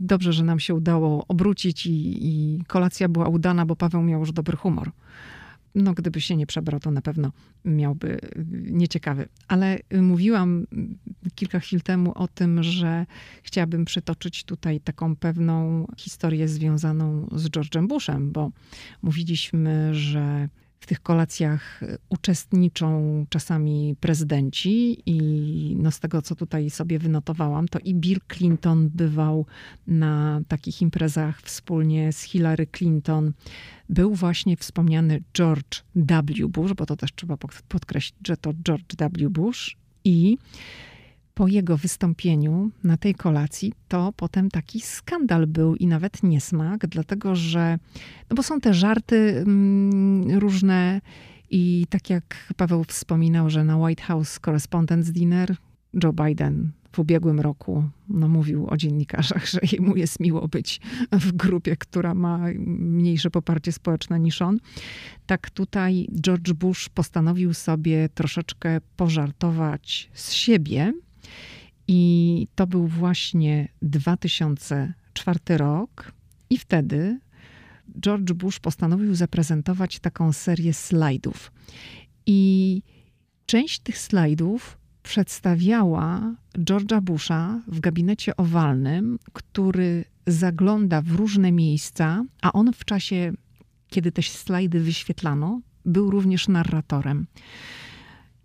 dobrze, 0.00 0.32
że 0.32 0.44
nam 0.44 0.60
się 0.60 0.74
udało 0.74 1.24
obrócić 1.28 1.86
i, 1.86 2.26
i 2.26 2.64
kolacja 2.64 3.08
była 3.08 3.28
udana, 3.28 3.66
bo 3.66 3.76
Paweł 3.76 4.02
miał 4.02 4.20
już 4.20 4.32
dobry 4.32 4.56
humor 4.56 4.90
no 5.76 5.94
gdyby 5.94 6.20
się 6.20 6.36
nie 6.36 6.46
przebrał, 6.46 6.80
to 6.80 6.90
na 6.90 7.02
pewno 7.02 7.32
miałby 7.64 8.18
nieciekawy. 8.70 9.28
Ale 9.48 9.78
mówiłam 10.00 10.66
kilka 11.34 11.60
chwil 11.60 11.80
temu 11.80 12.12
o 12.14 12.28
tym, 12.28 12.62
że 12.62 13.06
chciałabym 13.42 13.84
przytoczyć 13.84 14.44
tutaj 14.44 14.80
taką 14.80 15.16
pewną 15.16 15.86
historię 15.96 16.48
związaną 16.48 17.28
z 17.32 17.48
George'em 17.48 17.86
Bushem, 17.86 18.32
bo 18.32 18.50
mówiliśmy, 19.02 19.94
że 19.94 20.48
w 20.86 20.88
tych 20.88 21.02
kolacjach 21.02 21.80
uczestniczą 22.08 23.26
czasami 23.28 23.96
prezydenci 24.00 25.02
i 25.06 25.76
no 25.78 25.90
z 25.90 26.00
tego, 26.00 26.22
co 26.22 26.34
tutaj 26.34 26.70
sobie 26.70 26.98
wynotowałam, 26.98 27.68
to 27.68 27.78
i 27.78 27.94
Bill 27.94 28.18
Clinton 28.32 28.88
bywał 28.88 29.46
na 29.86 30.40
takich 30.48 30.82
imprezach 30.82 31.40
wspólnie 31.40 32.12
z 32.12 32.22
Hillary 32.22 32.66
Clinton. 32.66 33.32
Był 33.88 34.14
właśnie 34.14 34.56
wspomniany 34.56 35.22
George 35.34 35.82
W. 35.94 36.48
Bush, 36.48 36.72
bo 36.72 36.86
to 36.86 36.96
też 36.96 37.14
trzeba 37.14 37.36
podkreślić, 37.68 38.16
że 38.26 38.36
to 38.36 38.52
George 38.64 38.96
W. 38.98 39.30
Bush 39.30 39.76
i 40.04 40.38
po 41.36 41.48
jego 41.48 41.76
wystąpieniu 41.76 42.70
na 42.84 42.96
tej 42.96 43.14
kolacji, 43.14 43.72
to 43.88 44.12
potem 44.16 44.50
taki 44.50 44.80
skandal 44.80 45.46
był 45.46 45.74
i 45.74 45.86
nawet 45.86 46.22
niesmak, 46.22 46.86
dlatego 46.86 47.34
że, 47.34 47.78
no 48.30 48.36
bo 48.36 48.42
są 48.42 48.60
te 48.60 48.74
żarty 48.74 49.16
mm, 49.46 50.38
różne 50.38 51.00
i 51.50 51.86
tak 51.90 52.10
jak 52.10 52.52
Paweł 52.56 52.84
wspominał, 52.84 53.50
że 53.50 53.64
na 53.64 53.76
White 53.76 54.02
House 54.02 54.40
Correspondents' 54.40 55.10
Dinner 55.10 55.56
Joe 56.04 56.12
Biden 56.12 56.70
w 56.92 56.98
ubiegłym 56.98 57.40
roku 57.40 57.84
no, 58.08 58.28
mówił 58.28 58.66
o 58.70 58.76
dziennikarzach, 58.76 59.46
że 59.46 59.60
jemu 59.72 59.96
jest 59.96 60.20
miło 60.20 60.48
być 60.48 60.80
w 61.12 61.32
grupie, 61.32 61.76
która 61.76 62.14
ma 62.14 62.40
mniejsze 62.66 63.30
poparcie 63.30 63.72
społeczne 63.72 64.20
niż 64.20 64.42
on. 64.42 64.58
Tak 65.26 65.50
tutaj 65.50 66.08
George 66.20 66.52
Bush 66.52 66.88
postanowił 66.88 67.54
sobie 67.54 68.08
troszeczkę 68.08 68.80
pożartować 68.96 70.10
z 70.14 70.32
siebie 70.32 70.92
i 71.88 72.48
to 72.54 72.66
był 72.66 72.86
właśnie 72.86 73.68
2004 73.82 75.38
rok, 75.48 76.12
i 76.50 76.58
wtedy 76.58 77.18
George 78.00 78.32
Bush 78.32 78.58
postanowił 78.60 79.14
zaprezentować 79.14 79.98
taką 79.98 80.32
serię 80.32 80.74
slajdów. 80.74 81.52
I 82.26 82.82
część 83.46 83.78
tych 83.78 83.98
slajdów 83.98 84.78
przedstawiała 85.02 86.34
George'a 86.58 87.00
Busha 87.00 87.60
w 87.66 87.80
gabinecie 87.80 88.36
owalnym, 88.36 89.18
który 89.32 90.04
zagląda 90.26 91.02
w 91.02 91.10
różne 91.10 91.52
miejsca, 91.52 92.24
a 92.42 92.52
on 92.52 92.72
w 92.72 92.84
czasie, 92.84 93.32
kiedy 93.88 94.12
te 94.12 94.22
slajdy 94.22 94.80
wyświetlano, 94.80 95.60
był 95.84 96.10
również 96.10 96.48
narratorem. 96.48 97.26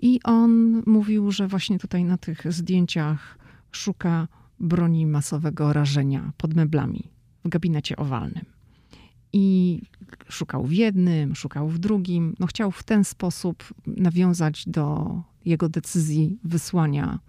I 0.01 0.19
on 0.23 0.83
mówił, 0.85 1.31
że 1.31 1.47
właśnie 1.47 1.79
tutaj 1.79 2.03
na 2.03 2.17
tych 2.17 2.53
zdjęciach 2.53 3.37
szuka 3.71 4.27
broni 4.59 5.05
masowego 5.05 5.73
rażenia 5.73 6.33
pod 6.37 6.53
meblami 6.53 7.03
w 7.45 7.49
gabinecie 7.49 7.95
owalnym. 7.95 8.45
I 9.33 9.81
szukał 10.29 10.65
w 10.65 10.71
jednym, 10.71 11.35
szukał 11.35 11.67
w 11.67 11.79
drugim. 11.79 12.35
No, 12.39 12.47
chciał 12.47 12.71
w 12.71 12.83
ten 12.83 13.03
sposób 13.03 13.73
nawiązać 13.87 14.63
do 14.67 15.15
jego 15.45 15.69
decyzji 15.69 16.39
wysłania 16.43 17.19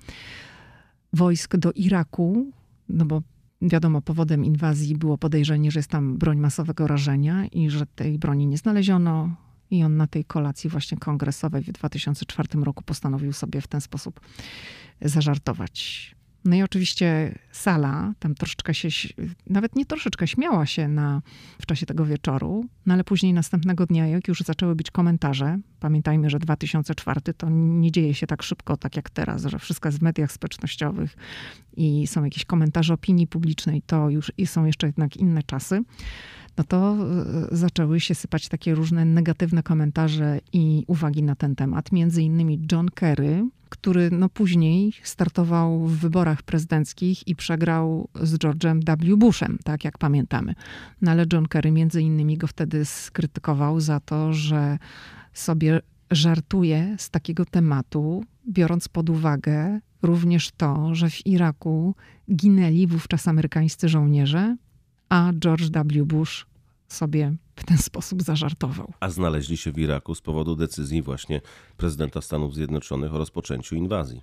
wojsk 1.12 1.56
do 1.56 1.72
Iraku, 1.72 2.50
no 2.88 3.04
bo 3.04 3.22
wiadomo, 3.62 4.02
powodem 4.02 4.44
inwazji 4.44 4.96
było 4.96 5.18
podejrzenie, 5.18 5.70
że 5.70 5.78
jest 5.78 5.90
tam 5.90 6.18
broń 6.18 6.38
masowego 6.38 6.86
rażenia 6.86 7.46
i 7.46 7.70
że 7.70 7.86
tej 7.86 8.18
broni 8.18 8.46
nie 8.46 8.58
znaleziono. 8.58 9.36
I 9.72 9.84
on 9.84 9.96
na 9.96 10.06
tej 10.06 10.24
kolacji 10.24 10.70
właśnie 10.70 10.98
kongresowej 10.98 11.62
w 11.62 11.72
2004 11.72 12.48
roku 12.62 12.82
postanowił 12.84 13.32
sobie 13.32 13.60
w 13.60 13.66
ten 13.66 13.80
sposób 13.80 14.20
zażartować. 15.00 16.14
No 16.44 16.56
i 16.56 16.62
oczywiście 16.62 17.38
sala 17.52 18.12
tam 18.18 18.34
troszeczkę 18.34 18.74
się, 18.74 18.88
nawet 19.46 19.76
nie 19.76 19.86
troszeczkę, 19.86 20.26
śmiała 20.26 20.66
się 20.66 20.88
na, 20.88 21.22
w 21.60 21.66
czasie 21.66 21.86
tego 21.86 22.06
wieczoru, 22.06 22.64
no 22.86 22.94
ale 22.94 23.04
później 23.04 23.32
następnego 23.32 23.86
dnia, 23.86 24.06
jak 24.06 24.28
już 24.28 24.40
zaczęły 24.40 24.74
być 24.74 24.90
komentarze, 24.90 25.58
pamiętajmy, 25.80 26.30
że 26.30 26.38
2004 26.38 27.20
to 27.36 27.48
nie 27.50 27.92
dzieje 27.92 28.14
się 28.14 28.26
tak 28.26 28.42
szybko, 28.42 28.76
tak 28.76 28.96
jak 28.96 29.10
teraz, 29.10 29.44
że 29.44 29.58
wszystko 29.58 29.88
jest 29.88 29.98
w 29.98 30.02
mediach 30.02 30.32
społecznościowych 30.32 31.16
i 31.76 32.06
są 32.06 32.24
jakieś 32.24 32.44
komentarze 32.44 32.94
opinii 32.94 33.26
publicznej, 33.26 33.82
to 33.82 34.10
już 34.10 34.32
są 34.46 34.64
jeszcze 34.64 34.86
jednak 34.86 35.16
inne 35.16 35.42
czasy 35.42 35.82
no 36.56 36.64
to 36.64 36.96
e, 37.52 37.56
zaczęły 37.56 38.00
się 38.00 38.14
sypać 38.14 38.48
takie 38.48 38.74
różne 38.74 39.04
negatywne 39.04 39.62
komentarze 39.62 40.40
i 40.52 40.84
uwagi 40.86 41.22
na 41.22 41.34
ten 41.34 41.56
temat. 41.56 41.92
Między 41.92 42.22
innymi 42.22 42.60
John 42.72 42.88
Kerry, 42.88 43.48
który 43.68 44.10
no 44.10 44.28
później 44.28 44.92
startował 45.02 45.86
w 45.86 45.98
wyborach 45.98 46.42
prezydenckich 46.42 47.28
i 47.28 47.36
przegrał 47.36 48.08
z 48.22 48.34
George'em 48.34 48.80
W. 49.12 49.16
Bushem, 49.16 49.58
tak 49.64 49.84
jak 49.84 49.98
pamiętamy. 49.98 50.54
No 51.02 51.10
ale 51.10 51.26
John 51.32 51.48
Kerry 51.48 51.70
między 51.70 52.02
innymi 52.02 52.38
go 52.38 52.46
wtedy 52.46 52.84
skrytykował 52.84 53.80
za 53.80 54.00
to, 54.00 54.32
że 54.32 54.78
sobie 55.32 55.80
żartuje 56.10 56.96
z 56.98 57.10
takiego 57.10 57.44
tematu, 57.44 58.24
biorąc 58.48 58.88
pod 58.88 59.10
uwagę 59.10 59.80
również 60.02 60.50
to, 60.50 60.94
że 60.94 61.10
w 61.10 61.26
Iraku 61.26 61.94
ginęli 62.34 62.86
wówczas 62.86 63.28
amerykańscy 63.28 63.88
żołnierze, 63.88 64.56
a 65.12 65.32
George 65.32 65.70
W. 65.70 66.06
Bush 66.06 66.46
sobie 66.88 67.32
w 67.62 67.64
ten 67.64 67.78
sposób 67.78 68.22
zażartował. 68.22 68.92
A 69.00 69.10
znaleźli 69.10 69.56
się 69.56 69.72
w 69.72 69.78
Iraku 69.78 70.14
z 70.14 70.20
powodu 70.20 70.56
decyzji 70.56 71.02
właśnie 71.02 71.40
prezydenta 71.76 72.20
Stanów 72.20 72.54
Zjednoczonych 72.54 73.14
o 73.14 73.18
rozpoczęciu 73.18 73.76
inwazji. 73.76 74.22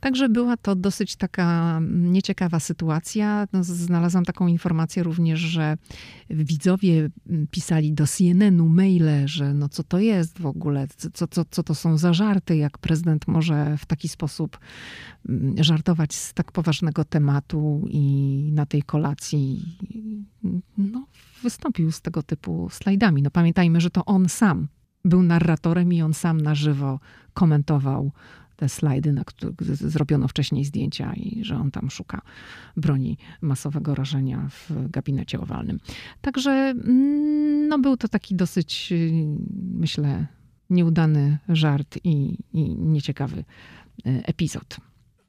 Także 0.00 0.28
była 0.28 0.56
to 0.56 0.76
dosyć 0.76 1.16
taka 1.16 1.80
nieciekawa 1.90 2.60
sytuacja. 2.60 3.46
No, 3.52 3.64
znalazłam 3.64 4.24
taką 4.24 4.46
informację 4.46 5.02
również, 5.02 5.40
że 5.40 5.76
widzowie 6.30 7.10
pisali 7.50 7.92
do 7.92 8.06
CNN-u 8.06 8.68
maile, 8.68 9.28
że 9.28 9.54
no 9.54 9.68
co 9.68 9.84
to 9.84 9.98
jest 9.98 10.38
w 10.38 10.46
ogóle, 10.46 10.86
co, 11.14 11.26
co, 11.26 11.44
co 11.50 11.62
to 11.62 11.74
są 11.74 11.98
za 11.98 12.12
żarty, 12.12 12.56
jak 12.56 12.78
prezydent 12.78 13.28
może 13.28 13.76
w 13.78 13.86
taki 13.86 14.08
sposób 14.08 14.58
mm, 15.28 15.64
żartować 15.64 16.14
z 16.14 16.34
tak 16.34 16.52
poważnego 16.52 17.04
tematu 17.04 17.86
i 17.90 18.02
na 18.52 18.66
tej 18.66 18.82
kolacji 18.82 19.76
no, 20.78 21.06
wystąpił 21.42 21.92
z 21.92 22.00
tego 22.00 22.22
typu 22.22 22.65
slajdami. 22.70 23.22
No 23.22 23.30
pamiętajmy, 23.30 23.80
że 23.80 23.90
to 23.90 24.04
on 24.04 24.28
sam 24.28 24.68
był 25.04 25.22
narratorem 25.22 25.92
i 25.92 26.02
on 26.02 26.14
sam 26.14 26.40
na 26.40 26.54
żywo 26.54 27.00
komentował 27.34 28.12
te 28.56 28.68
slajdy, 28.68 29.12
na 29.12 29.24
które 29.24 29.52
zrobiono 29.74 30.28
wcześniej 30.28 30.64
zdjęcia 30.64 31.12
i 31.14 31.44
że 31.44 31.56
on 31.56 31.70
tam 31.70 31.90
szuka 31.90 32.22
broni 32.76 33.18
masowego 33.40 33.94
rażenia 33.94 34.48
w 34.48 34.90
gabinecie 34.90 35.40
owalnym. 35.40 35.78
Także 36.20 36.50
mm, 36.50 37.68
no, 37.68 37.78
był 37.78 37.96
to 37.96 38.08
taki 38.08 38.34
dosyć, 38.34 38.92
myślę, 39.72 40.26
nieudany 40.70 41.38
żart 41.48 41.98
i, 42.04 42.38
i 42.52 42.76
nieciekawy 42.76 43.38
e, 43.38 43.44
epizod. 44.04 44.76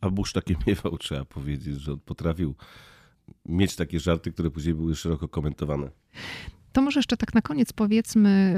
A 0.01 0.09
Bush 0.09 0.33
takie 0.33 0.55
miewał, 0.67 0.97
trzeba 0.97 1.25
powiedzieć, 1.25 1.81
że 1.81 1.93
on 1.93 1.99
potrafił 1.99 2.55
mieć 3.45 3.75
takie 3.75 3.99
żarty, 3.99 4.31
które 4.31 4.51
później 4.51 4.75
były 4.75 4.95
szeroko 4.95 5.27
komentowane. 5.27 5.91
To 6.77 6.81
może 6.81 6.99
jeszcze 6.99 7.17
tak 7.17 7.33
na 7.33 7.41
koniec 7.41 7.73
powiedzmy 7.73 8.55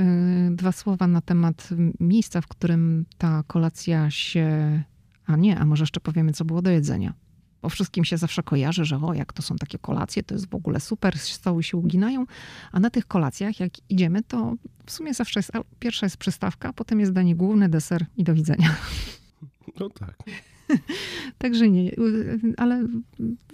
y, 0.51 0.55
dwa 0.55 0.72
słowa 0.72 1.07
na 1.07 1.22
temat 1.22 1.70
miejsca, 1.99 2.41
w 2.41 2.47
którym 2.47 3.05
ta 3.17 3.43
kolacja 3.47 4.11
się. 4.11 4.47
A 5.26 5.36
nie, 5.36 5.59
a 5.59 5.65
może 5.65 5.84
jeszcze 5.84 5.99
powiemy, 5.99 6.34
co 6.34 6.45
było 6.45 6.61
do 6.61 6.70
jedzenia. 6.70 7.13
Bo 7.61 7.70
wszystkim 7.70 8.05
się 8.05 8.17
zawsze 8.17 8.43
kojarzy, 8.43 8.86
że 8.86 8.97
o, 8.97 9.13
jak 9.13 9.34
to 9.34 9.41
są 9.41 9.55
takie 9.55 9.78
kolacje, 9.78 10.24
to 10.24 10.36
jest 10.36 10.49
w 10.49 10.55
ogóle 10.55 10.80
super, 10.80 11.17
stoły 11.17 11.63
się 11.63 11.78
uginają. 11.78 12.26
A 12.72 12.80
na 12.80 12.89
tych 12.89 13.05
kolacjach, 13.07 13.59
jak 13.59 13.72
idziemy, 13.89 14.24
to 14.24 14.55
w 14.86 14.91
sumie 14.91 15.13
zawsze 15.13 15.39
jest, 15.39 15.51
pierwsza 15.80 16.05
jest 16.05 16.17
przystawka, 16.17 16.74
potem 16.74 16.99
jest 16.99 17.11
danie 17.11 17.36
główne, 17.36 17.70
deser 17.70 18.05
i 18.17 18.24
do 18.24 18.34
widzenia. 18.34 18.76
No 19.80 19.89
tak. 19.89 20.15
Także 21.38 21.70
nie, 21.70 21.91
ale 22.57 22.88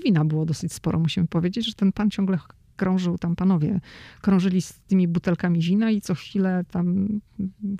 wina 0.03 0.25
było 0.25 0.45
dosyć 0.45 0.73
sporo, 0.73 0.99
musimy 0.99 1.27
powiedzieć, 1.27 1.65
że 1.65 1.73
ten 1.73 1.91
pan 1.91 2.09
ciągle 2.09 2.37
krążył 2.75 3.17
tam 3.17 3.35
panowie, 3.35 3.79
krążyli 4.21 4.61
z 4.61 4.73
tymi 4.79 5.07
butelkami 5.07 5.59
wina 5.59 5.91
i 5.91 6.01
co 6.01 6.15
chwilę 6.15 6.63
tam 6.71 7.07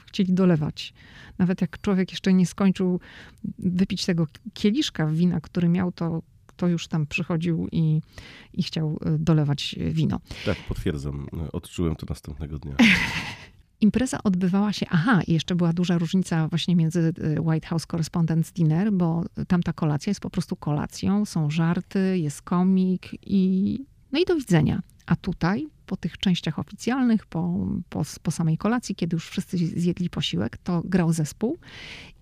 chcieli 0.06 0.34
dolewać. 0.34 0.93
Nawet 1.38 1.62
jak 1.62 1.82
człowiek 1.82 2.12
jeszcze 2.12 2.34
nie 2.34 2.46
skończył 2.46 3.00
wypić 3.60 4.06
tego 4.06 4.28
kieliszka 4.54 5.08
wina, 5.08 5.41
który 5.41 5.70
miał, 5.70 5.91
to 5.91 6.22
to 6.58 6.68
już 6.68 6.88
tam 6.88 7.08
przychodził 7.08 7.68
i, 7.72 8.02
i 8.54 8.64
chciał 8.64 9.00
e, 9.06 9.18
dolewać 9.20 9.76
wino. 9.91 10.20
Tak, 10.46 10.58
potwierdzam. 10.68 11.28
Odczułem 11.54 11.96
to 11.96 12.06
następnego 12.10 12.60
dnia. 12.60 12.76
Impreza 13.82 14.24
odbywała 14.24 14.74
się, 14.74 14.86
aha, 14.89 15.22
i 15.28 15.34
jeszcze 15.34 15.56
była 15.56 15.74
duża 15.74 15.98
różnica 15.98 16.48
właśnie 16.48 16.76
między 16.76 17.14
e, 17.38 17.41
White 17.41 17.68
House 17.68 17.86
Correspondents 17.86 18.52
Dinner, 18.52 18.93
bo 18.93 19.24
tamta 19.48 19.74
kolacja 19.74 20.10
jest 20.10 20.20
po 20.20 20.30
prostu 20.30 20.56
kolacją, 20.56 21.26
są 21.26 21.50
żarty, 21.50 22.18
jest 22.20 22.41
komik 22.41 23.10
i 23.22 23.80
no 24.16 24.22
i 24.22 24.26
do 24.26 24.36
widzenia. 24.36 24.82
A 25.05 25.16
tutaj, 25.16 25.68
po 25.86 25.97
tych 25.97 26.18
częściach 26.18 26.59
oficjalnych, 26.59 27.26
po, 27.26 27.68
po, 27.89 28.03
po 28.24 28.32
samej 28.32 28.57
kolacji, 28.57 28.95
kiedy 28.95 29.16
już 29.16 29.30
wszyscy 29.30 29.57
zjedli 29.57 30.09
posiłek, 30.09 30.57
to 30.57 30.82
grał 30.86 31.13
zespół 31.13 31.57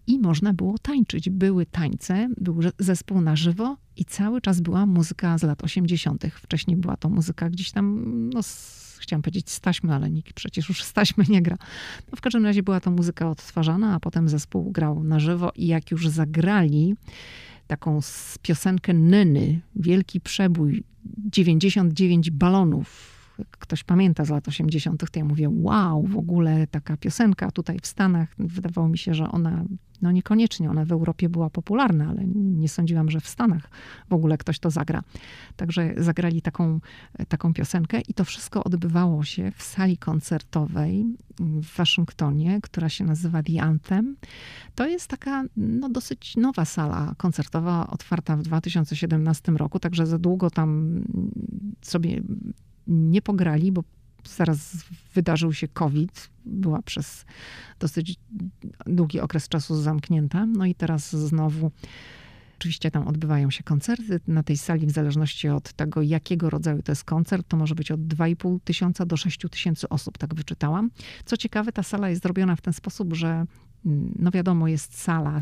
i 0.07 0.19
można 0.19 0.53
było 0.53 0.77
tańczyć. 0.77 1.29
Były 1.29 1.65
tańce, 1.65 2.29
był 2.37 2.59
zespół 2.79 3.21
na 3.21 3.35
żywo 3.35 3.77
i 3.95 4.05
cały 4.05 4.41
czas 4.41 4.61
była 4.61 4.85
muzyka 4.85 5.37
z 5.37 5.43
lat 5.43 5.63
80. 5.63 6.25
Wcześniej 6.35 6.77
była 6.77 6.97
to 6.97 7.09
muzyka 7.09 7.49
gdzieś 7.49 7.71
tam, 7.71 8.05
no, 8.29 8.43
z, 8.43 8.97
chciałam 9.01 9.21
powiedzieć 9.21 9.51
staśmy, 9.51 9.93
ale 9.93 10.09
nikt 10.09 10.33
przecież 10.33 10.69
już 10.69 10.83
staśmy 10.83 11.25
nie 11.29 11.41
gra. 11.41 11.57
No, 12.11 12.15
w 12.15 12.21
każdym 12.21 12.45
razie 12.45 12.63
była 12.63 12.79
to 12.79 12.91
muzyka 12.91 13.29
odtwarzana, 13.29 13.95
a 13.95 13.99
potem 13.99 14.29
zespół 14.29 14.71
grał 14.71 15.03
na 15.03 15.19
żywo 15.19 15.51
i 15.55 15.67
jak 15.67 15.91
już 15.91 16.07
zagrali, 16.07 16.95
taką 17.67 17.99
piosenkę 18.41 18.93
Neny, 18.93 19.61
wielki 19.75 20.21
przebój, 20.21 20.83
99 21.31 22.31
balonów. 22.31 23.12
Ktoś 23.51 23.83
pamięta 23.83 24.25
z 24.25 24.29
lat 24.29 24.47
80., 24.47 25.11
to 25.11 25.19
ja 25.19 25.25
mówię, 25.25 25.49
wow, 25.49 26.03
w 26.03 26.17
ogóle 26.17 26.67
taka 26.67 26.97
piosenka 26.97 27.51
tutaj 27.51 27.79
w 27.81 27.87
Stanach. 27.87 28.35
Wydawało 28.37 28.89
mi 28.89 28.97
się, 28.97 29.13
że 29.13 29.31
ona 29.31 29.65
no 30.03 30.11
niekoniecznie 30.11 30.69
ona 30.69 30.85
w 30.85 30.91
Europie 30.91 31.29
była 31.29 31.49
popularna, 31.49 32.09
ale 32.09 32.23
nie 32.35 32.69
sądziłam, 32.69 33.11
że 33.11 33.19
w 33.19 33.27
Stanach 33.27 33.69
w 34.09 34.13
ogóle 34.13 34.37
ktoś 34.37 34.59
to 34.59 34.69
zagra. 34.69 35.03
Także 35.55 35.93
zagrali 35.97 36.41
taką, 36.41 36.79
taką 37.27 37.53
piosenkę 37.53 38.01
i 38.07 38.13
to 38.13 38.25
wszystko 38.25 38.63
odbywało 38.63 39.23
się 39.23 39.51
w 39.55 39.63
sali 39.63 39.97
koncertowej 39.97 41.05
w 41.39 41.77
Waszyngtonie, 41.77 42.59
która 42.61 42.89
się 42.89 43.03
nazywa 43.03 43.43
The 43.43 43.61
Anthem. 43.61 44.15
To 44.75 44.87
jest 44.87 45.07
taka 45.07 45.43
no, 45.57 45.89
dosyć 45.89 46.35
nowa 46.35 46.65
sala 46.65 47.13
koncertowa, 47.17 47.87
otwarta 47.87 48.37
w 48.37 48.41
2017 48.41 49.51
roku, 49.51 49.79
także 49.79 50.05
za 50.05 50.17
długo 50.17 50.49
tam 50.49 51.01
sobie 51.81 52.21
nie 52.87 53.21
pograli, 53.21 53.71
bo 53.71 53.83
zaraz 54.27 54.85
wydarzył 55.13 55.53
się 55.53 55.67
COVID, 55.67 56.29
była 56.45 56.81
przez 56.81 57.25
dosyć 57.79 58.15
długi 58.85 59.19
okres 59.19 59.47
czasu 59.47 59.81
zamknięta. 59.81 60.45
No 60.45 60.65
i 60.65 60.75
teraz 60.75 61.15
znowu. 61.15 61.71
Oczywiście 62.59 62.91
tam 62.91 63.07
odbywają 63.07 63.51
się 63.51 63.63
koncerty 63.63 64.19
na 64.27 64.43
tej 64.43 64.57
sali, 64.57 64.87
w 64.87 64.91
zależności 64.91 65.49
od 65.49 65.73
tego, 65.73 66.01
jakiego 66.01 66.49
rodzaju 66.49 66.81
to 66.81 66.91
jest 66.91 67.03
koncert. 67.03 67.47
To 67.47 67.57
może 67.57 67.75
być 67.75 67.91
od 67.91 67.99
2,5 67.99 68.59
tysiąca 68.63 69.05
do 69.05 69.17
6 69.17 69.39
tysięcy 69.51 69.89
osób, 69.89 70.17
tak 70.17 70.35
wyczytałam. 70.35 70.91
Co 71.25 71.37
ciekawe, 71.37 71.71
ta 71.71 71.83
sala 71.83 72.09
jest 72.09 72.23
zrobiona 72.23 72.55
w 72.55 72.61
ten 72.61 72.73
sposób, 72.73 73.13
że 73.13 73.45
no 74.19 74.31
wiadomo, 74.31 74.67
jest 74.67 74.99
sala 74.99 75.41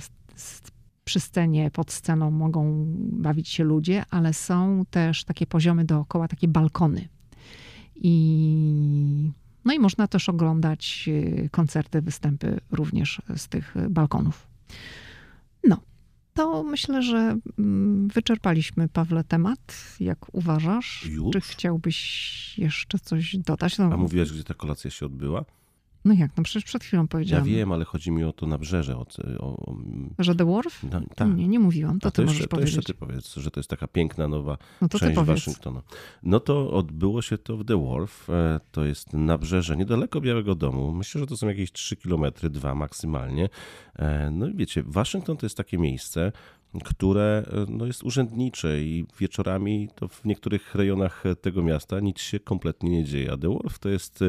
przy 1.04 1.20
scenie, 1.20 1.72
pod 1.72 1.92
sceną 1.92 2.32
mogą 2.32 2.86
bawić 2.98 3.50
się 3.50 3.64
ludzie, 3.64 4.04
ale 4.10 4.34
są 4.34 4.84
też 4.90 5.24
takie 5.24 5.48
poziomy 5.48 5.86
dookoła, 5.86 6.28
takie 6.28 6.48
balkony. 6.48 7.08
I, 8.04 9.32
no 9.66 9.74
i 9.74 9.80
można 9.80 10.08
też 10.08 10.30
oglądać 10.30 11.06
y, 11.08 11.50
koncerty, 11.52 12.02
występy 12.02 12.60
również 12.72 13.22
z 13.36 13.48
tych 13.48 13.76
balkonów. 13.90 14.48
No, 15.64 15.82
to 16.34 16.64
myślę, 16.64 17.04
że 17.04 17.38
mm, 17.60 18.08
wyczerpaliśmy, 18.08 18.90
Pawle, 18.90 19.24
temat. 19.24 19.98
Jak 20.00 20.36
uważasz? 20.36 21.06
Już? 21.06 21.34
Czy 21.34 21.42
chciałbyś 21.42 22.58
jeszcze 22.58 23.00
coś 23.00 23.38
dodać? 23.38 23.78
No, 23.78 23.90
A 23.94 23.98
mówiłaś, 23.98 24.32
gdzie 24.32 24.44
ta 24.44 24.54
kolacja 24.54 24.92
się 24.92 25.06
odbyła? 25.06 25.46
No 26.06 26.14
jak, 26.14 26.38
no 26.38 26.44
przecież 26.44 26.64
przed 26.64 26.84
chwilą 26.84 27.08
powiedziałam. 27.08 27.48
Ja 27.48 27.56
wiem, 27.56 27.72
ale 27.72 27.86
chodzi 27.86 28.12
mi 28.12 28.24
o 28.24 28.34
to 28.34 28.48
nabrzeże. 28.48 28.98
O, 28.98 29.06
o, 29.40 29.76
że 30.20 30.36
The 30.36 30.46
Wharf? 30.46 30.84
No, 30.84 31.02
tak. 31.16 31.36
Nie, 31.36 31.48
nie 31.48 31.60
mówiłam, 31.60 32.00
to, 32.00 32.12
to 32.12 32.16
ty 32.16 32.22
jeszcze, 32.22 32.34
możesz 32.34 32.48
to 32.48 32.56
powiedzieć. 32.56 32.76
jeszcze 32.76 32.94
ty 32.94 33.00
powiedz, 33.00 33.36
że 33.36 33.52
to 33.52 33.60
jest 33.60 33.70
taka 33.70 33.88
piękna, 33.88 34.28
nowa 34.28 34.58
no 34.82 34.88
to 34.88 35.00
część 35.00 35.20
Waszyngtona. 35.20 35.82
No 36.24 36.40
to 36.40 36.72
odbyło 36.72 37.22
się 37.22 37.38
to 37.38 37.58
w 37.58 37.66
The 37.66 37.86
Wharf. 37.86 38.30
E, 38.30 38.60
to 38.72 38.86
jest 38.86 39.14
nabrzeże 39.14 39.78
niedaleko 39.78 40.22
Białego 40.22 40.56
Domu. 40.56 40.94
Myślę, 40.94 41.22
że 41.22 41.28
to 41.28 41.38
są 41.38 41.48
jakieś 41.48 41.72
3 41.72 41.96
kilometry, 41.96 42.50
dwa 42.50 42.76
maksymalnie. 42.76 43.50
E, 43.96 44.32
no 44.32 44.48
i 44.48 44.54
wiecie, 44.54 44.84
Waszyngton 44.86 45.38
to 45.38 45.46
jest 45.46 45.58
takie 45.58 45.78
miejsce, 45.78 46.32
które 46.84 47.44
e, 47.48 47.66
no, 47.70 47.86
jest 47.86 48.04
urzędnicze 48.04 48.82
i 48.82 49.06
wieczorami 49.20 49.90
to 49.96 50.08
w 50.08 50.26
niektórych 50.26 50.76
rejonach 50.76 51.24
tego 51.42 51.64
miasta 51.64 52.00
nic 52.00 52.20
się 52.20 52.40
kompletnie 52.40 52.90
nie 52.90 53.04
dzieje. 53.04 53.32
A 53.32 53.38
The 53.38 53.50
Wharf 53.50 53.80
to 53.80 53.90
jest 53.90 54.20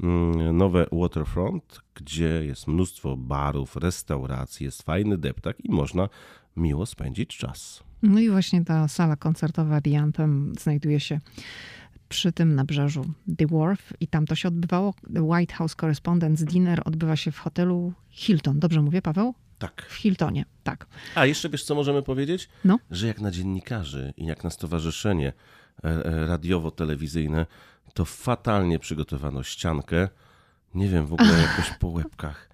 mm, 0.00 0.56
nowe 0.56 0.86
waterfront, 0.92 1.80
gdzie 1.94 2.44
jest 2.46 2.68
mnóstwo 2.68 3.16
barów, 3.16 3.76
restauracji, 3.76 4.64
jest 4.64 4.82
fajny 4.82 5.18
deptak 5.18 5.64
i 5.64 5.70
można 5.72 6.08
miło 6.56 6.86
spędzić 6.86 7.36
czas. 7.36 7.82
No 8.02 8.20
i 8.20 8.30
właśnie 8.30 8.64
ta 8.64 8.88
sala 8.88 9.16
koncertowa 9.16 9.80
The 9.80 9.98
Anthem 9.98 10.52
znajduje 10.60 11.00
się 11.00 11.20
przy 12.08 12.32
tym 12.32 12.54
nabrzeżu 12.54 13.04
The 13.36 13.46
Wharf 13.46 13.92
i 14.00 14.06
tam 14.06 14.26
to 14.26 14.34
się 14.34 14.48
odbywało. 14.48 14.94
White 15.20 15.54
House 15.54 15.74
Correspondents 15.74 16.44
Dinner 16.44 16.82
odbywa 16.84 17.16
się 17.16 17.30
w 17.30 17.38
hotelu 17.38 17.92
Hilton. 18.10 18.58
Dobrze 18.58 18.82
mówię, 18.82 19.02
Paweł? 19.02 19.34
Tak. 19.58 19.86
W 19.88 19.94
Hiltonie, 19.94 20.44
tak. 20.62 20.86
A 21.14 21.26
jeszcze 21.26 21.48
wiesz, 21.48 21.64
co 21.64 21.74
możemy 21.74 22.02
powiedzieć? 22.02 22.48
No. 22.64 22.78
Że 22.90 23.06
jak 23.06 23.20
na 23.20 23.30
dziennikarzy 23.30 24.14
i 24.16 24.26
jak 24.26 24.44
na 24.44 24.50
stowarzyszenie 24.50 25.32
e, 25.84 25.88
e, 25.88 26.26
radiowo-telewizyjne, 26.26 27.46
to 27.94 28.04
fatalnie 28.04 28.78
przygotowano 28.78 29.42
ściankę. 29.42 30.08
Nie 30.74 30.88
wiem, 30.88 31.06
w 31.06 31.12
ogóle 31.12 31.38
jakoś 31.48 31.70
po 31.78 31.88
łebkach. 31.88 32.48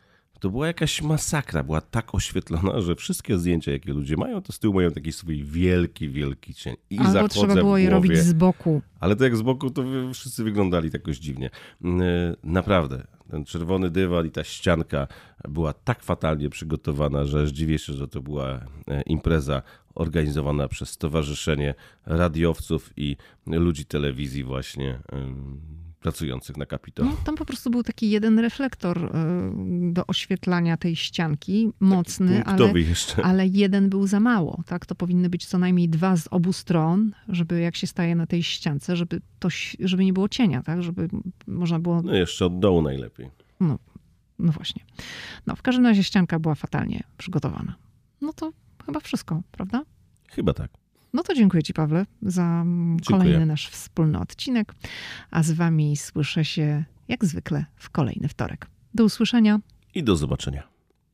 To 0.44 0.50
była 0.50 0.66
jakaś 0.66 1.02
masakra, 1.02 1.62
była 1.62 1.80
tak 1.80 2.14
oświetlona, 2.14 2.80
że 2.80 2.94
wszystkie 2.94 3.38
zdjęcia, 3.38 3.72
jakie 3.72 3.92
ludzie 3.92 4.16
mają, 4.16 4.42
to 4.42 4.52
z 4.52 4.58
tyłu 4.58 4.74
mają 4.74 4.90
taki 4.90 5.12
swój 5.12 5.44
wielki, 5.44 6.08
wielki 6.08 6.54
cień. 6.54 6.76
I 6.90 6.98
Albo 6.98 7.28
trzeba 7.28 7.54
było 7.54 7.78
je 7.78 7.90
robić 7.90 8.18
z 8.18 8.32
boku. 8.32 8.82
ale 9.00 9.16
to 9.16 9.24
jak 9.24 9.36
z 9.36 9.42
boku, 9.42 9.70
to 9.70 9.84
wszyscy 10.14 10.44
wyglądali 10.44 10.90
tak 10.90 11.00
jakoś 11.00 11.18
dziwnie. 11.18 11.50
Mm, 11.84 12.02
e, 12.02 12.36
Naprawdę, 12.42 13.06
ten 13.30 13.44
czerwony 13.44 13.90
dywan 13.90 14.26
i 14.26 14.30
ta 14.30 14.44
ścianka 14.44 15.06
była 15.48 15.72
tak 15.72 16.02
fatalnie 16.02 16.50
przygotowana, 16.50 17.24
że 17.24 17.52
dziwię 17.52 17.78
się, 17.78 17.92
że 17.92 18.08
to 18.08 18.20
była 18.20 18.48
e, 18.88 19.02
impreza 19.06 19.62
organizowana 19.94 20.68
przez 20.68 20.90
Stowarzyszenie 20.90 21.74
Radiowców 22.06 22.92
i 22.96 23.16
ludzi 23.46 23.84
telewizji 23.84 24.44
właśnie 24.44 24.98
pracujących 26.04 26.56
na 26.56 26.66
Kapitolu. 26.66 27.10
No, 27.10 27.16
tam 27.24 27.34
po 27.34 27.44
prostu 27.44 27.70
był 27.70 27.82
taki 27.82 28.10
jeden 28.10 28.38
reflektor 28.38 29.04
y, 29.04 29.10
do 29.92 30.06
oświetlania 30.06 30.76
tej 30.76 30.96
ścianki, 30.96 31.72
mocny, 31.80 32.44
ale, 32.44 32.72
ale 33.22 33.46
jeden 33.46 33.88
był 33.88 34.06
za 34.06 34.20
mało. 34.20 34.62
Tak? 34.66 34.86
To 34.86 34.94
powinny 34.94 35.30
być 35.30 35.46
co 35.46 35.58
najmniej 35.58 35.88
dwa 35.88 36.16
z 36.16 36.28
obu 36.30 36.52
stron, 36.52 37.12
żeby 37.28 37.60
jak 37.60 37.76
się 37.76 37.86
staje 37.86 38.16
na 38.16 38.26
tej 38.26 38.42
ściance, 38.42 38.96
żeby, 38.96 39.20
to, 39.38 39.48
żeby 39.80 40.04
nie 40.04 40.12
było 40.12 40.28
cienia, 40.28 40.62
tak? 40.62 40.82
żeby 40.82 41.08
można 41.46 41.78
było 41.78 42.02
No 42.02 42.14
jeszcze 42.14 42.46
od 42.46 42.58
dołu 42.58 42.82
najlepiej. 42.82 43.30
No, 43.60 43.78
no 44.38 44.52
właśnie. 44.52 44.84
No, 45.46 45.56
w 45.56 45.62
każdym 45.62 45.86
razie 45.86 46.04
ścianka 46.04 46.38
była 46.38 46.54
fatalnie 46.54 47.02
przygotowana. 47.18 47.74
No 48.20 48.32
to 48.32 48.52
chyba 48.86 49.00
wszystko, 49.00 49.42
prawda? 49.50 49.84
Chyba 50.30 50.52
tak. 50.52 50.70
No 51.14 51.22
to 51.22 51.34
dziękuję 51.34 51.62
Ci, 51.62 51.74
Pawle, 51.74 52.06
za 52.22 52.64
Dziękuję. 52.66 53.18
kolejny 53.18 53.46
nasz 53.46 53.68
wspólny 53.68 54.18
odcinek. 54.20 54.74
A 55.30 55.42
z 55.42 55.52
Wami 55.52 55.96
słyszę 55.96 56.44
się 56.44 56.84
jak 57.08 57.24
zwykle 57.24 57.64
w 57.76 57.90
kolejny 57.90 58.28
wtorek. 58.28 58.66
Do 58.94 59.04
usłyszenia. 59.04 59.60
I 59.94 60.02
do 60.04 60.16
zobaczenia. 60.16 60.73